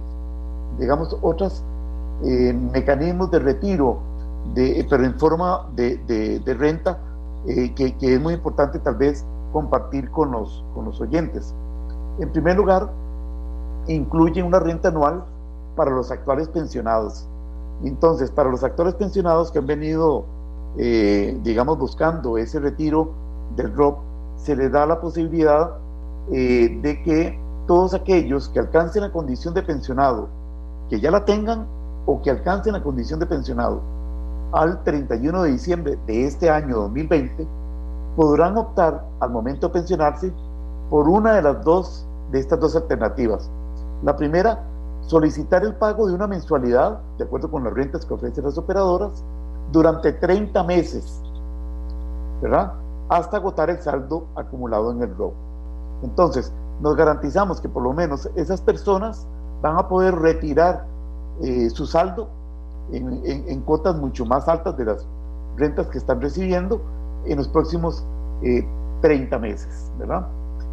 digamos, 0.79 1.15
otros 1.21 1.63
mecanismos 2.71 3.29
de 3.31 3.39
retiro 3.39 3.97
de, 4.53 4.85
pero 4.89 5.05
en 5.05 5.17
forma 5.19 5.67
de, 5.75 6.41
renta, 6.57 6.99
eh, 7.47 7.73
que, 7.73 7.95
es 7.99 8.21
muy 8.21 8.35
importante 8.35 8.79
tal 8.79 8.95
vez 8.95 9.25
compartir 9.51 10.09
con 10.11 10.31
los, 10.31 10.63
con 10.73 10.85
los 10.85 10.99
oyentes. 11.01 11.53
En 12.19 12.31
primer 12.31 12.57
lugar, 12.57 12.89
incluye 13.87 14.43
una 14.43 14.59
renta 14.59 14.89
anual 14.89 15.23
para 15.75 15.91
los 15.91 16.11
actuales 16.11 16.47
pensionados. 16.47 17.27
Entonces, 17.83 18.31
para 18.31 18.49
los 18.49 18.63
actuales 18.63 18.95
pensionados 18.95 19.51
que 19.51 19.59
han 19.59 19.67
venido, 19.67 20.25
eh, 20.77 21.37
digamos, 21.43 21.77
buscando 21.77 22.37
ese 22.37 22.59
retiro 22.59 23.11
del 23.55 23.73
ROP, 23.73 23.99
se 24.37 24.55
les 24.55 24.71
da 24.71 24.85
la 24.85 24.99
posibilidad 24.99 25.71
eh, 26.31 26.79
de 26.81 27.03
que 27.03 27.39
todos 27.67 27.93
aquellos 27.93 28.49
que 28.49 28.59
alcancen 28.59 29.03
la 29.03 29.11
condición 29.11 29.53
de 29.53 29.63
pensionado, 29.63 30.27
que 30.89 30.99
ya 30.99 31.11
la 31.11 31.25
tengan 31.25 31.65
o 32.05 32.21
que 32.21 32.29
alcancen 32.29 32.73
la 32.73 32.83
condición 32.83 33.19
de 33.19 33.25
pensionado, 33.25 33.81
al 34.53 34.83
31 34.83 35.43
de 35.43 35.51
diciembre 35.51 35.99
de 36.05 36.25
este 36.25 36.49
año 36.49 36.77
2020 36.77 37.47
podrán 38.15 38.55
optar 38.55 39.03
al 39.19 39.31
momento 39.31 39.67
de 39.67 39.73
pensionarse 39.73 40.31
por 40.89 41.09
una 41.09 41.33
de 41.33 41.41
las 41.41 41.63
dos 41.65 42.07
de 42.31 42.39
estas 42.39 42.59
dos 42.59 42.75
alternativas. 42.75 43.49
La 44.03 44.15
primera, 44.15 44.63
solicitar 45.01 45.63
el 45.63 45.75
pago 45.75 46.07
de 46.07 46.13
una 46.13 46.27
mensualidad, 46.27 46.99
de 47.17 47.23
acuerdo 47.23 47.49
con 47.49 47.63
las 47.63 47.73
rentas 47.73 48.05
que 48.05 48.13
ofrecen 48.13 48.43
las 48.43 48.57
operadoras, 48.57 49.23
durante 49.71 50.13
30 50.13 50.63
meses, 50.63 51.19
¿verdad? 52.41 52.73
Hasta 53.09 53.37
agotar 53.37 53.71
el 53.71 53.81
saldo 53.81 54.27
acumulado 54.35 54.91
en 54.91 55.01
el 55.01 55.17
robo. 55.17 55.33
Entonces, 56.03 56.53
nos 56.79 56.95
garantizamos 56.95 57.59
que 57.59 57.69
por 57.69 57.81
lo 57.81 57.93
menos 57.93 58.29
esas 58.35 58.61
personas 58.61 59.25
van 59.63 59.77
a 59.77 59.87
poder 59.87 60.13
retirar 60.15 60.85
eh, 61.41 61.69
su 61.71 61.87
saldo 61.87 62.27
en, 62.91 63.61
cuotas 63.61 63.95
mucho 63.95 64.25
más 64.25 64.47
altas 64.47 64.77
de 64.77 64.85
las 64.85 65.07
rentas 65.57 65.87
que 65.87 65.97
están 65.97 66.21
recibiendo 66.21 66.81
en 67.25 67.37
los 67.37 67.47
próximos 67.47 68.03
30 69.01 69.35
eh, 69.35 69.39
meses, 69.39 69.91
¿verdad? 69.97 70.27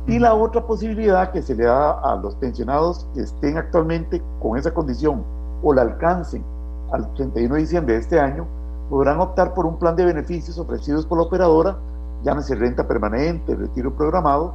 Y 0.06 0.18
la 0.18 0.34
otra 0.34 0.66
posibilidad 0.66 1.30
que 1.30 1.42
se 1.42 1.54
le 1.54 1.64
da 1.64 2.00
a 2.00 2.16
los 2.16 2.34
pensionados 2.36 3.06
que 3.14 3.20
estén 3.20 3.58
actualmente 3.58 4.22
con 4.40 4.58
esa 4.58 4.72
condición 4.72 5.22
o 5.62 5.72
la 5.72 5.82
alcancen 5.82 6.42
al 6.90 7.12
31 7.14 7.54
de 7.54 7.60
diciembre 7.60 7.94
de 7.94 8.00
este 8.00 8.18
año, 8.18 8.46
podrán 8.88 9.20
optar 9.20 9.54
por 9.54 9.66
un 9.66 9.78
plan 9.78 9.94
de 9.94 10.04
beneficios 10.04 10.58
ofrecidos 10.58 11.06
por 11.06 11.18
la 11.18 11.24
operadora, 11.24 11.76
llámese 12.24 12.56
renta 12.56 12.88
permanente, 12.88 13.54
retiro 13.54 13.94
programado, 13.94 14.54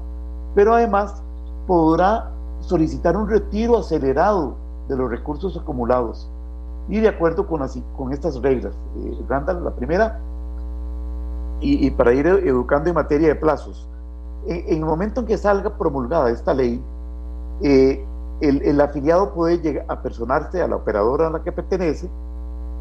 pero 0.53 0.73
además 0.73 1.21
podrá 1.67 2.31
solicitar 2.59 3.15
un 3.15 3.29
retiro 3.29 3.77
acelerado 3.77 4.55
de 4.89 4.97
los 4.97 5.09
recursos 5.09 5.57
acumulados 5.57 6.29
y 6.87 6.99
de 6.99 7.07
acuerdo 7.07 7.47
con, 7.47 7.61
así, 7.61 7.83
con 7.97 8.13
estas 8.13 8.41
reglas. 8.41 8.73
Eh, 8.97 9.23
Randall, 9.27 9.63
la 9.63 9.71
primera, 9.71 10.19
y, 11.61 11.89
para 11.91 12.13
ir 12.13 12.27
educando 12.27 12.89
en 12.89 12.95
materia 12.95 13.29
de 13.29 13.35
plazos. 13.35 13.87
En, 14.45 14.77
el 14.77 14.85
momento 14.85 15.21
en 15.21 15.25
que 15.25 15.37
salga 15.37 15.75
promulgada 15.77 16.29
esta 16.29 16.53
ley, 16.53 16.81
eh, 17.61 18.05
el, 18.41 18.61
el, 18.61 18.81
afiliado 18.81 19.33
puede 19.33 19.59
llegar 19.59 19.85
a 19.87 20.01
personarse 20.01 20.61
a 20.61 20.67
la 20.67 20.75
operadora 20.75 21.27
a 21.27 21.29
la 21.31 21.41
que 21.41 21.51
pertenece 21.51 22.09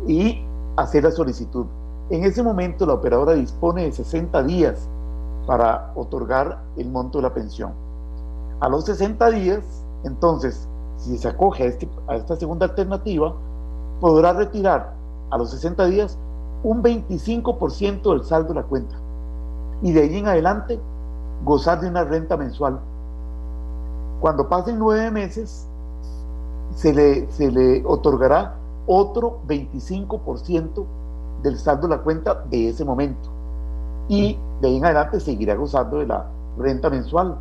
y 0.06 0.44
hacer 0.76 1.04
la 1.04 1.12
solicitud. 1.12 1.66
En 2.10 2.24
ese 2.24 2.42
momento 2.42 2.84
la 2.84 2.94
operadora 2.94 3.32
dispone 3.32 3.84
de 3.84 3.92
60 3.92 4.42
días 4.42 4.88
para 5.46 5.92
otorgar 5.94 6.58
el 6.76 6.90
monto 6.90 7.18
de 7.18 7.22
la 7.22 7.32
pensión. 7.32 7.72
A 8.60 8.68
los 8.68 8.84
60 8.84 9.30
días, 9.30 9.84
entonces, 10.04 10.68
si 10.96 11.16
se 11.16 11.28
acoge 11.28 11.64
a, 11.64 11.66
este, 11.66 11.88
a 12.08 12.16
esta 12.16 12.36
segunda 12.36 12.66
alternativa, 12.66 13.34
podrá 14.00 14.32
retirar 14.32 14.92
a 15.30 15.38
los 15.38 15.50
60 15.50 15.86
días 15.86 16.18
un 16.62 16.82
25% 16.82 18.10
del 18.10 18.24
saldo 18.24 18.48
de 18.48 18.54
la 18.54 18.62
cuenta 18.62 18.96
y 19.82 19.92
de 19.92 20.02
ahí 20.02 20.18
en 20.18 20.26
adelante 20.26 20.80
gozar 21.44 21.80
de 21.80 21.88
una 21.88 22.04
renta 22.04 22.36
mensual. 22.36 22.78
Cuando 24.20 24.48
pasen 24.48 24.78
nueve 24.78 25.10
meses, 25.10 25.68
se 26.74 26.92
le, 26.92 27.30
se 27.30 27.50
le 27.50 27.84
otorgará 27.84 28.54
otro 28.86 29.40
25% 29.46 30.84
del 31.42 31.58
saldo 31.58 31.88
de 31.88 31.96
la 31.96 32.02
cuenta 32.02 32.44
de 32.50 32.70
ese 32.70 32.84
momento. 32.84 33.28
Y 34.08 34.38
de 34.60 34.68
ahí 34.68 34.76
en 34.76 34.84
adelante 34.86 35.20
seguirá 35.20 35.54
gozando 35.54 35.98
de 35.98 36.06
la 36.06 36.26
renta 36.58 36.88
mensual. 36.88 37.36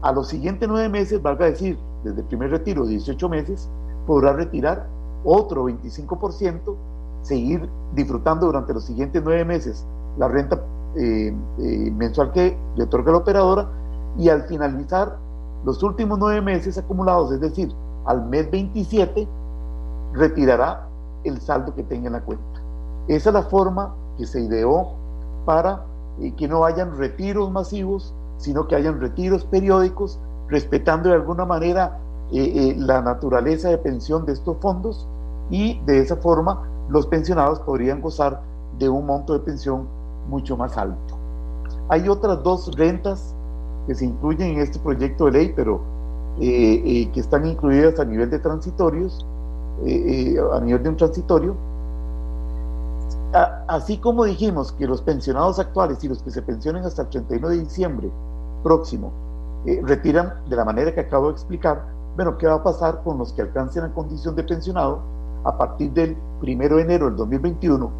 A 0.00 0.12
los 0.12 0.28
siguientes 0.28 0.68
nueve 0.68 0.88
meses, 0.88 1.20
valga 1.20 1.46
decir, 1.46 1.78
desde 2.02 2.20
el 2.20 2.26
primer 2.26 2.50
retiro, 2.50 2.86
18 2.86 3.28
meses, 3.28 3.68
podrá 4.06 4.32
retirar 4.32 4.86
otro 5.24 5.64
25%, 5.68 6.74
seguir 7.22 7.68
disfrutando 7.94 8.46
durante 8.46 8.74
los 8.74 8.84
siguientes 8.84 9.22
nueve 9.24 9.44
meses 9.44 9.86
la 10.18 10.28
renta 10.28 10.60
eh, 10.96 11.34
eh, 11.58 11.90
mensual 11.92 12.32
que 12.32 12.56
le 12.76 12.84
otorga 12.84 13.12
la 13.12 13.18
operadora 13.18 13.68
y 14.18 14.28
al 14.28 14.42
finalizar 14.42 15.16
los 15.64 15.82
últimos 15.82 16.18
nueve 16.18 16.40
meses 16.40 16.76
acumulados, 16.76 17.32
es 17.32 17.40
decir, 17.40 17.72
al 18.04 18.26
mes 18.26 18.50
27, 18.50 19.28
retirará 20.12 20.88
el 21.24 21.40
saldo 21.40 21.74
que 21.74 21.84
tenga 21.84 22.08
en 22.08 22.14
la 22.14 22.20
cuenta. 22.20 22.60
Esa 23.08 23.30
es 23.30 23.34
la 23.34 23.42
forma 23.44 23.94
que 24.18 24.26
se 24.26 24.40
ideó 24.40 24.94
para 25.44 25.84
eh, 26.20 26.32
que 26.36 26.48
no 26.48 26.64
hayan 26.64 26.96
retiros 26.98 27.50
masivos, 27.50 28.12
sino 28.38 28.66
que 28.66 28.74
hayan 28.74 29.00
retiros 29.00 29.44
periódicos, 29.44 30.18
respetando 30.48 31.08
de 31.08 31.14
alguna 31.14 31.44
manera 31.46 31.98
la 32.32 33.02
naturaleza 33.02 33.68
de 33.68 33.78
pensión 33.78 34.24
de 34.24 34.32
estos 34.32 34.56
fondos 34.58 35.06
y 35.50 35.78
de 35.84 35.98
esa 35.98 36.16
forma 36.16 36.62
los 36.88 37.06
pensionados 37.06 37.60
podrían 37.60 38.00
gozar 38.00 38.40
de 38.78 38.88
un 38.88 39.06
monto 39.06 39.34
de 39.34 39.40
pensión 39.40 39.86
mucho 40.28 40.56
más 40.56 40.76
alto. 40.76 41.16
Hay 41.88 42.08
otras 42.08 42.42
dos 42.42 42.74
rentas 42.76 43.34
que 43.86 43.94
se 43.94 44.04
incluyen 44.04 44.52
en 44.52 44.60
este 44.60 44.78
proyecto 44.78 45.26
de 45.26 45.32
ley, 45.32 45.52
pero 45.54 45.80
eh, 46.40 46.82
eh, 46.84 47.10
que 47.12 47.20
están 47.20 47.46
incluidas 47.46 47.98
a 48.00 48.04
nivel 48.04 48.30
de 48.30 48.38
transitorios, 48.38 49.26
eh, 49.84 50.36
a 50.52 50.60
nivel 50.60 50.82
de 50.82 50.88
un 50.88 50.96
transitorio. 50.96 51.54
así 53.66 53.96
como 53.96 54.24
dijimos 54.24 54.72
que 54.72 54.86
los 54.86 55.00
pensionados 55.00 55.58
actuales 55.58 56.04
y 56.04 56.08
los 56.08 56.22
que 56.22 56.30
se 56.30 56.42
pensionen 56.42 56.84
hasta 56.84 57.02
el 57.02 57.08
31 57.08 57.48
de 57.48 57.60
diciembre 57.60 58.10
próximo 58.62 59.10
retiran 59.84 60.34
de 60.50 60.56
la 60.56 60.64
manera 60.66 60.92
que 60.92 61.00
acabo 61.00 61.28
de 61.28 61.32
explicar, 61.32 61.82
bueno, 62.16 62.36
¿qué 62.38 62.46
va 62.46 62.54
a 62.54 62.62
pasar 62.62 63.02
con 63.02 63.18
los 63.18 63.32
que 63.32 63.42
alcancen 63.42 63.82
la 63.82 63.92
condición 63.92 64.36
de 64.36 64.44
pensionado 64.44 65.00
a 65.44 65.56
partir 65.56 65.92
del 65.92 66.16
1 66.42 66.76
de 66.76 66.82
enero 66.82 67.06
del 67.06 67.16
2021 67.16 67.90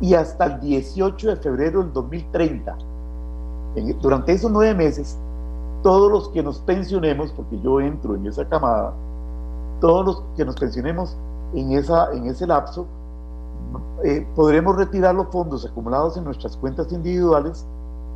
y 0.00 0.14
hasta 0.14 0.46
el 0.46 0.60
18 0.60 1.28
de 1.28 1.36
febrero 1.36 1.82
del 1.82 1.92
2030. 1.92 2.76
durante 4.00 4.32
esos 4.32 4.50
nueve 4.50 4.74
meses, 4.74 5.16
todos 5.82 6.10
los 6.10 6.28
que 6.30 6.42
nos 6.42 6.58
pensionemos, 6.60 7.32
porque 7.32 7.58
yo 7.60 7.80
entro 7.80 8.16
en 8.16 8.26
esa 8.26 8.46
camada, 8.46 8.92
todos 9.80 10.04
los 10.04 10.22
que 10.36 10.44
nos 10.44 10.56
pensionemos 10.56 11.16
en, 11.54 11.72
esa, 11.72 12.12
en 12.12 12.26
ese 12.26 12.46
lapso, 12.46 12.86
eh, 14.04 14.26
podremos 14.34 14.76
retirar 14.76 15.14
los 15.14 15.28
fondos 15.28 15.64
acumulados 15.64 16.16
en 16.16 16.24
nuestras 16.24 16.56
cuentas 16.56 16.92
individuales 16.92 17.64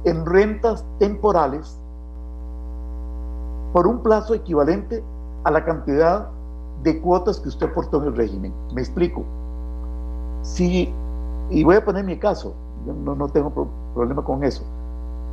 en 0.05 0.27
rentas 0.27 0.85
temporales 0.99 1.79
por 3.77 3.87
un 3.87 3.99
plazo 3.99 4.33
equivalente 4.33 5.05
a 5.45 5.51
la 5.51 5.63
cantidad 5.63 6.29
de 6.83 6.99
cuotas 6.99 7.39
que 7.39 7.51
usted 7.51 7.67
aportó 7.67 8.01
en 8.01 8.09
el 8.09 8.17
régimen. 8.17 8.51
Me 8.73 8.81
explico. 8.81 9.23
Si, 10.41 10.91
y 11.51 11.63
voy 11.63 11.77
a 11.77 11.85
poner 11.85 12.03
mi 12.03 12.17
caso, 12.17 12.55
yo 12.87 12.95
no, 12.95 13.29
tengo 13.29 13.69
problema 13.93 14.25
con 14.25 14.45
eso. 14.45 14.65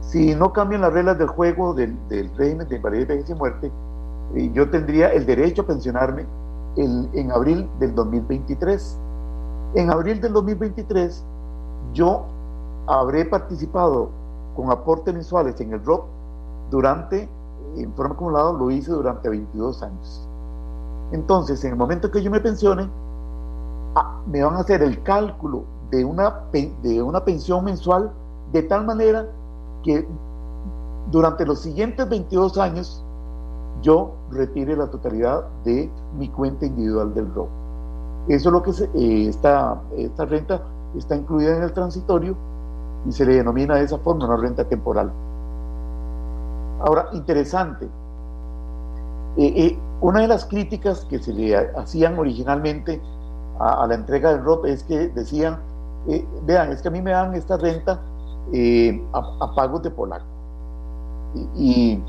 Si 0.02 0.36
no 0.36 0.52
cambian 0.52 0.82
las 0.82 0.92
reglas 0.92 1.18
del 1.18 1.30
juego 1.30 1.74
del, 1.74 1.98
régimen 2.36 2.68
de 2.68 2.76
invalidez, 2.76 3.08
vejez 3.08 3.30
y 3.30 3.34
muerte, 3.34 3.72
eh, 4.36 4.52
yo 4.54 4.70
tendría 4.70 5.14
el 5.14 5.26
derecho 5.26 5.62
a 5.62 5.68
pensionarme 5.68 6.26
en 6.76 7.32
abril 7.32 7.70
del 7.80 7.96
2023. 7.96 8.98
En 9.76 9.90
abril 9.90 10.20
del 10.20 10.34
2023 10.34 11.24
yo 11.94 12.26
habré 12.88 13.24
participado 13.24 14.10
con 14.54 14.70
aportes 14.70 15.14
mensuales 15.14 15.62
en 15.62 15.72
el 15.72 15.86
ROP 15.86 16.04
durante, 16.70 17.30
en 17.76 17.94
forma 17.94 18.16
acumulada, 18.16 18.54
lo 18.54 18.70
hice 18.72 18.92
durante 18.92 19.30
22 19.30 19.84
años. 19.84 20.28
Entonces, 21.12 21.64
en 21.64 21.72
el 21.72 21.78
momento 21.78 22.10
que 22.10 22.22
yo 22.22 22.32
me 22.32 22.40
pensione, 22.40 22.90
ah, 23.96 24.20
me 24.28 24.44
van 24.44 24.56
a 24.56 24.60
hacer 24.60 24.82
el 24.82 25.02
cálculo 25.04 25.64
de 25.92 26.04
una, 26.04 26.42
de 26.52 27.02
una 27.02 27.24
pensión 27.24 27.66
mensual 27.66 28.12
de 28.52 28.64
tal 28.64 28.86
manera 28.86 29.28
que 29.84 30.08
durante 31.12 31.46
los 31.46 31.60
siguientes 31.60 32.10
22 32.10 32.58
años 32.58 33.04
yo 33.82 34.14
retire 34.32 34.76
la 34.76 34.88
totalidad 34.88 35.46
de 35.66 35.92
mi 36.18 36.30
cuenta 36.30 36.66
individual 36.66 37.14
del 37.14 37.34
ROP. 37.34 37.50
Eso 38.28 38.50
es 38.50 38.54
lo 38.54 38.64
que 38.64 38.72
eh, 38.72 39.28
esta, 39.28 39.82
esta 39.98 40.26
renta 40.26 40.62
está 40.96 41.16
incluida 41.16 41.58
en 41.58 41.64
el 41.64 41.74
transitorio 41.74 42.36
y 43.06 43.12
se 43.12 43.26
le 43.26 43.36
denomina 43.36 43.76
de 43.76 43.84
esa 43.84 43.98
forma 43.98 44.26
una 44.26 44.38
renta 44.38 44.64
temporal. 44.64 45.12
Ahora, 46.84 47.08
interesante, 47.14 47.86
eh, 49.38 49.54
eh, 49.56 49.80
una 50.02 50.20
de 50.20 50.28
las 50.28 50.46
críticas 50.46 51.06
que 51.06 51.18
se 51.18 51.32
le 51.32 51.56
hacían 51.56 52.20
originalmente 52.20 53.02
a, 53.58 53.88
la 53.88 53.96
entrega 53.96 54.34
del 54.34 54.44
ROP 54.44 54.66
es 54.66 54.84
que 54.84 55.08
decían, 55.08 55.60
eh, 56.10 56.28
vean, 56.46 56.74
es 56.74 56.82
que 56.82 56.90
a 56.90 56.92
mí 56.92 57.02
me 57.02 57.12
dan 57.12 57.34
esta 57.36 57.56
renta 57.56 58.02
a, 59.14 59.56
pagos 59.56 59.82
de 59.84 59.92
polaco. 59.92 60.26
Y, 61.56 62.04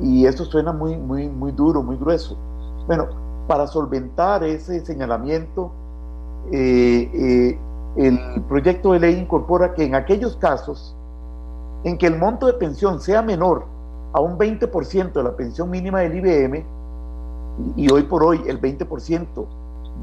y, 0.00 0.24
eso 0.24 0.46
suena 0.46 0.72
muy, 0.72 0.96
muy, 0.96 1.28
muy 1.28 1.52
duro, 1.52 1.82
muy 1.82 1.96
grueso. 1.96 2.34
Bueno, 2.86 3.08
para 3.46 3.66
solventar 3.66 4.42
ese 4.42 4.84
señalamiento, 4.86 5.70
el 6.50 7.58
proyecto 8.48 8.94
de 8.94 9.00
ley 9.00 9.18
incorpora 9.18 9.74
que 9.74 9.84
en 9.84 9.94
aquellos 9.94 10.34
casos 10.36 10.96
en 11.84 11.98
que 11.98 12.06
el 12.06 12.16
monto 12.16 12.46
de 12.46 12.54
pensión 12.54 13.00
sea 13.00 13.20
menor 13.20 13.77
a 14.12 14.20
un 14.20 14.38
20% 14.38 15.12
de 15.12 15.22
la 15.22 15.36
pensión 15.36 15.70
mínima 15.70 16.00
del 16.00 16.16
IBM, 16.16 16.64
y 17.76 17.90
hoy 17.90 18.04
por 18.04 18.22
hoy 18.22 18.42
el 18.46 18.60
20% 18.60 19.46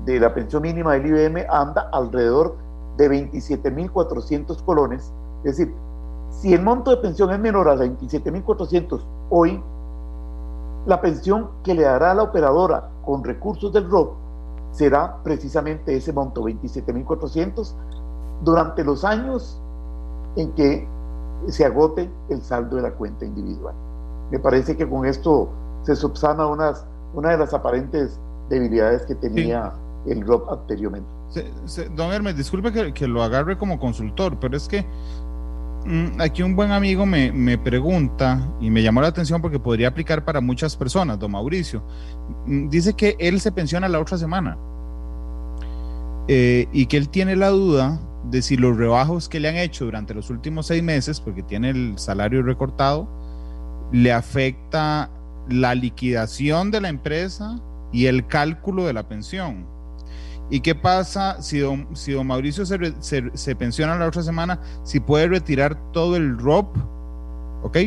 de 0.06 0.20
la 0.20 0.34
pensión 0.34 0.62
mínima 0.62 0.94
del 0.94 1.08
IBM 1.08 1.46
anda 1.50 1.90
alrededor 1.92 2.56
de 2.98 3.10
27.400 3.10 4.64
colones, 4.64 5.12
es 5.44 5.58
decir, 5.58 5.74
si 6.30 6.54
el 6.54 6.62
monto 6.62 6.92
de 6.92 6.98
pensión 6.98 7.32
es 7.32 7.40
menor 7.40 7.70
a 7.70 7.76
27.400 7.76 9.02
hoy, 9.30 9.62
la 10.86 11.02
pensión 11.02 11.50
que 11.64 11.74
le 11.74 11.84
dará 11.84 12.12
a 12.12 12.16
la 12.16 12.24
operadora 12.24 12.90
con 13.04 13.24
recursos 13.24 13.74
del 13.74 13.90
ROP 13.90 14.14
será 14.72 15.18
precisamente 15.24 15.96
ese 15.96 16.12
monto, 16.12 16.44
27.400, 16.44 17.74
durante 18.44 18.84
los 18.84 19.06
años 19.06 19.60
en 20.36 20.52
que 20.52 20.88
se 21.48 21.66
agote 21.66 22.10
el 22.30 22.42
saldo 22.42 22.76
de 22.76 22.82
la 22.82 22.92
cuenta 22.92 23.26
individual. 23.26 23.74
Me 24.32 24.40
parece 24.40 24.76
que 24.76 24.88
con 24.88 25.06
esto 25.06 25.50
se 25.84 25.96
subsana 25.96 26.48
unas, 26.48 26.86
una 27.14 27.32
de 27.32 27.38
las 27.38 27.54
aparentes 27.54 28.20
debilidades 28.50 29.06
que 29.06 29.16
tenía 29.16 29.74
el 30.08 30.26
ROP 30.26 30.52
anteriormente. 30.52 31.08
don 31.96 32.12
Hermes, 32.12 32.38
disculpe 32.38 32.72
que, 32.72 32.94
que, 32.94 33.08
lo 33.08 33.24
agarre 33.24 33.58
como 33.58 33.80
consultor, 33.80 34.38
pero 34.40 34.58
es 34.58 34.68
que 34.68 34.86
mm, 35.86 36.22
aquí 36.22 36.44
un 36.44 36.56
buen 36.56 36.72
amigo 36.72 37.06
me, 37.06 37.32
me, 37.32 37.58
pregunta 37.58 38.40
y 38.60 38.70
me 38.70 38.84
llamó 38.84 39.02
la 39.02 39.08
atención 39.08 39.42
porque 39.42 39.60
podría 39.60 39.88
aplicar 39.88 40.24
para 40.24 40.42
muchas 40.42 40.76
personas, 40.76 41.20
don 41.20 41.32
Mauricio. 41.32 41.84
Mm, 42.46 42.70
dice 42.70 42.94
que 42.94 43.16
él 43.20 43.40
se 43.40 43.52
pensiona 43.52 43.88
la 43.88 44.00
otra 44.00 44.18
semana 44.18 44.58
eh, 46.28 46.68
y 46.72 46.88
que 46.88 46.98
él 46.98 47.10
tiene 47.10 47.36
la 47.36 47.50
duda 47.50 48.00
de 48.30 48.42
si 48.42 48.58
los 48.58 48.76
rebajos 48.76 49.30
que 49.30 49.40
le 49.40 49.50
han 49.50 49.58
hecho 49.58 49.86
durante 49.86 50.14
los 50.14 50.30
últimos 50.30 50.68
seis 50.68 50.82
meses, 50.82 51.22
porque 51.22 51.44
tiene 51.44 51.70
el 51.70 52.00
salario 52.00 52.42
recortado, 52.42 53.08
le 53.92 54.12
afecta 54.12 55.10
la 55.48 55.76
liquidación 55.76 56.72
de 56.72 56.82
la 56.82 56.90
empresa 56.90 57.60
y 57.92 58.08
el 58.08 58.28
cálculo 58.28 58.86
de 58.86 58.94
la 58.94 59.08
pensión. 59.08 59.66
¿Y 60.50 60.60
qué 60.60 60.76
pasa 60.76 61.42
si 61.42 61.60
don, 61.60 61.88
si 61.96 62.16
Mauricio 62.16 62.66
se, 62.66 62.78
se, 63.34 63.56
pensiona 63.56 63.96
la 63.96 64.08
otra 64.08 64.22
semana? 64.22 64.60
Si 64.84 65.00
puede 65.00 65.28
retirar 65.28 65.76
todo 65.92 66.16
el 66.16 66.38
ROP, 66.38 66.76
¿ok? 67.64 67.78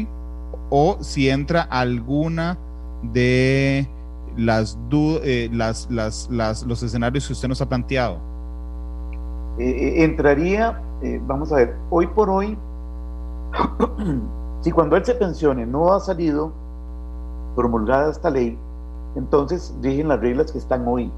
O 0.71 0.99
si 1.01 1.29
entra 1.29 1.63
alguna 1.63 2.59
de 3.03 3.89
las, 4.37 4.77
eh, 4.93 5.49
las, 5.53 5.89
las, 5.91 6.29
las, 6.31 6.65
los 6.65 6.83
escenarios 6.83 7.27
que 7.27 7.33
usted 7.33 7.49
nos 7.49 7.61
ha 7.61 7.69
planteado. 7.69 8.19
Eh, 9.59 9.69
eh, 9.69 10.05
entraría, 10.05 10.81
vamos 11.27 11.53
a 11.53 11.57
ver, 11.57 11.77
hoy 11.91 12.07
por 12.09 12.29
hoy, 12.29 12.59
si 14.61 14.71
cuando 14.71 14.97
él 14.97 15.05
se 15.05 15.15
pensione 15.15 15.67
no 15.67 15.93
ha 15.93 16.01
salido 16.01 16.53
promulgada 17.57 18.11
esta 18.11 18.31
ley, 18.31 18.59
entonces 19.17 19.75
rigen 19.83 20.09
las 20.09 20.21
reglas 20.21 20.53
que 20.53 20.59
están 20.59 20.87
hoy. 20.87 21.11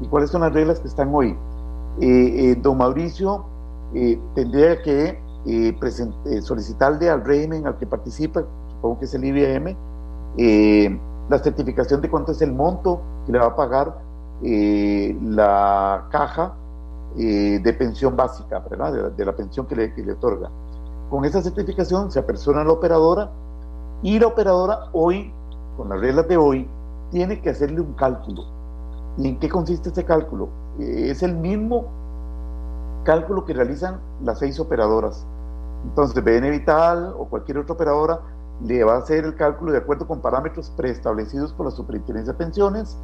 ¿Y 0.00 0.06
cuáles 0.08 0.30
son 0.30 0.42
las 0.42 0.52
reglas 0.52 0.80
que 0.80 0.88
están 0.88 1.14
hoy? 1.14 1.36
don 2.62 2.76
Mauricio 2.76 3.46
tendría 4.34 4.82
que 4.82 5.18
solicitarle 6.42 7.08
al 7.08 7.24
régimen 7.24 7.66
al 7.66 7.78
que 7.78 7.86
participa, 7.86 8.44
supongo 8.68 8.98
que 8.98 9.06
es 9.06 9.14
el 9.14 9.24
IBM, 9.24 9.74
la 11.28 11.38
certificación 11.38 12.00
de 12.00 12.10
cuánto 12.10 12.32
es 12.32 12.42
el 12.42 12.52
monto 12.52 13.00
que 13.24 13.32
le 13.32 13.38
va 13.38 13.46
a 13.46 13.56
pagar 13.56 13.98
eh, 14.42 15.16
la 15.22 16.06
caja 16.10 16.54
eh, 17.16 17.58
de 17.62 17.72
pensión 17.72 18.14
básica, 18.16 18.58
¿verdad? 18.58 19.10
De, 19.12 19.24
la 19.24 19.34
pensión 19.34 19.66
que 19.66 19.74
le, 19.74 19.94
que 19.94 20.02
le, 20.02 20.12
otorga. 20.12 20.50
Con 21.10 21.24
esa 21.24 21.40
certificación 21.40 22.10
se 22.10 22.18
apersona 22.18 22.62
a 22.62 22.64
la 22.64 22.72
operadora 22.72 23.30
y 24.02 24.18
la 24.18 24.26
operadora 24.26 24.88
hoy, 24.92 25.32
con 25.76 25.88
las 25.88 26.00
reglas 26.00 26.26
de 26.28 26.36
hoy, 26.36 26.68
tiene 27.10 27.40
que 27.40 27.50
hacerle 27.50 27.80
un 27.80 27.92
cálculo. 27.94 28.44
¿Y 29.16 29.28
en 29.28 29.38
qué 29.38 29.48
consiste 29.48 29.90
ese 29.90 30.04
cálculo? 30.04 30.48
Es 30.78 31.22
el 31.22 31.34
mismo 31.36 31.86
cálculo 33.04 33.44
que 33.44 33.54
realizan 33.54 34.00
las 34.24 34.40
seis 34.40 34.58
operadoras. 34.58 35.24
Entonces, 35.84 36.22
BN 36.22 36.50
Vital 36.50 37.14
o 37.16 37.26
cualquier 37.26 37.58
otra 37.58 37.74
operadora 37.74 38.20
le 38.64 38.82
va 38.84 38.94
a 38.94 38.98
hacer 38.98 39.24
el 39.24 39.36
cálculo 39.36 39.72
de 39.72 39.78
acuerdo 39.78 40.06
con 40.06 40.20
parámetros 40.20 40.70
preestablecidos 40.76 41.52
por 41.52 41.66
la 41.66 41.72
Superintendencia 41.72 42.32
de 42.32 42.38
Pensiones 42.38 42.96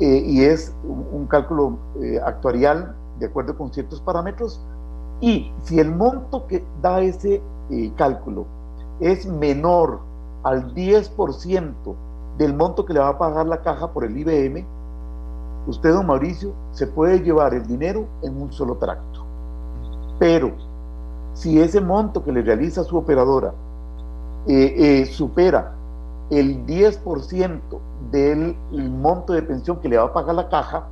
eh, 0.00 0.22
y 0.26 0.42
es 0.42 0.74
un, 0.84 1.26
cálculo 1.26 1.78
eh, 2.02 2.20
actuarial 2.24 2.94
de 3.18 3.26
acuerdo 3.26 3.56
con 3.56 3.72
ciertos 3.72 4.00
parámetros 4.00 4.60
y 5.20 5.52
si 5.62 5.78
el 5.78 5.94
monto 5.94 6.46
que 6.46 6.64
da 6.82 7.00
ese 7.00 7.40
eh, 7.70 7.92
cálculo 7.96 8.46
es 9.00 9.26
menor 9.26 10.00
al 10.42 10.74
10% 10.74 11.72
del 12.38 12.54
monto 12.54 12.84
que 12.84 12.92
le 12.92 13.00
va 13.00 13.08
a 13.08 13.18
pagar 13.18 13.46
la 13.46 13.62
caja 13.62 13.92
por 13.92 14.04
el 14.04 14.16
IBM, 14.16 14.64
usted, 15.66 15.92
don 15.92 16.06
Mauricio, 16.06 16.52
se 16.72 16.86
puede 16.86 17.20
llevar 17.20 17.54
el 17.54 17.66
dinero 17.66 18.06
en 18.22 18.40
un 18.40 18.52
solo 18.52 18.76
tracto. 18.76 19.24
Pero 20.18 20.52
si 21.32 21.60
ese 21.60 21.80
monto 21.80 22.22
que 22.22 22.32
le 22.32 22.42
realiza 22.42 22.84
su 22.84 22.96
operadora 22.96 23.52
eh, 24.46 24.74
eh, 24.76 25.06
supera 25.06 25.72
el 26.30 26.66
10% 26.66 27.60
del 28.10 28.56
monto 28.72 29.32
de 29.32 29.42
pensión 29.42 29.78
que 29.80 29.88
le 29.88 29.96
va 29.96 30.04
a 30.04 30.12
pagar 30.12 30.34
la 30.34 30.48
caja, 30.48 30.86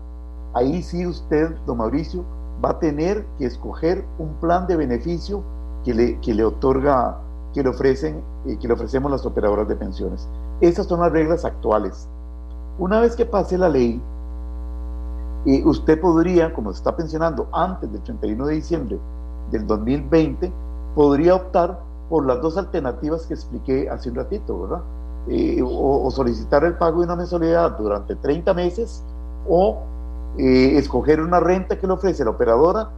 ahí 0.54 0.82
sí 0.82 1.06
usted, 1.06 1.50
don 1.66 1.78
Mauricio, 1.78 2.24
va 2.64 2.70
a 2.70 2.78
tener 2.78 3.24
que 3.38 3.46
escoger 3.46 4.04
un 4.18 4.34
plan 4.34 4.66
de 4.66 4.76
beneficio 4.76 5.42
que 5.84 5.94
le, 5.94 6.20
que 6.20 6.34
le 6.34 6.44
otorga, 6.44 7.18
que 7.52 7.62
le 7.62 7.68
ofrecen, 7.68 8.22
eh, 8.46 8.56
que 8.58 8.68
le 8.68 8.74
ofrecemos 8.74 9.10
las 9.10 9.26
operadoras 9.26 9.68
de 9.68 9.76
pensiones. 9.76 10.28
Esas 10.60 10.86
son 10.86 11.00
las 11.00 11.12
reglas 11.12 11.44
actuales. 11.44 12.08
Una 12.78 13.00
vez 13.00 13.16
que 13.16 13.26
pase 13.26 13.58
la 13.58 13.68
ley, 13.68 14.00
usted 15.64 16.00
podría, 16.00 16.54
como 16.54 16.72
se 16.72 16.78
está 16.78 16.96
pensionando 16.96 17.48
antes 17.52 17.90
del 17.92 18.00
31 18.02 18.46
de 18.46 18.54
diciembre 18.54 18.98
del 19.50 19.66
2020, 19.66 20.52
podría 20.94 21.34
optar 21.34 21.80
por 22.08 22.26
las 22.26 22.40
dos 22.40 22.56
alternativas 22.56 23.26
que 23.26 23.34
expliqué 23.34 23.88
hace 23.90 24.10
un 24.10 24.16
ratito, 24.16 24.60
¿verdad? 24.62 24.82
Eh, 25.28 25.62
o, 25.64 26.10
solicitar 26.10 26.64
el 26.64 26.74
pago 26.74 26.98
de 26.98 27.06
una 27.06 27.16
mensualidad 27.16 27.78
durante 27.78 28.16
30 28.16 28.52
meses 28.54 29.04
o 29.48 29.78
eh, 30.38 30.78
escoger 30.78 31.20
una 31.20 31.40
renta 31.40 31.78
que 31.78 31.86
le 31.86 31.92
ofrece 31.92 32.24
la 32.24 32.30
operadora 32.30 32.90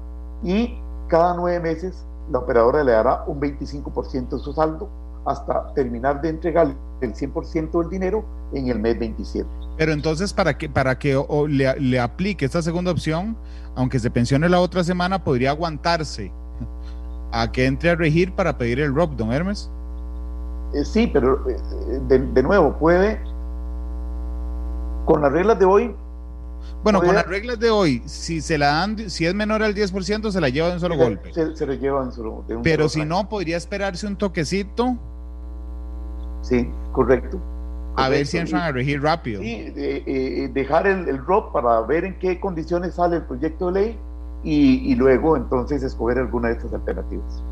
y 0.42 0.78
cada 1.08 1.34
nueve 1.34 1.60
meses 1.60 2.04
la 2.30 2.38
operadora 2.38 2.84
le 2.84 2.92
dará 2.92 3.24
un 3.26 3.40
25% 3.40 4.28
de 4.30 4.38
su 4.38 4.52
saldo 4.52 4.88
hasta 5.26 5.72
terminar 5.74 6.20
de 6.20 6.28
entregar 6.28 6.74
el 7.00 7.14
100% 7.14 7.80
del 7.80 7.90
dinero 7.90 8.24
en 8.52 8.68
el 8.68 8.78
mes 8.78 8.98
27. 8.98 9.48
Pero 9.76 9.92
entonces, 9.92 10.32
para 10.32 10.56
que, 10.56 10.68
para 10.68 10.98
que 10.98 11.20
le, 11.48 11.80
le, 11.80 12.00
aplique 12.00 12.44
esta 12.44 12.62
segunda 12.62 12.92
opción, 12.92 13.36
aunque 13.74 13.98
se 13.98 14.10
pensione 14.10 14.48
la 14.48 14.60
otra 14.60 14.84
semana, 14.84 15.24
podría 15.24 15.50
aguantarse 15.50 16.30
a 17.32 17.50
que 17.50 17.66
entre 17.66 17.90
a 17.90 17.96
regir 17.96 18.32
para 18.32 18.56
pedir 18.56 18.80
el 18.80 18.94
ROP, 18.94 19.12
don 19.16 19.32
Hermes. 19.32 19.70
Eh, 20.74 20.84
sí, 20.84 21.08
pero 21.12 21.48
eh, 21.48 21.56
de, 22.08 22.18
de, 22.18 22.42
nuevo, 22.42 22.74
puede, 22.78 23.20
con 25.04 25.22
las 25.22 25.32
reglas 25.32 25.58
de 25.58 25.64
hoy, 25.64 25.94
bueno, 26.84 27.00
con 27.00 27.14
las 27.14 27.26
reglas 27.26 27.58
de 27.58 27.70
hoy, 27.70 28.02
si 28.04 28.42
se 28.42 28.58
la 28.58 28.66
dan, 28.66 29.08
si 29.08 29.24
es 29.24 29.34
menor 29.34 29.62
al 29.62 29.74
10%, 29.74 30.30
se 30.30 30.40
la 30.40 30.50
lleva 30.50 30.68
de 30.68 30.74
un 30.74 30.80
solo 30.80 30.96
golpe. 30.96 31.32
Se, 31.32 31.56
se, 31.56 31.66
le 31.66 31.78
lleva 31.78 32.04
en 32.04 32.12
solo, 32.12 32.44
de 32.46 32.56
un 32.56 32.62
Pero 32.62 32.90
si 32.90 33.06
no, 33.06 33.26
podría 33.26 33.56
esperarse 33.56 34.06
un 34.06 34.16
toquecito. 34.16 34.98
Sí, 36.42 36.68
correcto. 36.92 37.40
A 37.96 38.10
ver 38.10 38.26
si 38.26 38.36
entran 38.36 38.62
a 38.62 38.72
regir 38.72 39.00
rápido. 39.00 39.40
Sí, 39.40 39.72
eh, 39.76 40.02
eh, 40.06 40.50
dejar 40.52 40.86
el, 40.86 41.08
el 41.08 41.24
ROP 41.24 41.52
para 41.52 41.80
ver 41.82 42.04
en 42.04 42.18
qué 42.18 42.38
condiciones 42.38 42.96
sale 42.96 43.16
el 43.16 43.22
proyecto 43.22 43.70
de 43.70 43.80
ley 43.80 43.98
y, 44.42 44.92
y 44.92 44.94
luego 44.94 45.38
entonces 45.38 45.82
escoger 45.82 46.18
alguna 46.18 46.48
de 46.48 46.54
estas 46.54 46.74
alternativas. 46.74 47.42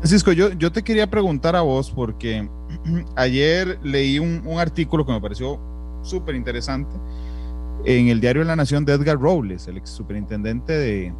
Francisco, 0.00 0.32
yo, 0.32 0.50
yo 0.50 0.70
te 0.70 0.82
quería 0.82 1.08
preguntar 1.08 1.56
a 1.56 1.62
vos 1.62 1.90
porque 1.90 2.48
ayer 3.16 3.78
leí 3.82 4.18
un, 4.18 4.42
un 4.44 4.58
artículo 4.58 5.06
que 5.06 5.12
me 5.12 5.20
pareció 5.20 5.58
súper 6.02 6.34
interesante 6.34 6.94
en 7.84 8.08
el 8.08 8.20
diario 8.20 8.44
la 8.44 8.56
Nación 8.56 8.84
de 8.84 8.94
Edgar 8.94 9.18
Robles, 9.18 9.68
el 9.68 9.76
ex 9.76 9.90
superintendente 9.90 10.72
de, 10.72 11.12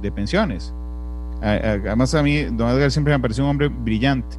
de 0.00 0.12
pensiones. 0.12 0.74
Además 1.40 2.14
a 2.14 2.22
mí, 2.22 2.42
don 2.42 2.68
Edgar 2.68 2.90
siempre 2.90 3.12
me 3.12 3.20
pareció 3.20 3.44
un 3.44 3.50
hombre 3.50 3.68
brillante. 3.68 4.36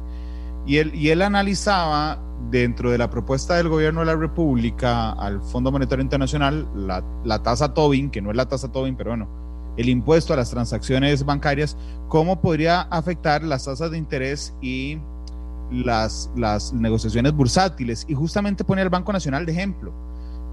Y 0.66 0.78
él, 0.78 0.94
y 0.94 1.10
él 1.10 1.20
analizaba 1.20 2.18
dentro 2.50 2.90
de 2.90 2.98
la 2.98 3.10
propuesta 3.10 3.56
del 3.56 3.68
gobierno 3.68 4.00
de 4.00 4.06
la 4.06 4.16
República 4.16 5.12
al 5.12 5.40
Fondo 5.42 5.70
Monetario 5.70 6.02
Internacional 6.02 6.66
la, 6.74 7.04
la 7.24 7.42
tasa 7.42 7.74
Tobin, 7.74 8.10
que 8.10 8.22
no 8.22 8.30
es 8.30 8.36
la 8.36 8.48
tasa 8.48 8.72
Tobin, 8.72 8.96
pero 8.96 9.10
bueno, 9.10 9.28
el 9.76 9.88
impuesto 9.88 10.32
a 10.32 10.36
las 10.36 10.50
transacciones 10.50 11.24
bancarias, 11.24 11.76
cómo 12.08 12.40
podría 12.40 12.82
afectar 12.82 13.42
las 13.42 13.64
tasas 13.64 13.90
de 13.90 13.98
interés 13.98 14.54
y 14.62 14.98
las, 15.70 16.30
las 16.36 16.72
negociaciones 16.72 17.32
bursátiles. 17.32 18.06
Y 18.08 18.14
justamente 18.14 18.64
pone 18.64 18.80
al 18.80 18.88
Banco 18.88 19.12
Nacional 19.12 19.44
de 19.44 19.52
ejemplo 19.52 20.03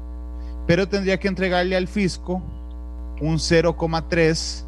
pero 0.67 0.89
tendría 0.89 1.19
que 1.19 1.29
entregarle 1.29 1.77
al 1.77 1.89
fisco 1.89 2.43
un 3.21 3.39
0,3% 3.39 4.65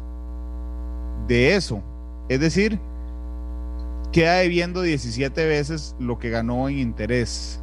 de 1.27 1.55
eso. 1.55 1.81
Es 2.27 2.39
decir, 2.39 2.79
queda 4.11 4.35
debiendo 4.35 4.81
17 4.81 5.45
veces 5.45 5.95
lo 5.99 6.19
que 6.19 6.29
ganó 6.29 6.69
en 6.69 6.79
interés. 6.79 7.61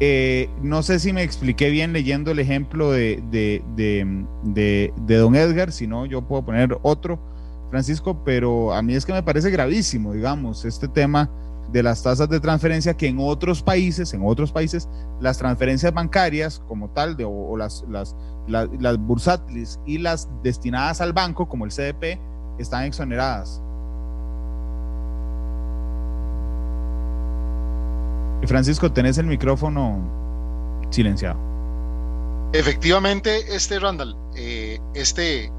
Eh, 0.00 0.50
no 0.60 0.82
sé 0.82 0.98
si 0.98 1.12
me 1.12 1.22
expliqué 1.22 1.70
bien 1.70 1.92
leyendo 1.92 2.32
el 2.32 2.38
ejemplo 2.40 2.90
de, 2.90 3.22
de, 3.30 3.62
de, 3.76 5.16
don 5.16 5.36
Edgar, 5.36 5.70
si 5.70 5.86
no, 5.86 6.04
yo 6.04 6.22
puedo 6.22 6.44
poner 6.44 6.76
otro, 6.82 7.18
Francisco, 7.70 8.24
pero 8.24 8.74
a 8.74 8.82
mí 8.82 8.94
es 8.94 9.06
que 9.06 9.12
me 9.12 9.22
parece 9.22 9.50
gravísimo, 9.50 10.12
digamos, 10.12 10.64
este 10.64 10.88
tema 10.88 11.30
de 11.70 11.82
las 11.82 12.02
tasas 12.02 12.28
de 12.28 12.40
transferencia 12.40 12.94
que 12.94 13.06
en 13.06 13.18
otros 13.20 13.62
países, 13.62 14.12
en 14.14 14.22
otros 14.24 14.52
países, 14.52 14.88
las 15.20 15.38
transferencias 15.38 15.94
bancarias 15.94 16.60
como 16.68 16.90
tal, 16.90 17.16
de, 17.16 17.24
o, 17.24 17.56
las, 17.56 17.84
las, 17.88 18.16
las, 18.48 18.68
las 18.80 18.98
bursátiles 18.98 19.80
y 19.86 19.98
las 19.98 20.28
destinadas 20.42 21.00
al 21.00 21.12
banco, 21.12 21.48
como 21.48 21.64
el 21.64 21.70
CDP, 21.70 22.18
están 22.58 22.84
exoneradas. 22.84 23.63
Francisco, 28.46 28.92
tenés 28.92 29.18
el 29.18 29.26
micrófono 29.26 30.00
silenciado. 30.90 31.38
Efectivamente, 32.54 33.52
este 33.54 33.80
Randall, 33.80 34.16
eh, 34.36 34.78
este, 34.94 35.46
eh, 35.46 35.50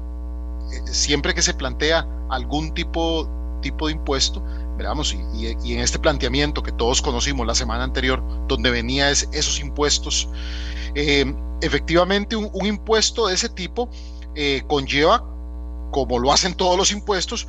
siempre 0.86 1.34
que 1.34 1.42
se 1.42 1.52
plantea 1.52 2.08
algún 2.30 2.72
tipo, 2.72 3.28
tipo 3.60 3.88
de 3.88 3.92
impuesto, 3.92 4.42
veamos, 4.78 5.14
y, 5.14 5.56
y, 5.62 5.74
en 5.74 5.80
este 5.80 5.98
planteamiento 5.98 6.62
que 6.62 6.72
todos 6.72 7.02
conocimos 7.02 7.46
la 7.46 7.54
semana 7.54 7.84
anterior, 7.84 8.22
donde 8.48 8.70
venía 8.70 9.10
es, 9.10 9.28
esos 9.32 9.60
impuestos, 9.60 10.30
eh, 10.94 11.30
efectivamente 11.60 12.34
un, 12.34 12.64
impuesto 12.64 13.26
de 13.26 13.34
ese 13.34 13.50
tipo 13.50 13.90
conlleva, 14.66 15.22
como 15.90 16.18
lo 16.18 16.32
hacen 16.32 16.54
todos 16.54 16.78
los 16.78 16.92
impuestos, 16.92 17.46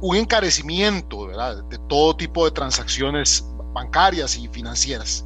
un 0.00 0.16
encarecimiento 0.16 1.26
¿verdad? 1.26 1.64
de 1.64 1.78
todo 1.88 2.16
tipo 2.16 2.44
de 2.44 2.50
transacciones 2.52 3.44
bancarias 3.72 4.36
y 4.36 4.48
financieras. 4.48 5.24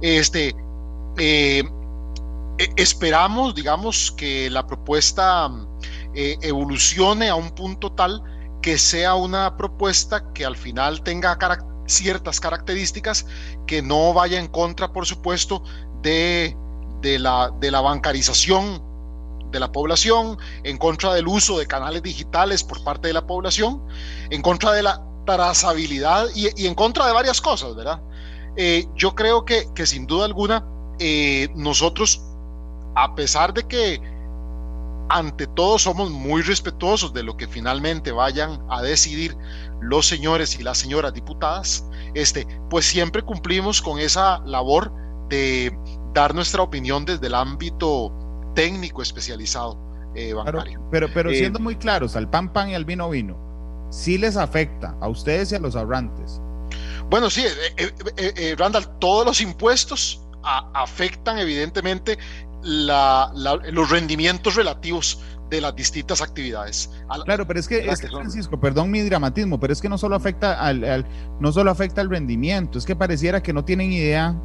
Este, 0.00 0.54
eh, 1.18 1.62
e, 2.58 2.68
esperamos, 2.76 3.54
digamos, 3.54 4.12
que 4.12 4.50
la 4.50 4.66
propuesta 4.66 5.50
eh, 6.14 6.36
evolucione 6.42 7.28
a 7.28 7.34
un 7.34 7.50
punto 7.50 7.92
tal 7.92 8.22
que 8.62 8.76
sea 8.76 9.14
una 9.14 9.56
propuesta 9.56 10.32
que 10.32 10.44
al 10.44 10.56
final 10.56 11.02
tenga 11.02 11.38
ciertas 11.86 12.38
características 12.38 13.26
que 13.66 13.82
no 13.82 14.12
vaya 14.12 14.38
en 14.38 14.48
contra, 14.48 14.92
por 14.92 15.06
supuesto, 15.06 15.62
de, 16.02 16.56
de, 17.00 17.18
la, 17.18 17.50
de 17.60 17.70
la 17.70 17.80
bancarización 17.80 18.82
de 19.50 19.58
la 19.58 19.72
población, 19.72 20.38
en 20.62 20.78
contra 20.78 21.12
del 21.14 21.26
uso 21.26 21.58
de 21.58 21.66
canales 21.66 22.02
digitales 22.02 22.62
por 22.62 22.84
parte 22.84 23.08
de 23.08 23.14
la 23.14 23.26
población, 23.26 23.82
en 24.30 24.42
contra 24.42 24.72
de 24.72 24.82
la 24.82 25.02
trazabilidad 25.26 26.26
y, 26.34 26.48
y 26.62 26.66
en 26.66 26.74
contra 26.74 27.06
de 27.06 27.12
varias 27.12 27.40
cosas, 27.40 27.74
¿verdad? 27.74 28.00
Eh, 28.56 28.86
yo 28.94 29.14
creo 29.14 29.44
que, 29.44 29.66
que, 29.74 29.86
sin 29.86 30.06
duda 30.06 30.26
alguna 30.26 30.64
eh, 30.98 31.48
nosotros, 31.54 32.22
a 32.94 33.14
pesar 33.14 33.54
de 33.54 33.62
que 33.66 34.00
ante 35.08 35.46
todo 35.48 35.78
somos 35.78 36.10
muy 36.10 36.42
respetuosos 36.42 37.12
de 37.12 37.22
lo 37.22 37.36
que 37.36 37.48
finalmente 37.48 38.12
vayan 38.12 38.60
a 38.68 38.82
decidir 38.82 39.36
los 39.80 40.06
señores 40.06 40.58
y 40.58 40.62
las 40.62 40.78
señoras 40.78 41.14
diputadas, 41.14 41.84
este, 42.14 42.46
pues 42.68 42.84
siempre 42.84 43.22
cumplimos 43.22 43.80
con 43.82 43.98
esa 43.98 44.38
labor 44.40 44.92
de 45.28 45.76
dar 46.12 46.34
nuestra 46.34 46.62
opinión 46.62 47.04
desde 47.04 47.26
el 47.28 47.34
ámbito 47.34 48.12
técnico 48.54 49.02
especializado 49.02 49.78
eh, 50.14 50.32
bancario. 50.32 50.72
Claro, 50.72 50.88
pero, 50.90 51.08
pero 51.12 51.30
siendo 51.30 51.58
muy 51.58 51.76
claros, 51.76 52.14
al 52.14 52.28
pan 52.28 52.52
pan 52.52 52.70
y 52.70 52.74
al 52.74 52.84
vino 52.84 53.08
vino, 53.10 53.36
sí 53.90 54.18
les 54.18 54.36
afecta 54.36 54.96
a 55.00 55.08
ustedes 55.08 55.52
y 55.52 55.56
a 55.56 55.58
los 55.58 55.76
ahorrantes. 55.76 56.40
Bueno, 57.10 57.28
sí, 57.28 57.42
eh, 57.42 57.92
eh, 58.16 58.32
eh, 58.36 58.54
Randall, 58.56 58.86
todos 58.98 59.26
los 59.26 59.40
impuestos 59.40 60.22
a, 60.44 60.70
afectan 60.74 61.38
evidentemente 61.38 62.18
la, 62.62 63.32
la, 63.34 63.56
los 63.56 63.90
rendimientos 63.90 64.54
relativos 64.54 65.20
de 65.50 65.60
las 65.60 65.74
distintas 65.74 66.22
actividades. 66.22 66.88
Claro, 67.24 67.46
pero 67.46 67.58
es 67.58 67.66
que, 67.66 67.78
es 67.78 68.00
que 68.00 68.06
Francisco, 68.06 68.60
perdón 68.60 68.90
mi 68.92 69.00
dramatismo, 69.00 69.58
pero 69.58 69.72
es 69.72 69.80
que 69.80 69.88
no 69.88 69.98
solo 69.98 70.14
afecta 70.14 70.60
al, 70.60 70.84
al, 70.84 71.06
no 71.40 71.50
solo 71.50 71.72
afecta 71.72 72.00
al 72.00 72.08
rendimiento, 72.08 72.78
es 72.78 72.86
que 72.86 72.94
pareciera 72.94 73.42
que 73.42 73.52
no 73.52 73.64
tienen 73.64 73.92
idea 73.92 74.36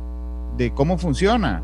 de 0.57 0.73
cómo 0.73 0.97
funciona. 0.97 1.61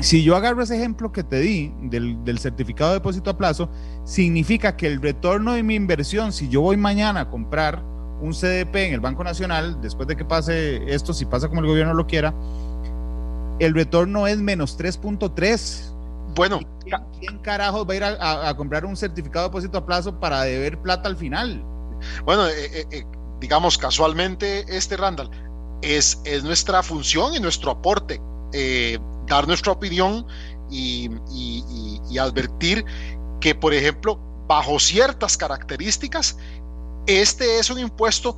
Si 0.00 0.24
yo 0.24 0.36
agarro 0.36 0.62
ese 0.62 0.76
ejemplo 0.76 1.12
que 1.12 1.22
te 1.22 1.40
di 1.40 1.72
del, 1.82 2.24
del, 2.24 2.38
certificado 2.38 2.90
de 2.90 2.98
depósito 2.98 3.30
a 3.30 3.36
plazo, 3.36 3.68
significa 4.04 4.76
que 4.76 4.86
el 4.86 5.00
retorno 5.00 5.52
de 5.52 5.62
mi 5.62 5.74
inversión, 5.74 6.32
si 6.32 6.48
yo 6.48 6.60
voy 6.60 6.76
mañana 6.76 7.20
a 7.20 7.30
comprar 7.30 7.82
un 8.22 8.32
CDP 8.32 8.76
en 8.76 8.94
el 8.94 9.00
Banco 9.00 9.24
Nacional, 9.24 9.80
después 9.80 10.08
de 10.08 10.16
que 10.16 10.24
pase 10.24 10.92
esto, 10.92 11.12
si 11.12 11.26
pasa 11.26 11.48
como 11.48 11.60
el 11.60 11.66
gobierno 11.66 11.92
lo 11.92 12.06
quiera, 12.06 12.32
el 13.58 13.74
retorno 13.74 14.26
es 14.26 14.38
menos 14.38 14.78
3.3. 14.78 15.92
Bueno, 16.34 16.60
¿quién, 17.18 17.38
carajo 17.38 17.84
va 17.84 17.94
a 17.94 17.96
ir 17.96 18.04
a, 18.04 18.56
comprar 18.56 18.84
un 18.84 18.96
certificado 18.96 19.44
de 19.44 19.50
depósito 19.50 19.78
a 19.78 19.86
plazo 19.86 20.18
para 20.18 20.42
deber 20.42 20.78
plata 20.78 21.08
al 21.08 21.16
final? 21.16 21.62
Bueno, 22.24 22.46
eh, 22.48 22.52
eh, 22.72 22.86
eh, 22.90 23.04
digamos 23.40 23.76
casualmente, 23.76 24.64
este 24.68 24.96
Randall, 24.96 25.30
es, 25.82 26.20
es 26.24 26.44
nuestra 26.44 26.82
función 26.82 27.34
y 27.34 27.40
nuestro 27.40 27.72
aporte, 27.72 28.20
dar 29.26 29.46
nuestra 29.46 29.72
opinión 29.72 30.26
y, 30.70 31.10
advertir 32.18 32.84
que, 33.40 33.54
por 33.54 33.74
ejemplo, 33.74 34.18
bajo 34.46 34.78
ciertas 34.78 35.36
características, 35.36 36.36
este 37.06 37.58
es 37.58 37.70
un 37.70 37.78
impuesto 37.78 38.36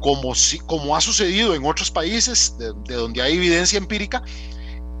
como, 0.00 0.34
si, 0.34 0.58
como 0.58 0.94
ha 0.94 1.00
sucedido 1.00 1.54
en 1.54 1.64
otros 1.64 1.90
países 1.90 2.56
de, 2.58 2.72
donde 2.94 3.22
hay 3.22 3.36
evidencia 3.36 3.78
empírica, 3.78 4.22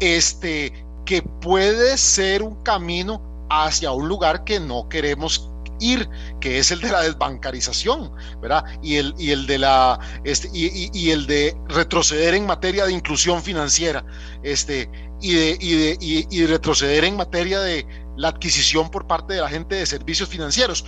este, 0.00 0.72
que 1.04 1.22
puede 1.22 1.96
ser 1.96 2.42
un 2.42 2.62
camino 2.62 3.22
hacia 3.50 3.92
un 3.92 4.08
lugar 4.08 4.44
que 4.44 4.58
no 4.58 4.88
queremos 4.88 5.50
ir, 5.80 6.08
que 6.40 6.58
es 6.58 6.70
el 6.70 6.80
de 6.80 6.90
la 6.90 7.02
desbancarización, 7.02 8.12
¿verdad? 8.40 8.64
Y 8.82 8.96
el, 8.96 9.14
y 9.18 9.30
el 9.30 9.46
de 9.46 9.58
la 9.58 9.98
este, 10.24 10.50
y, 10.52 11.10
el 11.10 11.26
de 11.26 11.56
retroceder 11.68 12.34
en 12.34 12.46
materia 12.46 12.86
de 12.86 12.92
inclusión 12.92 13.42
financiera, 13.42 14.04
este, 14.42 14.90
y 15.20 15.34
de, 15.34 15.58
y 15.60 15.74
de, 15.74 16.26
y 16.30 16.46
retroceder 16.46 17.04
en 17.04 17.16
materia 17.16 17.60
de 17.60 17.86
la 18.16 18.28
adquisición 18.28 18.90
por 18.90 19.06
parte 19.06 19.34
de 19.34 19.40
la 19.40 19.48
gente 19.48 19.76
de 19.76 19.86
servicios 19.86 20.28
financieros. 20.28 20.84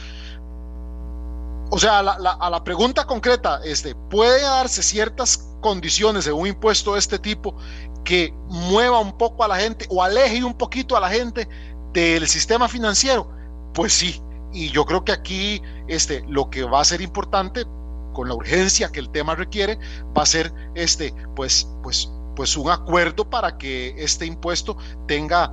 O 1.71 1.79
sea, 1.79 1.99
a 1.99 2.51
la, 2.51 2.65
pregunta 2.65 3.07
concreta, 3.07 3.61
este, 3.63 3.95
¿puede 3.95 4.41
darse 4.43 4.83
ciertas 4.83 5.37
condiciones 5.61 6.25
de 6.25 6.33
un 6.33 6.47
impuesto 6.47 6.95
de 6.95 6.99
este 6.99 7.19
tipo 7.19 7.55
que 8.05 8.33
mueva 8.49 9.01
un 9.01 9.17
poco 9.19 9.45
a 9.45 9.49
la 9.49 9.57
gente 9.57 9.87
o 9.91 10.03
aleje 10.03 10.43
un 10.43 10.57
poquito 10.57 10.97
a 10.97 11.01
la 11.01 11.11
gente 11.11 11.47
del 11.93 12.27
sistema 12.27 12.69
financiero? 12.69 13.31
Pues 13.75 13.93
sí, 13.93 14.23
y 14.53 14.71
yo 14.71 14.85
creo 14.85 15.05
que 15.05 15.13
aquí 15.13 15.63
este, 15.87 16.25
lo 16.29 16.51
que 16.51 16.65
va 16.65 16.81
a 16.81 16.85
ser 16.85 17.01
importante 17.01 17.65
con 18.13 18.29
la 18.29 18.35
urgencia 18.35 18.91
que 18.91 19.01
el 19.01 19.11
tema 19.11 19.35
requiere 19.35 19.79
va 20.17 20.23
a 20.23 20.27
ser 20.27 20.53
este, 20.75 21.15
pues, 21.37 21.69
pues, 21.83 22.11
pues 22.35 22.57
un 22.57 22.71
acuerdo 22.71 23.29
para 23.29 23.59
que 23.59 23.95
este 23.97 24.27
impuesto 24.27 24.77
tenga 25.07 25.53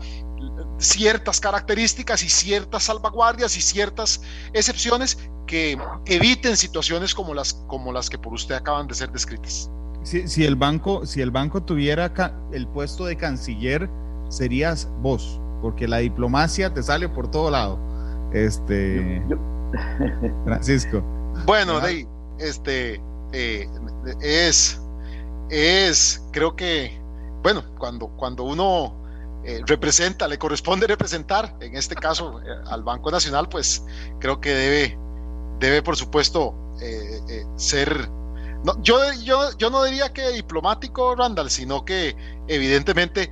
ciertas 0.78 1.39
características 1.39 2.24
y 2.24 2.30
ciertas 2.30 2.84
salvaguardias 2.84 3.56
y 3.58 3.62
ciertas 3.62 4.22
excepciones 4.54 5.18
que 5.48 5.78
eviten 6.06 6.58
situaciones 6.58 7.14
como 7.14 7.34
las, 7.34 7.54
como 7.68 7.91
las 7.91 8.10
que 8.10 8.18
por 8.18 8.34
usted 8.34 8.56
acaban 8.56 8.88
de 8.88 8.96
ser 8.96 9.12
descritas. 9.12 9.70
Si, 10.04 10.28
si 10.28 10.46
el 10.46 10.56
banco, 10.56 11.06
si 11.06 11.22
el 11.22 11.32
banco 11.32 11.64
tuviera 11.64 12.12
el 12.52 12.68
puesto 12.68 13.06
de 13.06 13.16
canciller, 13.16 13.89
serías 14.30 14.88
vos, 15.02 15.39
porque 15.62 15.88
la 15.88 15.98
diplomacia 15.98 16.74
te 16.74 16.84
sale 16.84 17.10
por 17.10 17.30
todo 17.30 17.50
lado. 17.50 17.80
Este 18.34 19.21
Francisco. 20.45 21.01
Bueno, 21.45 21.80
de, 21.80 22.07
este 22.39 23.01
eh, 23.34 23.67
es, 24.21 24.80
es, 25.49 26.21
creo 26.32 26.55
que, 26.55 26.99
bueno, 27.43 27.63
cuando, 27.78 28.07
cuando 28.09 28.43
uno 28.43 28.95
eh, 29.43 29.61
representa, 29.67 30.28
le 30.28 30.39
corresponde 30.39 30.88
representar, 30.88 31.55
en 31.59 31.76
este 31.76 31.95
caso 31.95 32.41
eh, 32.41 32.45
al 32.67 32.84
Banco 32.84 33.11
Nacional, 33.11 33.47
pues 33.47 33.84
creo 34.19 34.41
que 34.41 34.49
debe, 34.49 34.97
debe 35.59 35.84
por 35.84 35.95
supuesto, 35.95 36.55
eh, 36.82 37.45
ser... 37.55 38.09
No, 38.63 38.82
yo, 38.82 38.97
yo, 39.23 39.55
yo 39.57 39.69
no 39.69 39.84
diría 39.84 40.11
que 40.11 40.30
diplomático, 40.30 41.15
Randall, 41.15 41.51
sino 41.51 41.86
que 41.86 42.15
evidentemente 42.47 43.30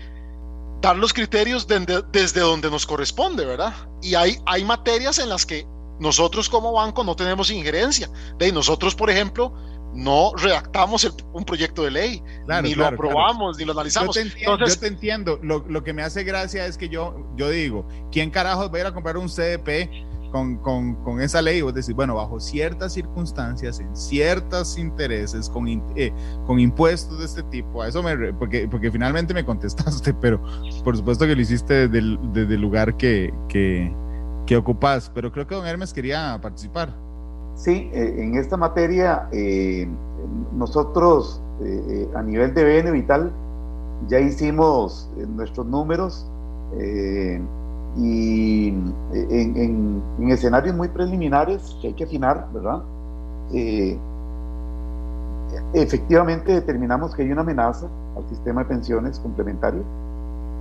dar 0.84 0.97
los 0.97 1.13
criterios 1.13 1.65
desde 1.65 2.41
donde 2.41 2.69
nos 2.69 2.86
corresponde, 2.86 3.45
¿verdad? 3.45 3.73
Y 4.01 4.15
hay, 4.15 4.38
hay 4.45 4.65
materias 4.65 5.17
en 5.17 5.29
las 5.29 5.45
que 5.45 5.65
nosotros 5.99 6.49
como 6.49 6.73
banco 6.73 7.05
no 7.05 7.15
tenemos 7.15 7.49
injerencia. 7.49 8.09
De 8.38 8.51
nosotros, 8.51 8.93
por 8.93 9.09
ejemplo, 9.09 9.53
no 9.93 10.34
redactamos 10.36 11.09
un 11.31 11.45
proyecto 11.45 11.84
de 11.84 11.91
ley, 11.91 12.23
ni 12.61 12.75
lo 12.75 12.86
aprobamos, 12.86 13.57
ni 13.57 13.63
lo 13.63 13.71
analizamos. 13.71 14.13
Yo 14.13 14.57
te 14.57 14.88
entiendo, 14.88 15.39
Lo, 15.41 15.84
que 15.86 15.93
me 15.93 16.03
hace 16.03 16.25
gracia 16.25 16.65
es 16.65 16.77
que 16.77 16.89
yo, 16.89 17.15
yo 17.38 17.49
digo, 17.49 17.88
¿quién 18.11 18.29
carajos 18.29 18.69
va 18.69 18.77
a 18.77 18.81
ir 18.81 18.86
a 18.88 18.93
comprar 18.93 19.15
un 19.15 19.29
CDP 19.29 19.89
con, 20.34 20.95
con, 20.95 21.21
esa 21.21 21.41
ley? 21.41 21.61
Vos 21.61 21.75
decís, 21.75 21.93
bueno, 21.93 22.15
bajo 22.15 22.39
ciertas 22.39 22.91
circunstancias, 22.93 23.79
en 23.79 23.95
ciertos 23.95 24.79
intereses, 24.79 25.47
con, 25.47 25.67
eh, 25.95 26.11
con 26.47 26.59
impuestos 26.59 27.19
de 27.19 27.25
este 27.25 27.43
tipo, 27.43 27.84
a 27.84 27.88
eso 27.88 28.01
me, 28.01 28.34
porque, 28.34 28.67
porque 28.67 28.91
finalmente 28.91 29.34
me 29.34 29.45
contestaste, 29.45 30.13
pero 30.21 30.41
por 30.84 30.97
supuesto 30.97 31.27
que 31.27 31.36
lo 31.36 31.41
hiciste 31.41 31.88
desde 31.88 31.99
el, 32.55 32.61
lugar 32.61 32.97
que, 32.97 33.31
que, 33.47 33.95
que 34.47 34.57
ocupas, 34.57 35.11
pero 35.13 35.31
creo 35.31 35.45
que 35.45 35.53
don 35.53 35.67
Hermes 35.67 35.93
quería 35.93 36.39
participar. 36.41 36.93
Sí, 37.55 37.91
eh, 37.93 38.15
en 38.17 38.36
esta 38.36 38.57
materia 38.57 39.27
eh, 39.31 39.88
nosotros 40.55 41.39
eh, 41.61 42.09
a 42.15 42.23
nivel 42.23 42.55
de 42.55 42.63
BN 42.63 42.91
Vital 42.91 43.31
ya 44.07 44.19
hicimos 44.19 45.09
nuestros 45.36 45.67
números 45.67 46.27
y 47.97 48.69
en, 49.13 50.03
escenarios 50.29 50.75
muy 50.75 50.87
preliminares 50.87 51.77
que 51.81 51.87
hay 51.87 51.93
que 51.93 52.05
afinar, 52.05 52.47
¿verdad? 52.53 52.81
efectivamente 55.73 56.53
determinamos 56.53 57.13
que 57.13 57.21
hay 57.21 57.31
una 57.31 57.41
amenaza 57.41 57.87
al 58.17 58.27
sistema 58.29 58.61
de 58.61 58.69
pensiones 58.69 59.19
complementario. 59.19 59.83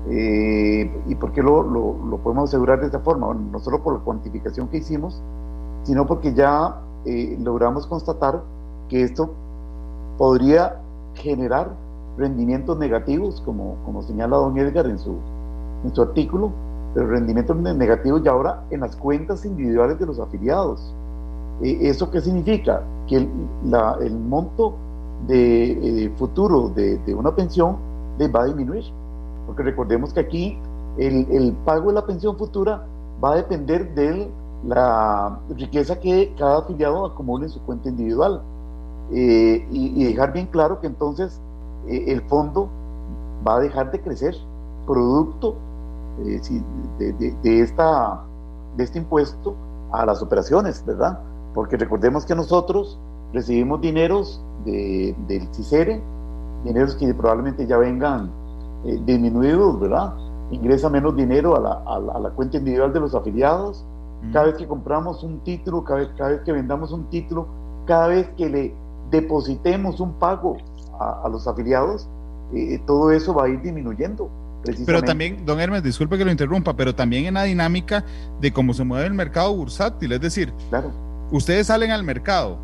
¿Y 0.08 1.14
por 1.14 1.32
qué 1.32 1.42
lo, 1.42 1.62
lo, 1.62 2.18
podemos 2.18 2.50
asegurar 2.50 2.80
de 2.80 2.86
esta 2.86 2.98
forma? 2.98 3.32
no 3.32 3.58
solo 3.60 3.82
por 3.82 3.94
la 3.94 4.00
cuantificación 4.00 4.68
que 4.68 4.78
hicimos, 4.78 5.22
sino 5.84 6.06
porque 6.06 6.34
ya 6.34 6.80
eh, 7.04 7.36
logramos 7.40 7.86
constatar 7.86 8.42
que 8.88 9.02
esto 9.02 9.34
podría 10.18 10.80
generar 11.14 11.74
rendimientos 12.16 12.78
negativos, 12.78 13.40
como, 13.40 13.76
como 13.84 14.02
señala 14.02 14.36
don 14.36 14.56
Edgar 14.56 14.86
en 14.86 14.98
su, 14.98 15.16
en 15.84 15.94
su 15.94 16.02
artículo, 16.02 16.52
pero 16.94 17.06
rendimientos 17.06 17.56
negativos 17.56 18.22
ya 18.22 18.32
ahora 18.32 18.62
en 18.70 18.80
las 18.80 18.96
cuentas 18.96 19.44
individuales 19.44 19.98
de 19.98 20.06
los 20.06 20.18
afiliados. 20.18 20.92
Eh, 21.62 21.78
¿Eso 21.82 22.10
qué 22.10 22.20
significa? 22.20 22.82
Que 23.06 23.16
el, 23.16 24.14
monto 24.14 24.74
de 25.26 26.04
eh, 26.04 26.12
futuro 26.16 26.68
de, 26.68 26.98
de, 26.98 27.14
una 27.14 27.34
pensión 27.34 27.76
les 28.18 28.34
va 28.34 28.42
a 28.42 28.46
disminuir. 28.46 28.84
Porque 29.46 29.62
recordemos 29.62 30.12
que 30.12 30.20
aquí 30.20 30.58
el, 30.98 31.26
el 31.30 31.52
pago 31.64 31.88
de 31.88 31.94
la 31.94 32.06
pensión 32.06 32.36
futura 32.36 32.84
va 33.22 33.32
a 33.32 33.36
depender 33.36 33.94
del 33.94 34.28
la 34.64 35.40
riqueza 35.56 35.98
que 35.98 36.32
cada 36.38 36.58
afiliado 36.58 37.04
acumula 37.04 37.46
en 37.46 37.50
su 37.50 37.60
cuenta 37.62 37.88
individual 37.88 38.42
eh, 39.10 39.66
y, 39.72 40.04
dejar 40.04 40.32
bien 40.32 40.46
claro 40.46 40.80
que 40.80 40.86
entonces 40.86 41.40
el 41.88 42.22
fondo 42.22 42.68
va 43.44 43.56
a 43.56 43.60
dejar 43.60 43.90
de 43.90 44.00
crecer 44.00 44.36
producto 44.86 45.56
eh, 46.20 46.40
de, 47.42 47.60
esta, 47.60 48.20
de 48.76 48.84
este 48.84 48.98
impuesto 48.98 49.54
a 49.92 50.06
las 50.06 50.22
operaciones, 50.22 50.84
¿verdad? 50.86 51.18
Porque 51.54 51.76
recordemos 51.76 52.24
que 52.24 52.34
nosotros 52.34 52.98
recibimos 53.32 53.80
dineros 53.80 54.42
del 54.64 55.48
CICERE, 55.52 56.02
dineros 56.64 56.94
que 56.96 57.12
probablemente 57.14 57.66
ya 57.66 57.76
vengan 57.78 58.30
disminuidos, 59.04 59.80
¿verdad? 59.80 60.14
Ingresa 60.50 60.88
menos 60.88 61.16
dinero 61.16 61.56
a 61.56 61.60
la, 61.60 61.82
a 61.86 62.18
la 62.18 62.30
cuenta 62.30 62.58
individual 62.58 62.92
de 62.92 63.00
los 63.00 63.14
afiliados, 63.14 63.84
cada 64.30 64.46
vez 64.46 64.54
que 64.54 64.68
compramos 64.68 65.24
un 65.24 65.40
título, 65.40 65.82
cada 65.82 66.00
vez, 66.00 66.10
cada 66.16 66.30
vez 66.30 66.40
que 66.42 66.52
vendamos 66.52 66.92
un 66.92 67.04
título, 67.10 67.48
cada 67.86 68.06
vez 68.06 68.28
que 68.36 68.48
le 68.48 68.74
depositemos 69.10 69.98
un 69.98 70.12
pago 70.12 70.58
a, 71.00 71.28
los 71.28 71.48
afiliados, 71.48 72.08
eh, 72.54 72.80
todo 72.86 73.10
eso 73.10 73.34
va 73.34 73.44
a 73.44 73.48
ir 73.48 73.60
disminuyendo. 73.62 74.28
Pero 74.86 75.02
también, 75.02 75.44
don 75.44 75.60
Hermes, 75.60 75.82
disculpe 75.82 76.16
que 76.16 76.24
lo 76.24 76.30
interrumpa, 76.30 76.76
pero 76.76 76.94
también 76.94 77.26
en 77.26 77.34
la 77.34 77.44
dinámica 77.44 78.04
de 78.40 78.52
cómo 78.52 78.74
se 78.74 78.84
mueve 78.84 79.06
el 79.06 79.14
mercado 79.14 79.54
bursátil, 79.54 80.12
es 80.12 80.20
decir, 80.20 80.52
claro. 80.70 80.92
ustedes 81.30 81.66
salen 81.66 81.90
al 81.90 82.04
mercado, 82.04 82.58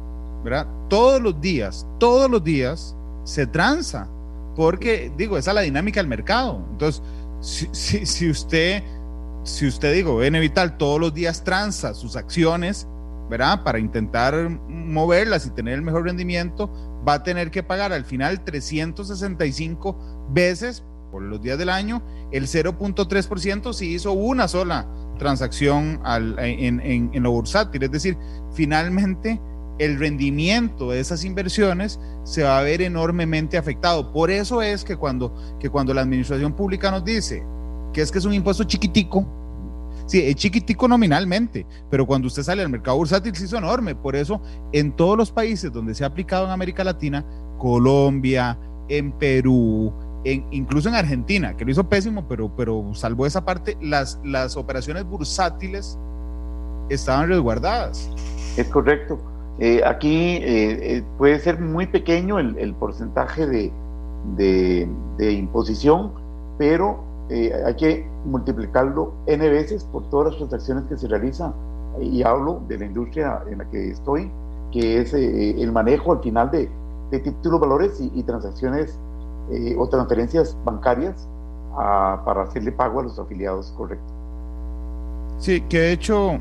¿verdad? 0.44 0.66
Todos 0.88 1.20
los 1.20 1.40
días, 1.40 1.86
todos 1.98 2.30
los 2.30 2.42
días 2.44 2.94
se 3.24 3.46
tranza, 3.46 4.08
porque 4.54 5.12
digo, 5.16 5.36
esa 5.36 5.50
es 5.50 5.54
la 5.56 5.60
dinámica 5.62 6.00
del 6.00 6.08
mercado. 6.08 6.64
Entonces, 6.72 7.02
si, 7.40 8.06
si 8.06 8.30
usted 8.30 8.82
si 9.48 9.66
usted 9.66 9.94
digo, 9.94 10.18
Vital 10.18 10.76
todos 10.76 11.00
los 11.00 11.14
días 11.14 11.42
tranza 11.42 11.94
sus 11.94 12.16
acciones, 12.16 12.86
¿verdad? 13.30 13.62
Para 13.62 13.78
intentar 13.78 14.48
moverlas 14.68 15.46
y 15.46 15.50
tener 15.50 15.74
el 15.74 15.82
mejor 15.82 16.04
rendimiento, 16.04 16.70
va 17.06 17.14
a 17.14 17.22
tener 17.22 17.50
que 17.50 17.62
pagar 17.62 17.92
al 17.92 18.04
final 18.04 18.44
365 18.44 20.28
veces 20.30 20.84
por 21.10 21.22
los 21.22 21.40
días 21.40 21.58
del 21.58 21.68
año 21.68 22.02
el 22.32 22.46
0.3% 22.46 23.72
si 23.72 23.94
hizo 23.94 24.12
una 24.12 24.48
sola 24.48 24.86
transacción 25.18 26.00
al, 26.04 26.38
en, 26.38 26.80
en, 26.80 27.22
lo 27.22 27.32
bursátil. 27.32 27.82
Es 27.82 27.90
decir, 27.90 28.16
finalmente 28.52 29.40
el 29.78 29.98
rendimiento 29.98 30.90
de 30.90 31.00
esas 31.00 31.24
inversiones 31.24 32.00
se 32.24 32.42
va 32.42 32.58
a 32.58 32.62
ver 32.62 32.82
enormemente 32.82 33.58
afectado. 33.58 34.12
Por 34.12 34.30
eso 34.30 34.62
es 34.62 34.84
que 34.84 34.96
cuando, 34.96 35.34
que 35.58 35.70
cuando 35.70 35.94
la 35.94 36.02
administración 36.02 36.52
pública 36.52 36.90
nos 36.90 37.04
dice 37.04 37.44
que 37.92 38.02
es 38.02 38.10
que 38.10 38.18
es 38.18 38.24
un 38.24 38.34
impuesto 38.34 38.64
chiquitico, 38.64 39.26
sí, 40.06 40.20
es 40.20 40.34
chiquitico 40.36 40.88
nominalmente, 40.88 41.66
pero 41.90 42.06
cuando 42.06 42.26
usted 42.26 42.42
sale 42.42 42.62
al 42.62 42.68
mercado 42.68 42.96
bursátil 42.96 43.34
sí 43.34 43.44
es 43.44 43.52
enorme. 43.52 43.94
Por 43.94 44.16
eso 44.16 44.40
en 44.72 44.92
todos 44.92 45.16
los 45.16 45.30
países 45.30 45.72
donde 45.72 45.94
se 45.94 46.04
ha 46.04 46.08
aplicado 46.08 46.46
en 46.46 46.50
América 46.50 46.84
Latina, 46.84 47.24
Colombia, 47.58 48.58
en 48.88 49.12
Perú, 49.12 49.92
en, 50.24 50.46
incluso 50.50 50.88
en 50.88 50.94
Argentina, 50.94 51.56
que 51.56 51.64
lo 51.64 51.70
hizo 51.70 51.84
pésimo, 51.84 52.24
pero, 52.28 52.50
pero 52.56 52.84
salvo 52.94 53.26
esa 53.26 53.44
parte, 53.44 53.76
las, 53.80 54.18
las 54.24 54.56
operaciones 54.56 55.04
bursátiles 55.04 55.98
estaban 56.88 57.28
resguardadas. 57.28 58.10
Es 58.56 58.68
correcto. 58.68 59.18
Eh, 59.58 59.82
aquí 59.84 60.36
eh, 60.36 60.96
eh, 60.96 61.04
puede 61.16 61.38
ser 61.40 61.60
muy 61.60 61.86
pequeño 61.86 62.38
el, 62.38 62.74
porcentaje 62.74 63.46
de, 63.46 63.72
de, 64.36 65.32
imposición, 65.32 66.12
pero 66.58 67.04
hay 67.30 67.74
que 67.74 68.06
multiplicarlo 68.24 69.12
n 69.26 69.48
veces 69.48 69.84
por 69.84 70.08
todas 70.10 70.28
las 70.28 70.36
transacciones 70.38 70.84
que 70.84 70.96
se 70.96 71.08
realizan. 71.08 71.52
Y 72.00 72.22
hablo 72.22 72.62
de 72.68 72.78
la 72.78 72.84
industria 72.86 73.40
en 73.50 73.58
la 73.58 73.64
que 73.70 73.90
estoy, 73.90 74.30
que 74.70 75.00
es 75.00 75.12
el 75.12 75.72
manejo 75.72 76.12
al 76.12 76.20
final 76.22 76.50
de, 76.50 76.68
de 77.10 77.18
títulos, 77.18 77.60
valores 77.60 78.00
y, 78.00 78.22
transacciones 78.22 78.98
o 79.76 79.88
transferencias 79.88 80.56
bancarias 80.64 81.28
para 82.24 82.42
hacerle 82.42 82.72
pago 82.72 83.00
a 83.00 83.02
los 83.04 83.18
afiliados, 83.18 83.72
correcto. 83.76 84.12
Sí, 85.38 85.60
que 85.62 85.78
de 85.80 85.92
hecho 85.92 86.40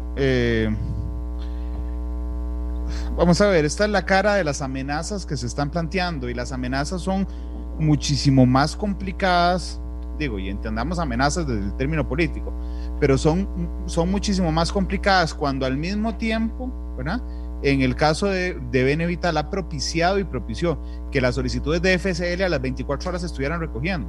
vamos 3.18 3.41
a 3.41 3.47
ver, 3.47 3.66
esta 3.66 3.86
es 3.86 3.91
la 3.91 4.05
cara 4.05 4.36
de 4.36 4.43
las 4.43 4.62
amenazas 4.62 5.26
que 5.26 5.36
se 5.36 5.47
están 5.47 5.70
planteando 5.72 6.30
y 6.30 6.34
las 6.34 6.51
amenazas 6.51 7.01
son 7.01 7.28
muchísimo 7.80 8.45
más 8.45 8.76
complicadas, 8.76 9.80
digo, 10.18 10.39
y 10.39 10.49
entendamos 10.49 10.99
amenazas 10.99 11.47
desde 11.47 11.66
el 11.66 11.74
término 11.78 12.08
político, 12.08 12.53
pero 12.99 13.18
son, 13.18 13.47
son 13.86 14.10
muchísimo 14.12 14.51
más 14.51 14.72
complicadas 14.72 15.34
cuando 15.34 15.66
al 15.66 15.78
mismo 15.78 16.16
tiempo, 16.16 16.72
¿verdad? 16.95 17.22
En 17.64 17.82
el 17.82 17.95
caso 17.95 18.28
de, 18.28 18.60
de 18.72 18.84
Benevital 18.84 19.36
ha 19.38 19.49
propiciado 19.49 20.20
y 20.20 20.24
propició 20.24 20.78
que 21.18 21.22
las 21.22 21.34
solicitudes 21.34 21.82
de 21.82 21.97
FSL 21.97 22.43
a 22.43 22.49
las 22.49 22.61
24 22.61 23.09
horas 23.09 23.24
estuvieran 23.24 23.59
recogiendo. 23.59 24.07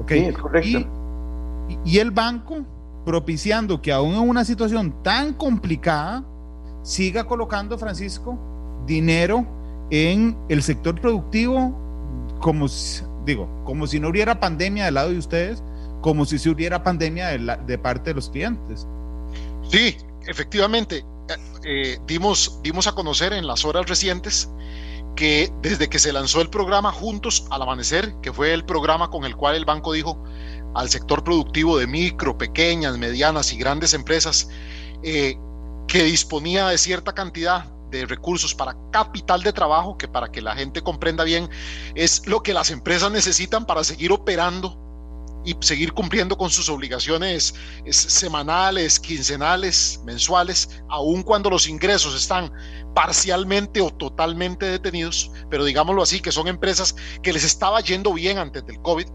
¿Ok? 0.00 0.12
Sí, 0.12 0.18
es 0.18 0.38
correcto. 0.38 0.78
Y, 1.68 1.78
y 1.84 1.98
el 1.98 2.12
banco 2.12 2.64
propiciando 3.04 3.82
que 3.82 3.90
aún 3.90 4.14
en 4.14 4.20
una 4.20 4.44
situación 4.44 5.02
tan 5.02 5.34
complicada, 5.34 6.22
siga 6.84 7.24
colocando, 7.24 7.76
Francisco, 7.76 8.38
dinero 8.86 9.44
en 9.90 10.36
el 10.48 10.62
sector 10.62 11.00
productivo 11.00 11.76
como, 12.38 12.68
digo, 13.24 13.48
como 13.64 13.88
si 13.88 13.98
no 13.98 14.10
hubiera 14.10 14.38
pandemia 14.38 14.84
del 14.84 14.94
lado 14.94 15.10
de 15.10 15.18
ustedes, 15.18 15.60
como 16.02 16.24
si 16.24 16.38
se 16.38 16.50
hubiera 16.50 16.84
pandemia 16.84 17.36
de, 17.36 17.58
de 17.66 17.78
parte 17.78 18.10
de 18.10 18.14
los 18.14 18.30
clientes. 18.30 18.86
Sí, 19.68 19.96
efectivamente. 20.28 20.98
Eh, 20.98 21.34
eh, 21.64 21.98
dimos, 22.06 22.60
dimos 22.62 22.86
a 22.86 22.92
conocer 22.92 23.32
en 23.32 23.44
las 23.44 23.64
horas 23.64 23.88
recientes 23.88 24.48
que 25.16 25.52
desde 25.62 25.88
que 25.88 25.98
se 25.98 26.12
lanzó 26.12 26.40
el 26.40 26.50
programa 26.50 26.92
Juntos 26.92 27.46
al 27.50 27.62
Amanecer, 27.62 28.14
que 28.22 28.32
fue 28.32 28.52
el 28.52 28.64
programa 28.64 29.10
con 29.10 29.24
el 29.24 29.34
cual 29.34 29.56
el 29.56 29.64
banco 29.64 29.92
dijo 29.92 30.22
al 30.74 30.90
sector 30.90 31.24
productivo 31.24 31.78
de 31.78 31.86
micro, 31.86 32.36
pequeñas, 32.36 32.98
medianas 32.98 33.52
y 33.52 33.56
grandes 33.56 33.94
empresas, 33.94 34.48
eh, 35.02 35.36
que 35.88 36.04
disponía 36.04 36.68
de 36.68 36.78
cierta 36.78 37.14
cantidad 37.14 37.64
de 37.90 38.04
recursos 38.04 38.54
para 38.54 38.76
capital 38.92 39.42
de 39.42 39.52
trabajo, 39.52 39.96
que 39.96 40.06
para 40.06 40.30
que 40.30 40.42
la 40.42 40.54
gente 40.54 40.82
comprenda 40.82 41.24
bien, 41.24 41.48
es 41.94 42.26
lo 42.26 42.42
que 42.42 42.52
las 42.52 42.70
empresas 42.70 43.10
necesitan 43.10 43.64
para 43.64 43.84
seguir 43.84 44.12
operando 44.12 44.82
y 45.46 45.56
seguir 45.60 45.92
cumpliendo 45.92 46.36
con 46.36 46.50
sus 46.50 46.68
obligaciones 46.68 47.54
semanales, 47.88 48.98
quincenales, 48.98 50.00
mensuales, 50.04 50.82
aun 50.88 51.22
cuando 51.22 51.48
los 51.48 51.68
ingresos 51.68 52.16
están 52.16 52.52
parcialmente 52.96 53.82
o 53.82 53.90
totalmente 53.90 54.64
detenidos, 54.64 55.30
pero 55.50 55.66
digámoslo 55.66 56.02
así, 56.02 56.20
que 56.20 56.32
son 56.32 56.48
empresas 56.48 56.96
que 57.22 57.30
les 57.30 57.44
estaba 57.44 57.80
yendo 57.82 58.14
bien 58.14 58.38
antes 58.38 58.64
del 58.66 58.80
COVID. 58.80 59.06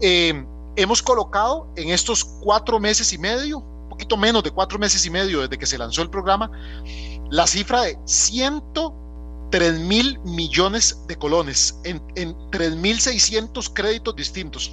Eh, 0.00 0.44
hemos 0.74 1.00
colocado 1.00 1.72
en 1.76 1.90
estos 1.90 2.24
cuatro 2.24 2.80
meses 2.80 3.12
y 3.12 3.18
medio 3.18 3.64
poquito 3.92 4.16
menos 4.16 4.42
de 4.42 4.50
cuatro 4.50 4.78
meses 4.78 5.04
y 5.04 5.10
medio 5.10 5.42
desde 5.42 5.58
que 5.58 5.66
se 5.66 5.76
lanzó 5.76 6.00
el 6.00 6.08
programa, 6.08 6.50
la 7.30 7.46
cifra 7.46 7.82
de 7.82 7.98
103 8.06 9.80
mil 9.80 10.18
millones 10.24 10.98
de 11.06 11.16
colones 11.16 11.78
en, 11.84 12.02
en 12.16 12.34
3.600 12.50 13.70
créditos 13.74 14.16
distintos. 14.16 14.72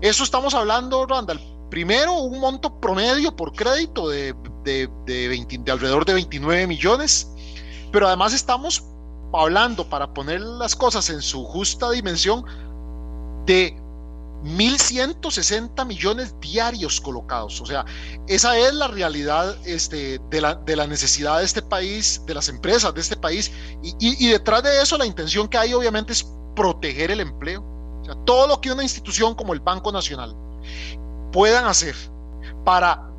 Eso 0.00 0.22
estamos 0.22 0.54
hablando, 0.54 1.04
Randall. 1.04 1.40
Primero, 1.68 2.14
un 2.14 2.38
monto 2.38 2.80
promedio 2.80 3.34
por 3.34 3.52
crédito 3.52 4.08
de, 4.08 4.32
de, 4.62 4.88
de 5.04 5.72
alrededor 5.72 6.04
de 6.06 6.14
29 6.14 6.68
millones, 6.68 7.28
pero 7.92 8.06
además 8.06 8.32
estamos 8.32 8.84
hablando, 9.32 9.88
para 9.88 10.12
poner 10.14 10.40
las 10.40 10.74
cosas 10.74 11.10
en 11.10 11.22
su 11.22 11.44
justa 11.44 11.90
dimensión, 11.90 12.44
de 13.46 13.74
1.160 14.44 15.84
millones 15.86 16.34
diarios 16.40 17.00
colocados. 17.00 17.60
O 17.60 17.66
sea, 17.66 17.84
esa 18.26 18.56
es 18.56 18.72
la 18.74 18.88
realidad 18.88 19.56
este, 19.64 20.20
de, 20.30 20.40
la, 20.40 20.54
de 20.54 20.76
la 20.76 20.86
necesidad 20.86 21.38
de 21.38 21.44
este 21.44 21.62
país, 21.62 22.22
de 22.26 22.34
las 22.34 22.48
empresas 22.48 22.94
de 22.94 23.00
este 23.00 23.16
país. 23.16 23.50
Y, 23.82 23.94
y, 23.98 24.28
detrás 24.30 24.62
de 24.62 24.80
eso 24.80 24.96
la 24.96 25.06
intención 25.06 25.48
que 25.48 25.58
hay 25.58 25.74
obviamente 25.74 26.12
es 26.12 26.26
proteger 26.54 27.10
el 27.10 27.20
empleo. 27.20 27.62
O 28.02 28.04
sea, 28.04 28.14
todo 28.24 28.46
lo 28.46 28.60
que 28.60 28.72
una 28.72 28.82
institución 28.82 29.34
como 29.34 29.52
el 29.52 29.60
Banco 29.60 29.90
Nacional 29.90 30.36
puedan 31.32 31.66
hacer 31.66 31.94
para 32.64 33.10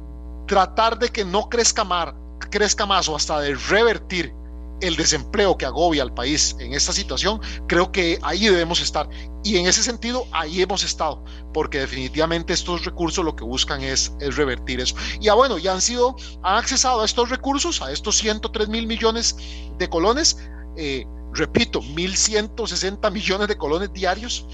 tratar 0.47 0.97
de 0.97 1.09
que 1.09 1.25
no 1.25 1.49
crezca 1.49 1.83
más, 1.83 2.13
crezca 2.49 2.85
más 2.85 3.09
o 3.09 3.15
hasta 3.15 3.39
de 3.41 3.55
revertir 3.55 4.33
el 4.81 4.95
desempleo 4.95 5.57
que 5.57 5.65
agobia 5.65 6.03
al 6.03 6.13
país 6.13 6.55
en 6.59 6.73
esta 6.73 6.93
situación, 6.93 7.41
creo 7.67 7.91
que 7.91 8.19
ahí 8.21 8.45
debemos 8.45 8.81
estar. 8.81 9.09
Y 9.43 9.57
en 9.57 9.67
ese 9.67 9.83
sentido, 9.83 10.25
ahí 10.31 10.61
hemos 10.61 10.83
estado, 10.83 11.23
porque 11.53 11.79
definitivamente 11.79 12.53
estos 12.53 12.85
recursos 12.85 13.23
lo 13.23 13.35
que 13.35 13.43
buscan 13.43 13.81
es, 13.81 14.11
revertir 14.19 14.79
eso. 14.79 14.95
Y 15.19 15.25
ya 15.25 15.33
bueno, 15.33 15.57
ya 15.57 15.73
han 15.73 15.81
sido, 15.81 16.15
han 16.43 16.57
accesado 16.57 17.01
a 17.01 17.05
estos 17.05 17.29
recursos, 17.29 17.81
a 17.81 17.91
estos 17.91 18.17
103 18.17 18.69
mil 18.69 18.87
millones 18.87 19.35
de 19.77 19.89
colones, 19.89 20.37
eh, 20.75 21.05
repito, 21.33 21.81
1.160 21.81 23.11
millones 23.11 23.47
de 23.47 23.57
colones 23.57 23.93
diarios, 23.93 24.45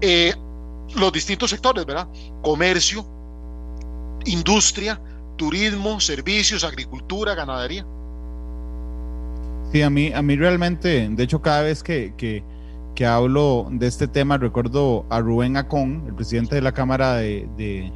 eh, 0.00 0.34
los 0.94 1.12
distintos 1.12 1.50
sectores, 1.50 1.84
¿verdad? 1.84 2.08
Comercio, 2.42 3.06
industria, 4.26 5.00
turismo, 5.36 6.00
servicios, 6.00 6.64
agricultura, 6.64 7.34
ganadería. 7.34 7.86
Sí, 9.76 9.82
a 9.82 9.90
mí, 9.90 10.10
a 10.10 10.22
mí 10.22 10.36
realmente, 10.36 11.06
de 11.06 11.22
hecho, 11.22 11.42
cada 11.42 11.60
vez 11.60 11.82
que, 11.82 12.14
que, 12.16 12.42
que 12.94 13.04
hablo 13.04 13.68
de 13.70 13.86
este 13.86 14.08
tema, 14.08 14.38
recuerdo 14.38 15.04
a 15.10 15.20
Rubén 15.20 15.58
Acón, 15.58 16.04
el 16.06 16.14
presidente 16.14 16.54
de 16.54 16.62
la 16.62 16.72
Cámara 16.72 17.16
de, 17.16 17.46
de, 17.58 17.92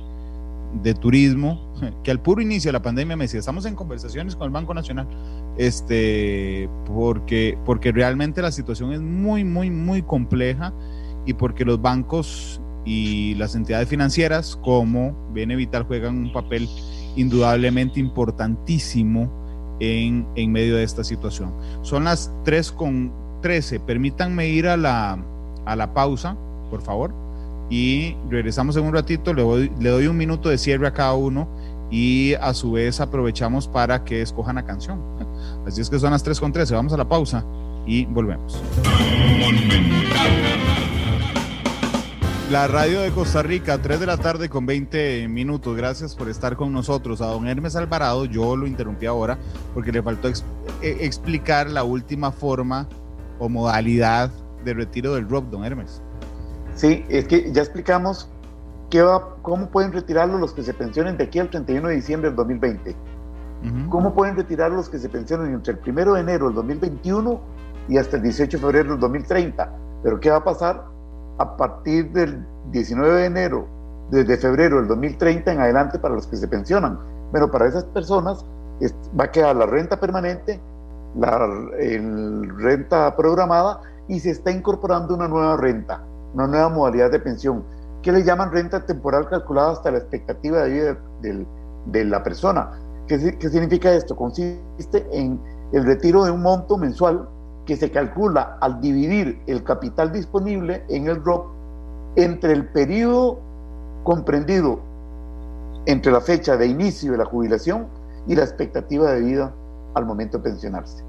de, 0.82 0.92
Turismo, 0.92 1.72
que 2.04 2.10
al 2.10 2.20
puro 2.20 2.42
inicio 2.42 2.68
de 2.68 2.74
la 2.74 2.82
pandemia 2.82 3.16
me 3.16 3.24
decía, 3.24 3.40
estamos 3.40 3.64
en 3.64 3.76
conversaciones 3.76 4.36
con 4.36 4.44
el 4.44 4.50
Banco 4.50 4.74
Nacional, 4.74 5.08
este, 5.56 6.68
porque, 6.84 7.56
porque 7.64 7.92
realmente 7.92 8.42
la 8.42 8.52
situación 8.52 8.92
es 8.92 9.00
muy, 9.00 9.42
muy, 9.42 9.70
muy 9.70 10.02
compleja 10.02 10.74
y 11.24 11.32
porque 11.32 11.64
los 11.64 11.80
bancos 11.80 12.60
y 12.84 13.36
las 13.36 13.54
entidades 13.54 13.88
financieras 13.88 14.54
como 14.54 15.16
Bien 15.32 15.48
Vital 15.56 15.84
juegan 15.84 16.18
un 16.18 16.32
papel 16.34 16.68
indudablemente 17.16 18.00
importantísimo 18.00 19.39
en, 19.80 20.26
en 20.36 20.52
medio 20.52 20.76
de 20.76 20.84
esta 20.84 21.02
situación. 21.04 21.52
Son 21.82 22.04
las 22.04 22.30
3 22.44 22.72
con 22.72 23.12
13. 23.42 23.80
Permítanme 23.80 24.48
ir 24.48 24.68
a 24.68 24.76
la, 24.76 25.18
a 25.64 25.76
la 25.76 25.92
pausa, 25.92 26.36
por 26.70 26.82
favor. 26.82 27.12
Y 27.68 28.16
regresamos 28.28 28.76
en 28.76 28.84
un 28.84 28.92
ratito. 28.92 29.34
Le 29.34 29.42
doy, 29.42 29.72
le 29.80 29.90
doy 29.90 30.06
un 30.06 30.16
minuto 30.16 30.48
de 30.48 30.58
cierre 30.58 30.86
a 30.86 30.92
cada 30.92 31.14
uno 31.14 31.48
y 31.90 32.34
a 32.34 32.54
su 32.54 32.72
vez 32.72 33.00
aprovechamos 33.00 33.66
para 33.66 34.04
que 34.04 34.22
escojan 34.22 34.56
la 34.56 34.64
canción. 34.64 35.00
Así 35.66 35.80
es 35.80 35.90
que 35.90 35.98
son 35.98 36.12
las 36.12 36.22
3 36.22 36.38
con 36.38 36.52
13. 36.52 36.74
Vamos 36.74 36.92
a 36.92 36.96
la 36.96 37.08
pausa 37.08 37.44
y 37.86 38.04
volvemos. 38.06 38.60
La 42.50 42.66
radio 42.66 43.00
de 43.02 43.12
Costa 43.12 43.44
Rica, 43.44 43.80
3 43.80 44.00
de 44.00 44.06
la 44.06 44.16
tarde 44.16 44.48
con 44.48 44.66
20 44.66 45.28
minutos. 45.28 45.76
Gracias 45.76 46.16
por 46.16 46.28
estar 46.28 46.56
con 46.56 46.72
nosotros. 46.72 47.20
A 47.20 47.26
don 47.26 47.46
Hermes 47.46 47.76
Alvarado, 47.76 48.24
yo 48.24 48.56
lo 48.56 48.66
interrumpí 48.66 49.06
ahora 49.06 49.38
porque 49.72 49.92
le 49.92 50.02
faltó 50.02 50.26
eh, 50.26 50.32
explicar 50.82 51.70
la 51.70 51.84
última 51.84 52.32
forma 52.32 52.88
o 53.38 53.48
modalidad 53.48 54.32
de 54.64 54.74
retiro 54.74 55.14
del 55.14 55.28
ROP, 55.28 55.44
don 55.44 55.64
Hermes. 55.64 56.02
Sí, 56.74 57.04
es 57.08 57.28
que 57.28 57.52
ya 57.52 57.62
explicamos 57.62 58.28
qué 58.90 59.00
va, 59.00 59.36
cómo 59.42 59.70
pueden 59.70 59.92
retirarlo 59.92 60.36
los 60.36 60.52
que 60.52 60.64
se 60.64 60.74
pensionen 60.74 61.18
de 61.18 61.24
aquí 61.24 61.38
al 61.38 61.50
31 61.50 61.86
de 61.86 61.94
diciembre 61.94 62.30
del 62.30 62.36
2020. 62.36 62.96
¿Cómo 63.90 64.12
pueden 64.12 64.34
retirar 64.34 64.72
los 64.72 64.88
que 64.88 64.98
se 64.98 65.08
pensionen 65.08 65.54
entre 65.54 65.74
el 65.74 65.78
1 65.86 66.14
de 66.14 66.20
enero 66.20 66.46
del 66.46 66.56
2021 66.56 67.40
y 67.88 67.96
hasta 67.96 68.16
el 68.16 68.24
18 68.24 68.56
de 68.56 68.60
febrero 68.60 68.90
del 68.90 68.98
2030? 68.98 69.72
Pero 70.02 70.18
¿qué 70.18 70.30
va 70.30 70.38
a 70.38 70.44
pasar 70.44 70.89
a 71.40 71.56
partir 71.56 72.12
del 72.12 72.44
19 72.70 73.20
de 73.20 73.26
enero, 73.26 73.66
desde 74.10 74.36
febrero 74.36 74.76
del 74.76 74.88
2030 74.88 75.52
en 75.52 75.60
adelante 75.60 75.98
para 75.98 76.14
los 76.14 76.26
que 76.26 76.36
se 76.36 76.46
pensionan? 76.46 76.98
Bueno, 77.30 77.50
para 77.50 77.66
esas 77.66 77.84
personas 77.84 78.44
va 79.18 79.24
a 79.24 79.30
quedar 79.30 79.56
la 79.56 79.66
renta 79.66 79.98
permanente, 79.98 80.60
la 81.16 81.46
renta 82.58 83.16
programada 83.16 83.80
y 84.08 84.20
se 84.20 84.30
está 84.30 84.50
incorporando 84.50 85.14
una 85.14 85.28
nueva 85.28 85.56
renta, 85.56 86.02
una 86.34 86.46
nueva 86.46 86.68
modalidad 86.68 87.10
de 87.10 87.20
pensión, 87.20 87.64
que 88.02 88.12
le 88.12 88.22
llaman 88.22 88.52
renta 88.52 88.84
temporal 88.84 89.28
calculada 89.28 89.72
hasta 89.72 89.90
la 89.90 89.98
expectativa 89.98 90.62
de 90.62 90.70
vida 90.70 90.96
de 91.86 92.04
la 92.04 92.22
persona 92.22 92.70
¿Qué, 93.10 93.50
significa 93.50 93.92
esto? 93.92 94.14
Consiste 94.14 95.04
en 95.10 95.40
el 95.72 95.84
retiro 95.84 96.22
de 96.22 96.30
un 96.30 96.42
monto 96.42 96.78
mensual 96.78 97.28
que 97.66 97.76
se 97.76 97.90
calcula 97.90 98.58
al 98.60 98.80
dividir 98.80 99.40
el 99.46 99.62
capital 99.62 100.12
disponible 100.12 100.82
en 100.88 101.06
el 101.06 101.22
ROP 101.22 101.46
entre 102.16 102.52
el 102.52 102.66
periodo 102.66 103.38
comprendido 104.02 104.80
entre 105.86 106.12
la 106.12 106.20
fecha 106.20 106.56
de 106.56 106.66
inicio 106.66 107.12
de 107.12 107.18
la 107.18 107.24
jubilación 107.24 107.86
y 108.26 108.34
la 108.34 108.42
expectativa 108.42 109.12
de 109.12 109.20
vida 109.20 109.52
al 109.94 110.06
momento 110.06 110.38
de 110.38 110.44
pensionarse. 110.44 111.02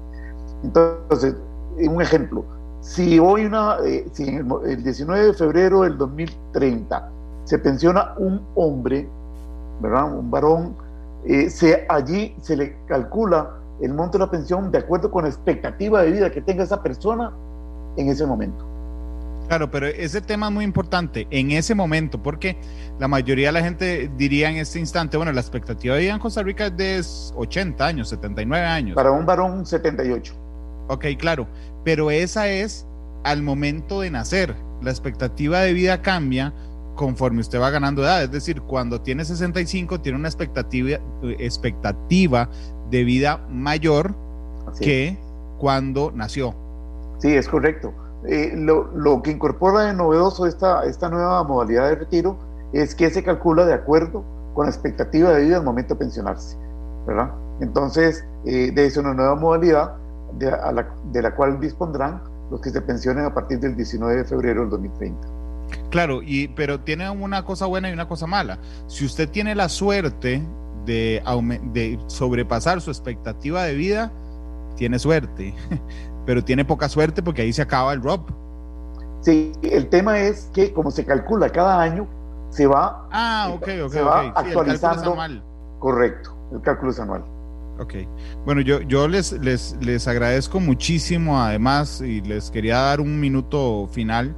Entonces, 0.64 1.36
un 1.78 2.00
ejemplo, 2.00 2.44
si 2.80 3.18
hoy 3.18 3.46
una, 3.46 3.76
eh, 3.84 4.06
si 4.12 4.28
el 4.28 4.82
19 4.82 5.26
de 5.26 5.32
febrero 5.34 5.82
del 5.82 5.98
2030 5.98 7.10
se 7.44 7.58
pensiona 7.58 8.14
un 8.18 8.40
hombre, 8.54 9.08
¿verdad? 9.80 10.16
Un 10.16 10.30
varón 10.30 10.74
eh, 11.24 11.50
se, 11.50 11.86
allí 11.88 12.34
se 12.40 12.56
le 12.56 12.76
calcula 12.86 13.50
el 13.82 13.94
monto 13.94 14.18
de 14.18 14.24
la 14.24 14.30
pensión 14.30 14.70
de 14.70 14.78
acuerdo 14.78 15.10
con 15.10 15.24
la 15.24 15.28
expectativa 15.28 16.02
de 16.02 16.12
vida 16.12 16.30
que 16.30 16.40
tenga 16.40 16.64
esa 16.64 16.82
persona 16.82 17.32
en 17.96 18.08
ese 18.08 18.24
momento. 18.26 18.66
Claro, 19.48 19.70
pero 19.70 19.86
ese 19.86 20.20
tema 20.20 20.46
es 20.46 20.52
muy 20.52 20.64
importante 20.64 21.26
en 21.30 21.50
ese 21.50 21.74
momento, 21.74 22.22
porque 22.22 22.56
la 22.98 23.08
mayoría 23.08 23.48
de 23.48 23.52
la 23.52 23.62
gente 23.62 24.10
diría 24.16 24.48
en 24.48 24.56
este 24.56 24.78
instante, 24.78 25.16
bueno, 25.16 25.32
la 25.32 25.40
expectativa 25.40 25.94
de 25.96 26.02
vida 26.02 26.12
en 26.12 26.20
Costa 26.20 26.42
Rica 26.42 26.66
es 26.66 26.76
de 26.76 27.02
80 27.36 27.84
años, 27.84 28.08
79 28.08 28.64
años. 28.64 28.94
Para 28.94 29.10
un 29.10 29.26
varón, 29.26 29.66
78. 29.66 30.32
Ok, 30.88 31.06
claro, 31.18 31.46
pero 31.84 32.10
esa 32.10 32.48
es 32.48 32.86
al 33.24 33.42
momento 33.42 34.00
de 34.00 34.10
nacer. 34.10 34.54
La 34.80 34.90
expectativa 34.90 35.60
de 35.60 35.72
vida 35.72 36.02
cambia 36.02 36.52
conforme 36.94 37.40
usted 37.40 37.60
va 37.60 37.70
ganando 37.70 38.02
edad. 38.02 38.22
Es 38.22 38.30
decir, 38.30 38.60
cuando 38.62 39.00
tiene 39.00 39.24
65 39.24 40.00
tiene 40.00 40.18
una 40.18 40.28
expectativa, 40.28 40.98
expectativa 41.38 42.48
de 42.92 43.04
vida 43.04 43.38
mayor 43.48 44.14
que 44.78 45.18
cuando 45.58 46.12
nació. 46.14 46.54
Sí, 47.18 47.34
es 47.34 47.48
correcto. 47.48 47.92
Eh, 48.28 48.52
lo, 48.54 49.22
que 49.22 49.32
incorpora 49.32 49.82
de 49.82 49.94
novedoso 49.94 50.46
esta, 50.46 50.84
esta 50.84 51.08
nueva 51.08 51.42
modalidad 51.42 51.88
de 51.88 51.96
retiro 51.96 52.36
es 52.72 52.94
que 52.94 53.10
se 53.10 53.24
calcula 53.24 53.64
de 53.64 53.74
acuerdo 53.74 54.24
con 54.54 54.66
la 54.66 54.70
expectativa 54.70 55.30
de 55.30 55.44
vida 55.44 55.56
al 55.56 55.64
momento 55.64 55.94
de 55.94 56.00
pensionarse. 56.00 56.56
¿verdad? 57.06 57.32
Entonces, 57.60 58.24
eh, 58.44 58.72
eso 58.76 59.00
una 59.00 59.14
nueva 59.14 59.34
modalidad 59.34 59.94
de, 60.34 60.50
la, 60.50 60.86
de 61.12 61.22
la 61.22 61.34
cual 61.34 61.58
dispondrán 61.58 62.20
los 62.50 62.60
que 62.60 62.70
se 62.70 62.82
pensionen 62.82 63.24
a 63.24 63.34
partir 63.34 63.58
del 63.58 63.74
19 63.74 64.16
de 64.16 64.24
febrero 64.24 64.60
del 64.60 64.70
2030. 64.70 65.28
Claro, 65.90 66.20
y, 66.22 66.48
pero 66.48 66.80
tiene 66.80 67.08
una 67.08 67.44
cosa 67.44 67.66
buena 67.66 67.88
y 67.88 67.92
una 67.92 68.06
cosa 68.06 68.26
mala. 68.26 68.58
Si 68.86 69.04
usted 69.04 69.28
tiene 69.28 69.54
la 69.54 69.68
suerte 69.68 70.42
de, 70.84 71.22
de 71.72 71.98
sobrepasar 72.06 72.80
su 72.80 72.90
expectativa 72.90 73.64
de 73.64 73.74
vida, 73.74 74.12
tiene 74.76 74.98
suerte, 74.98 75.54
pero 76.26 76.44
tiene 76.44 76.64
poca 76.64 76.88
suerte 76.88 77.22
porque 77.22 77.42
ahí 77.42 77.52
se 77.52 77.62
acaba 77.62 77.92
el 77.92 78.02
ROP. 78.02 78.30
Sí, 79.20 79.52
el 79.62 79.88
tema 79.88 80.18
es 80.20 80.50
que 80.52 80.72
como 80.72 80.90
se 80.90 81.04
calcula 81.04 81.48
cada 81.50 81.80
año, 81.80 82.08
se 82.50 82.66
va, 82.66 83.08
ah, 83.12 83.56
se 83.64 84.02
va 84.02 84.32
actualizando. 84.34 85.16
Correcto, 85.78 86.36
el 86.52 86.60
cálculo 86.60 86.90
es 86.90 87.00
anual. 87.00 87.24
Ok. 87.78 87.94
Bueno, 88.44 88.60
yo, 88.60 88.80
yo 88.82 89.08
les, 89.08 89.32
les, 89.32 89.76
les 89.80 90.06
agradezco 90.06 90.60
muchísimo 90.60 91.40
además 91.40 92.00
y 92.00 92.20
les 92.20 92.50
quería 92.50 92.78
dar 92.78 93.00
un 93.00 93.18
minuto 93.18 93.88
final 93.90 94.34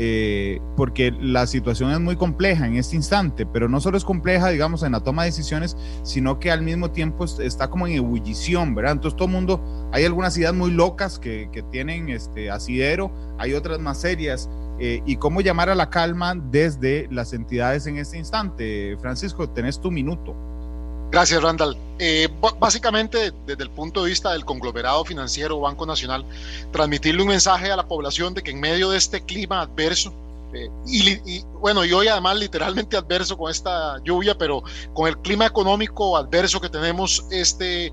eh, 0.00 0.60
porque 0.76 1.10
la 1.10 1.48
situación 1.48 1.90
es 1.90 1.98
muy 1.98 2.14
compleja 2.14 2.68
en 2.68 2.76
este 2.76 2.94
instante, 2.94 3.44
pero 3.44 3.68
no 3.68 3.80
solo 3.80 3.98
es 3.98 4.04
compleja, 4.04 4.48
digamos, 4.48 4.84
en 4.84 4.92
la 4.92 5.00
toma 5.00 5.24
de 5.24 5.30
decisiones, 5.30 5.76
sino 6.04 6.38
que 6.38 6.52
al 6.52 6.62
mismo 6.62 6.92
tiempo 6.92 7.24
está 7.24 7.68
como 7.68 7.88
en 7.88 7.94
ebullición, 7.94 8.76
¿verdad? 8.76 8.92
Entonces 8.92 9.16
todo 9.16 9.26
el 9.26 9.34
mundo, 9.34 9.90
hay 9.92 10.04
algunas 10.04 10.38
ideas 10.38 10.54
muy 10.54 10.70
locas 10.70 11.18
que, 11.18 11.48
que 11.50 11.64
tienen 11.64 12.10
este 12.10 12.48
asidero, 12.48 13.10
hay 13.38 13.54
otras 13.54 13.80
más 13.80 14.00
serias, 14.00 14.48
eh, 14.80 15.02
y 15.04 15.16
cómo 15.16 15.40
llamar 15.40 15.70
a 15.70 15.74
la 15.74 15.90
calma 15.90 16.36
desde 16.36 17.08
las 17.10 17.32
entidades 17.32 17.86
en 17.88 17.98
este 17.98 18.18
instante. 18.18 18.96
Francisco, 19.00 19.50
tenés 19.50 19.80
tu 19.80 19.90
minuto. 19.90 20.36
Gracias, 21.10 21.42
Randall. 21.42 21.76
Eh, 21.98 22.28
básicamente, 22.60 23.32
desde 23.46 23.62
el 23.62 23.70
punto 23.70 24.04
de 24.04 24.10
vista 24.10 24.32
del 24.32 24.44
conglomerado 24.44 25.04
financiero 25.04 25.58
Banco 25.58 25.86
Nacional, 25.86 26.24
transmitirle 26.70 27.22
un 27.22 27.28
mensaje 27.28 27.72
a 27.72 27.76
la 27.76 27.88
población 27.88 28.34
de 28.34 28.42
que 28.42 28.50
en 28.50 28.60
medio 28.60 28.90
de 28.90 28.98
este 28.98 29.24
clima 29.24 29.62
adverso, 29.62 30.12
eh, 30.52 30.70
y, 30.86 31.42
bueno, 31.60 31.84
y 31.84 31.92
hoy 31.92 32.08
además 32.08 32.36
literalmente 32.36 32.96
adverso 32.96 33.36
con 33.36 33.50
esta 33.50 34.02
lluvia, 34.04 34.36
pero 34.36 34.62
con 34.94 35.08
el 35.08 35.18
clima 35.18 35.46
económico 35.46 36.16
adverso 36.16 36.60
que 36.60 36.68
tenemos, 36.68 37.24
este, 37.30 37.90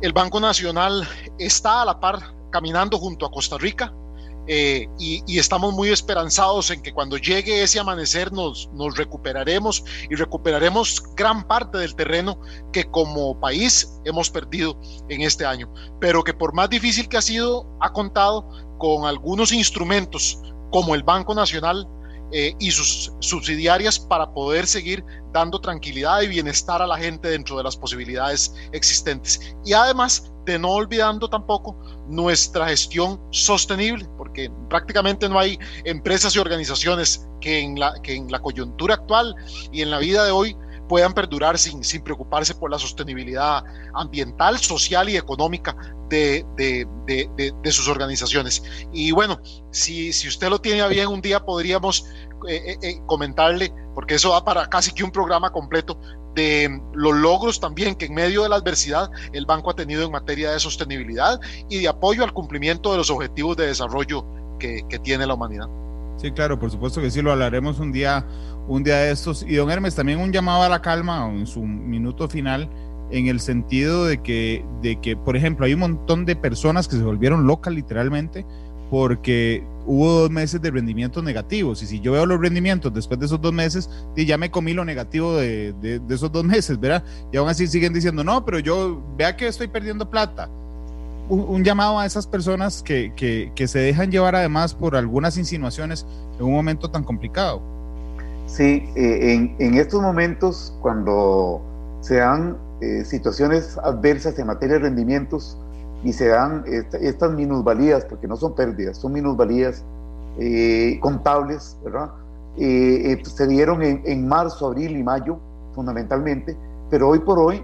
el 0.00 0.12
Banco 0.12 0.40
Nacional 0.40 1.06
está 1.38 1.82
a 1.82 1.84
la 1.84 2.00
par 2.00 2.34
caminando 2.50 2.98
junto 2.98 3.26
a 3.26 3.30
Costa 3.30 3.58
Rica, 3.58 3.92
eh, 4.46 4.88
y, 4.98 5.38
estamos 5.38 5.72
muy 5.72 5.88
esperanzados 5.88 6.70
en 6.70 6.82
que 6.82 6.92
cuando 6.92 7.16
llegue 7.16 7.62
ese 7.62 7.80
amanecer 7.80 8.32
nos, 8.32 8.68
recuperaremos 8.94 9.84
y 10.10 10.14
recuperaremos 10.14 11.02
gran 11.14 11.46
parte 11.46 11.78
del 11.78 11.94
terreno 11.94 12.38
que 12.72 12.84
como 12.84 13.38
país 13.40 14.00
hemos 14.04 14.30
perdido 14.30 14.78
en 15.08 15.22
este 15.22 15.46
año, 15.46 15.72
pero 16.00 16.22
que 16.22 16.34
por 16.34 16.52
más 16.52 16.68
difícil 16.68 17.08
que 17.08 17.16
ha 17.16 17.22
sido, 17.22 17.66
ha 17.80 17.92
contado 17.92 18.48
con 18.78 19.06
algunos 19.06 19.52
instrumentos 19.52 20.38
como 20.70 20.94
el 20.94 21.02
Banco 21.02 21.34
Nacional 21.34 21.88
eh, 22.32 22.54
y 22.58 22.70
sus 22.70 23.12
subsidiarias 23.20 23.98
para 23.98 24.32
poder 24.32 24.66
seguir 24.66 25.04
dando 25.32 25.60
tranquilidad 25.60 26.20
y 26.22 26.28
bienestar 26.28 26.82
a 26.82 26.86
la 26.86 26.98
gente 26.98 27.28
dentro 27.28 27.56
de 27.56 27.62
las 27.62 27.76
posibilidades 27.76 28.54
existentes. 28.72 29.54
Y 29.64 29.72
además 29.72 30.33
de 30.44 30.58
no 30.58 30.70
olvidando 30.70 31.28
tampoco 31.28 31.76
nuestra 32.08 32.68
gestión 32.68 33.20
sostenible, 33.30 34.06
porque 34.16 34.50
prácticamente 34.68 35.28
no 35.28 35.38
hay 35.38 35.58
empresas 35.84 36.34
y 36.36 36.38
organizaciones 36.38 37.26
que 37.40 37.60
en 37.60 37.78
la, 37.78 37.94
que 38.02 38.14
en 38.14 38.30
la 38.30 38.40
coyuntura 38.40 38.94
actual 38.94 39.34
y 39.72 39.82
en 39.82 39.90
la 39.90 39.98
vida 39.98 40.24
de 40.24 40.30
hoy 40.30 40.56
puedan 40.88 41.14
perdurar 41.14 41.58
sin, 41.58 41.82
sin 41.82 42.02
preocuparse 42.02 42.54
por 42.54 42.70
la 42.70 42.78
sostenibilidad 42.78 43.64
ambiental, 43.94 44.58
social 44.58 45.08
y 45.08 45.16
económica 45.16 45.76
de, 46.08 46.44
de, 46.56 46.86
de, 47.62 47.72
sus 47.72 47.88
organizaciones. 47.88 48.62
Y 48.92 49.10
bueno, 49.10 49.40
si, 49.70 50.12
si 50.12 50.28
usted 50.28 50.48
lo 50.48 50.60
tiene 50.60 50.86
bien, 50.88 51.08
un 51.08 51.20
día 51.20 51.40
podríamos 51.44 52.06
eh, 52.48 52.72
eh, 52.72 52.78
eh, 52.82 53.00
comentarle, 53.06 53.72
porque 53.94 54.16
eso 54.16 54.30
va 54.30 54.44
para 54.44 54.68
casi 54.68 54.92
que 54.92 55.02
un 55.02 55.10
programa 55.10 55.50
completo, 55.50 55.98
de 56.34 56.80
los 56.94 57.14
logros 57.14 57.60
también 57.60 57.94
que 57.94 58.06
en 58.06 58.14
medio 58.14 58.42
de 58.42 58.48
la 58.48 58.56
adversidad 58.56 59.10
el 59.32 59.46
banco 59.46 59.70
ha 59.70 59.76
tenido 59.76 60.04
en 60.04 60.10
materia 60.10 60.52
de 60.52 60.60
sostenibilidad 60.60 61.40
y 61.68 61.80
de 61.80 61.88
apoyo 61.88 62.24
al 62.24 62.32
cumplimiento 62.32 62.92
de 62.92 62.98
los 62.98 63.10
objetivos 63.10 63.56
de 63.56 63.66
desarrollo 63.66 64.24
que, 64.58 64.82
que 64.88 64.98
tiene 64.98 65.26
la 65.26 65.34
humanidad. 65.34 65.68
Sí, 66.16 66.30
claro, 66.30 66.58
por 66.58 66.70
supuesto 66.70 67.00
que 67.00 67.10
sí, 67.10 67.20
lo 67.22 67.32
hablaremos 67.32 67.80
un 67.80 67.92
día, 67.92 68.24
un 68.68 68.84
día 68.84 68.98
de 68.98 69.12
estos. 69.12 69.42
Y 69.42 69.56
don 69.56 69.70
Hermes, 69.70 69.94
también 69.94 70.20
un 70.20 70.32
llamado 70.32 70.62
a 70.62 70.68
la 70.68 70.80
calma 70.80 71.28
en 71.28 71.46
su 71.46 71.60
minuto 71.62 72.28
final, 72.28 72.70
en 73.10 73.26
el 73.26 73.40
sentido 73.40 74.06
de 74.06 74.22
que, 74.22 74.64
de 74.80 75.00
que, 75.00 75.16
por 75.16 75.36
ejemplo, 75.36 75.66
hay 75.66 75.74
un 75.74 75.80
montón 75.80 76.24
de 76.24 76.36
personas 76.36 76.88
que 76.88 76.96
se 76.96 77.02
volvieron 77.02 77.46
locas 77.46 77.74
literalmente 77.74 78.46
porque 78.90 79.64
hubo 79.86 80.20
dos 80.20 80.30
meses 80.30 80.60
de 80.60 80.70
rendimientos 80.70 81.22
negativos. 81.22 81.82
Y 81.82 81.86
si 81.86 82.00
yo 82.00 82.12
veo 82.12 82.26
los 82.26 82.40
rendimientos 82.40 82.92
después 82.92 83.18
de 83.20 83.26
esos 83.26 83.40
dos 83.40 83.52
meses, 83.52 83.90
ya 84.16 84.38
me 84.38 84.50
comí 84.50 84.72
lo 84.72 84.84
negativo 84.84 85.36
de, 85.36 85.72
de, 85.80 86.00
esos 86.14 86.30
dos 86.32 86.44
meses, 86.44 86.78
¿verdad? 86.78 87.04
Y 87.32 87.36
aún 87.36 87.48
así 87.48 87.66
siguen 87.66 87.92
diciendo, 87.92 88.24
no, 88.24 88.44
pero 88.44 88.58
yo 88.58 89.02
vea 89.16 89.36
que 89.36 89.46
estoy 89.46 89.68
perdiendo 89.68 90.08
plata. 90.08 90.48
Un, 91.26 91.64
llamado 91.64 91.98
a 91.98 92.04
esas 92.04 92.26
personas 92.26 92.82
que, 92.82 93.14
que, 93.16 93.50
que, 93.54 93.66
se 93.66 93.78
dejan 93.78 94.10
llevar 94.10 94.36
además 94.36 94.74
por 94.74 94.94
algunas 94.94 95.38
insinuaciones 95.38 96.04
en 96.38 96.44
un 96.44 96.52
momento 96.52 96.90
tan 96.90 97.02
complicado. 97.02 97.62
Sí, 98.46 98.86
eh, 98.94 99.32
en, 99.32 99.56
en, 99.58 99.74
estos 99.74 100.02
momentos, 100.02 100.76
cuando 100.82 101.62
se 102.02 102.16
dan 102.16 102.58
eh, 102.82 103.06
situaciones 103.06 103.78
adversas 103.78 104.38
en 104.38 104.48
materia 104.48 104.74
de 104.74 104.80
rendimientos, 104.80 105.56
y 106.04 106.12
se 106.12 106.28
dan 106.28 106.64
estas 106.66 107.32
minusvalías, 107.32 108.04
porque 108.04 108.28
no 108.28 108.36
son 108.36 108.54
pérdidas, 108.54 108.98
son 108.98 109.12
minusvalías 109.12 109.82
eh, 110.38 110.98
contables, 111.00 111.76
¿verdad? 111.82 112.10
Eh, 112.56 113.18
eh, 113.20 113.22
se 113.24 113.46
dieron 113.48 113.82
en, 113.82 114.28
marzo, 114.28 114.66
abril 114.66 114.96
y 114.96 115.02
mayo, 115.02 115.38
fundamentalmente, 115.74 116.56
pero 116.90 117.08
hoy 117.08 117.18
por 117.18 117.38
hoy 117.38 117.62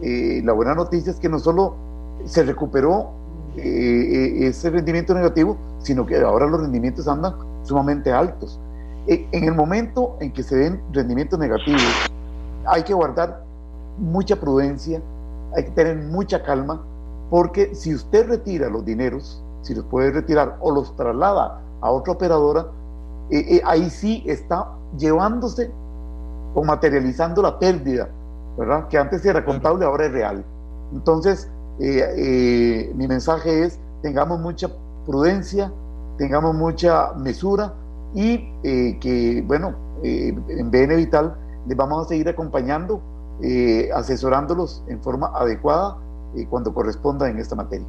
eh, 0.00 0.40
la 0.44 0.52
buena 0.52 0.74
noticia 0.74 1.10
es 1.10 1.18
que 1.18 1.28
no 1.28 1.38
solo 1.38 1.74
se 2.24 2.42
recuperó 2.44 3.10
eh, 3.56 4.46
ese 4.46 4.70
rendimiento 4.70 5.12
negativo, 5.12 5.58
sino 5.80 6.06
que 6.06 6.16
ahora 6.16 6.46
los 6.46 6.60
rendimientos 6.60 7.06
andan 7.08 7.34
sumamente 7.64 8.12
altos. 8.12 8.58
en 9.06 9.44
el 9.44 9.54
momento 9.54 10.16
en 10.20 10.32
que 10.32 10.42
se 10.42 10.54
ven 10.56 10.80
rendimientos 10.92 11.38
negativos, 11.38 11.82
hay 12.64 12.82
que 12.84 12.94
guardar 12.94 13.44
mucha 13.98 14.36
prudencia, 14.36 15.02
hay 15.56 15.64
que 15.64 15.70
tener 15.72 15.96
mucha 15.96 16.42
calma, 16.42 16.80
porque 17.30 17.74
si 17.74 17.94
usted 17.94 18.28
retira 18.28 18.68
los 18.68 18.84
dineros, 18.84 19.42
si 19.62 19.74
los 19.74 19.84
puede 19.84 20.10
retirar 20.10 20.58
o 20.60 20.72
los 20.72 20.94
traslada 20.96 21.60
a 21.80 21.90
otra 21.90 22.12
operadora, 22.12 22.66
ahí 23.64 23.88
sí 23.88 24.24
está 24.26 24.66
llevándose 24.98 25.70
o 26.54 26.64
materializando 26.64 27.42
la 27.42 27.58
pérdida, 27.58 28.08
¿verdad? 28.58 28.88
Que 28.88 28.98
antes 28.98 29.24
era 29.24 29.44
contable, 29.44 29.84
ahora 29.84 30.06
es 30.06 30.12
real. 30.12 30.44
Entonces, 30.92 31.48
eh, 31.78 32.04
eh, 32.16 32.92
mi 32.94 33.06
mensaje 33.06 33.64
es, 33.64 33.78
tengamos 34.02 34.40
mucha 34.40 34.68
prudencia, 35.06 35.72
tengamos 36.18 36.54
mucha 36.54 37.12
mesura 37.14 37.72
y 38.14 38.52
eh, 38.64 38.98
que, 39.00 39.42
bueno, 39.46 39.74
en 40.02 40.70
BN 40.70 40.96
Vital 40.96 41.36
les 41.66 41.76
vamos 41.76 42.06
a 42.06 42.08
seguir 42.08 42.28
acompañando, 42.28 43.00
asesorándolos 43.94 44.82
en 44.88 45.02
forma 45.02 45.30
adecuada 45.34 45.96
cuando 46.48 46.72
corresponda 46.72 47.28
en 47.28 47.38
esta 47.38 47.54
materia. 47.54 47.86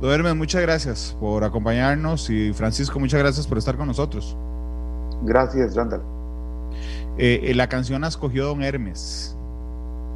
Duerme, 0.00 0.34
muchas 0.34 0.60
gracias 0.60 1.16
por 1.18 1.42
acompañarnos 1.42 2.28
y 2.28 2.52
Francisco, 2.52 3.00
muchas 3.00 3.20
gracias 3.20 3.46
por 3.46 3.56
estar 3.56 3.76
con 3.76 3.86
nosotros. 3.88 4.36
Gracias, 5.22 5.74
Randall. 5.74 6.02
Eh, 7.16 7.40
eh, 7.44 7.54
la 7.54 7.68
canción 7.68 8.02
la 8.02 8.08
escogió 8.08 8.46
Don 8.46 8.62
Hermes. 8.62 9.34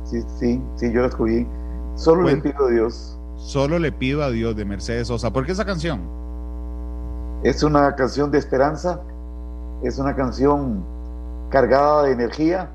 Sí, 0.04 0.22
sí, 0.38 0.62
sí, 0.76 0.92
yo 0.92 1.00
la 1.00 1.06
escogí. 1.08 1.46
Solo 1.94 2.24
le 2.24 2.36
pido 2.36 2.66
a 2.66 2.70
Dios. 2.70 3.18
Solo 3.36 3.78
le 3.78 3.90
pido 3.90 4.22
a 4.22 4.30
Dios 4.30 4.54
de 4.54 4.64
Mercedes 4.66 5.08
Sosa. 5.08 5.32
¿Por 5.32 5.46
qué 5.46 5.52
esa 5.52 5.64
canción? 5.64 6.02
Es 7.42 7.62
una 7.62 7.94
canción 7.96 8.30
de 8.30 8.38
esperanza, 8.38 9.00
es 9.82 9.98
una 9.98 10.14
canción 10.14 10.84
cargada 11.48 12.02
de 12.02 12.12
energía 12.12 12.70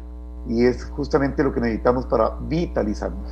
y 0.47 0.65
es 0.65 0.85
justamente 0.85 1.43
lo 1.43 1.53
que 1.53 1.59
necesitamos 1.59 2.07
para 2.07 2.31
vitalizarnos. 2.41 3.31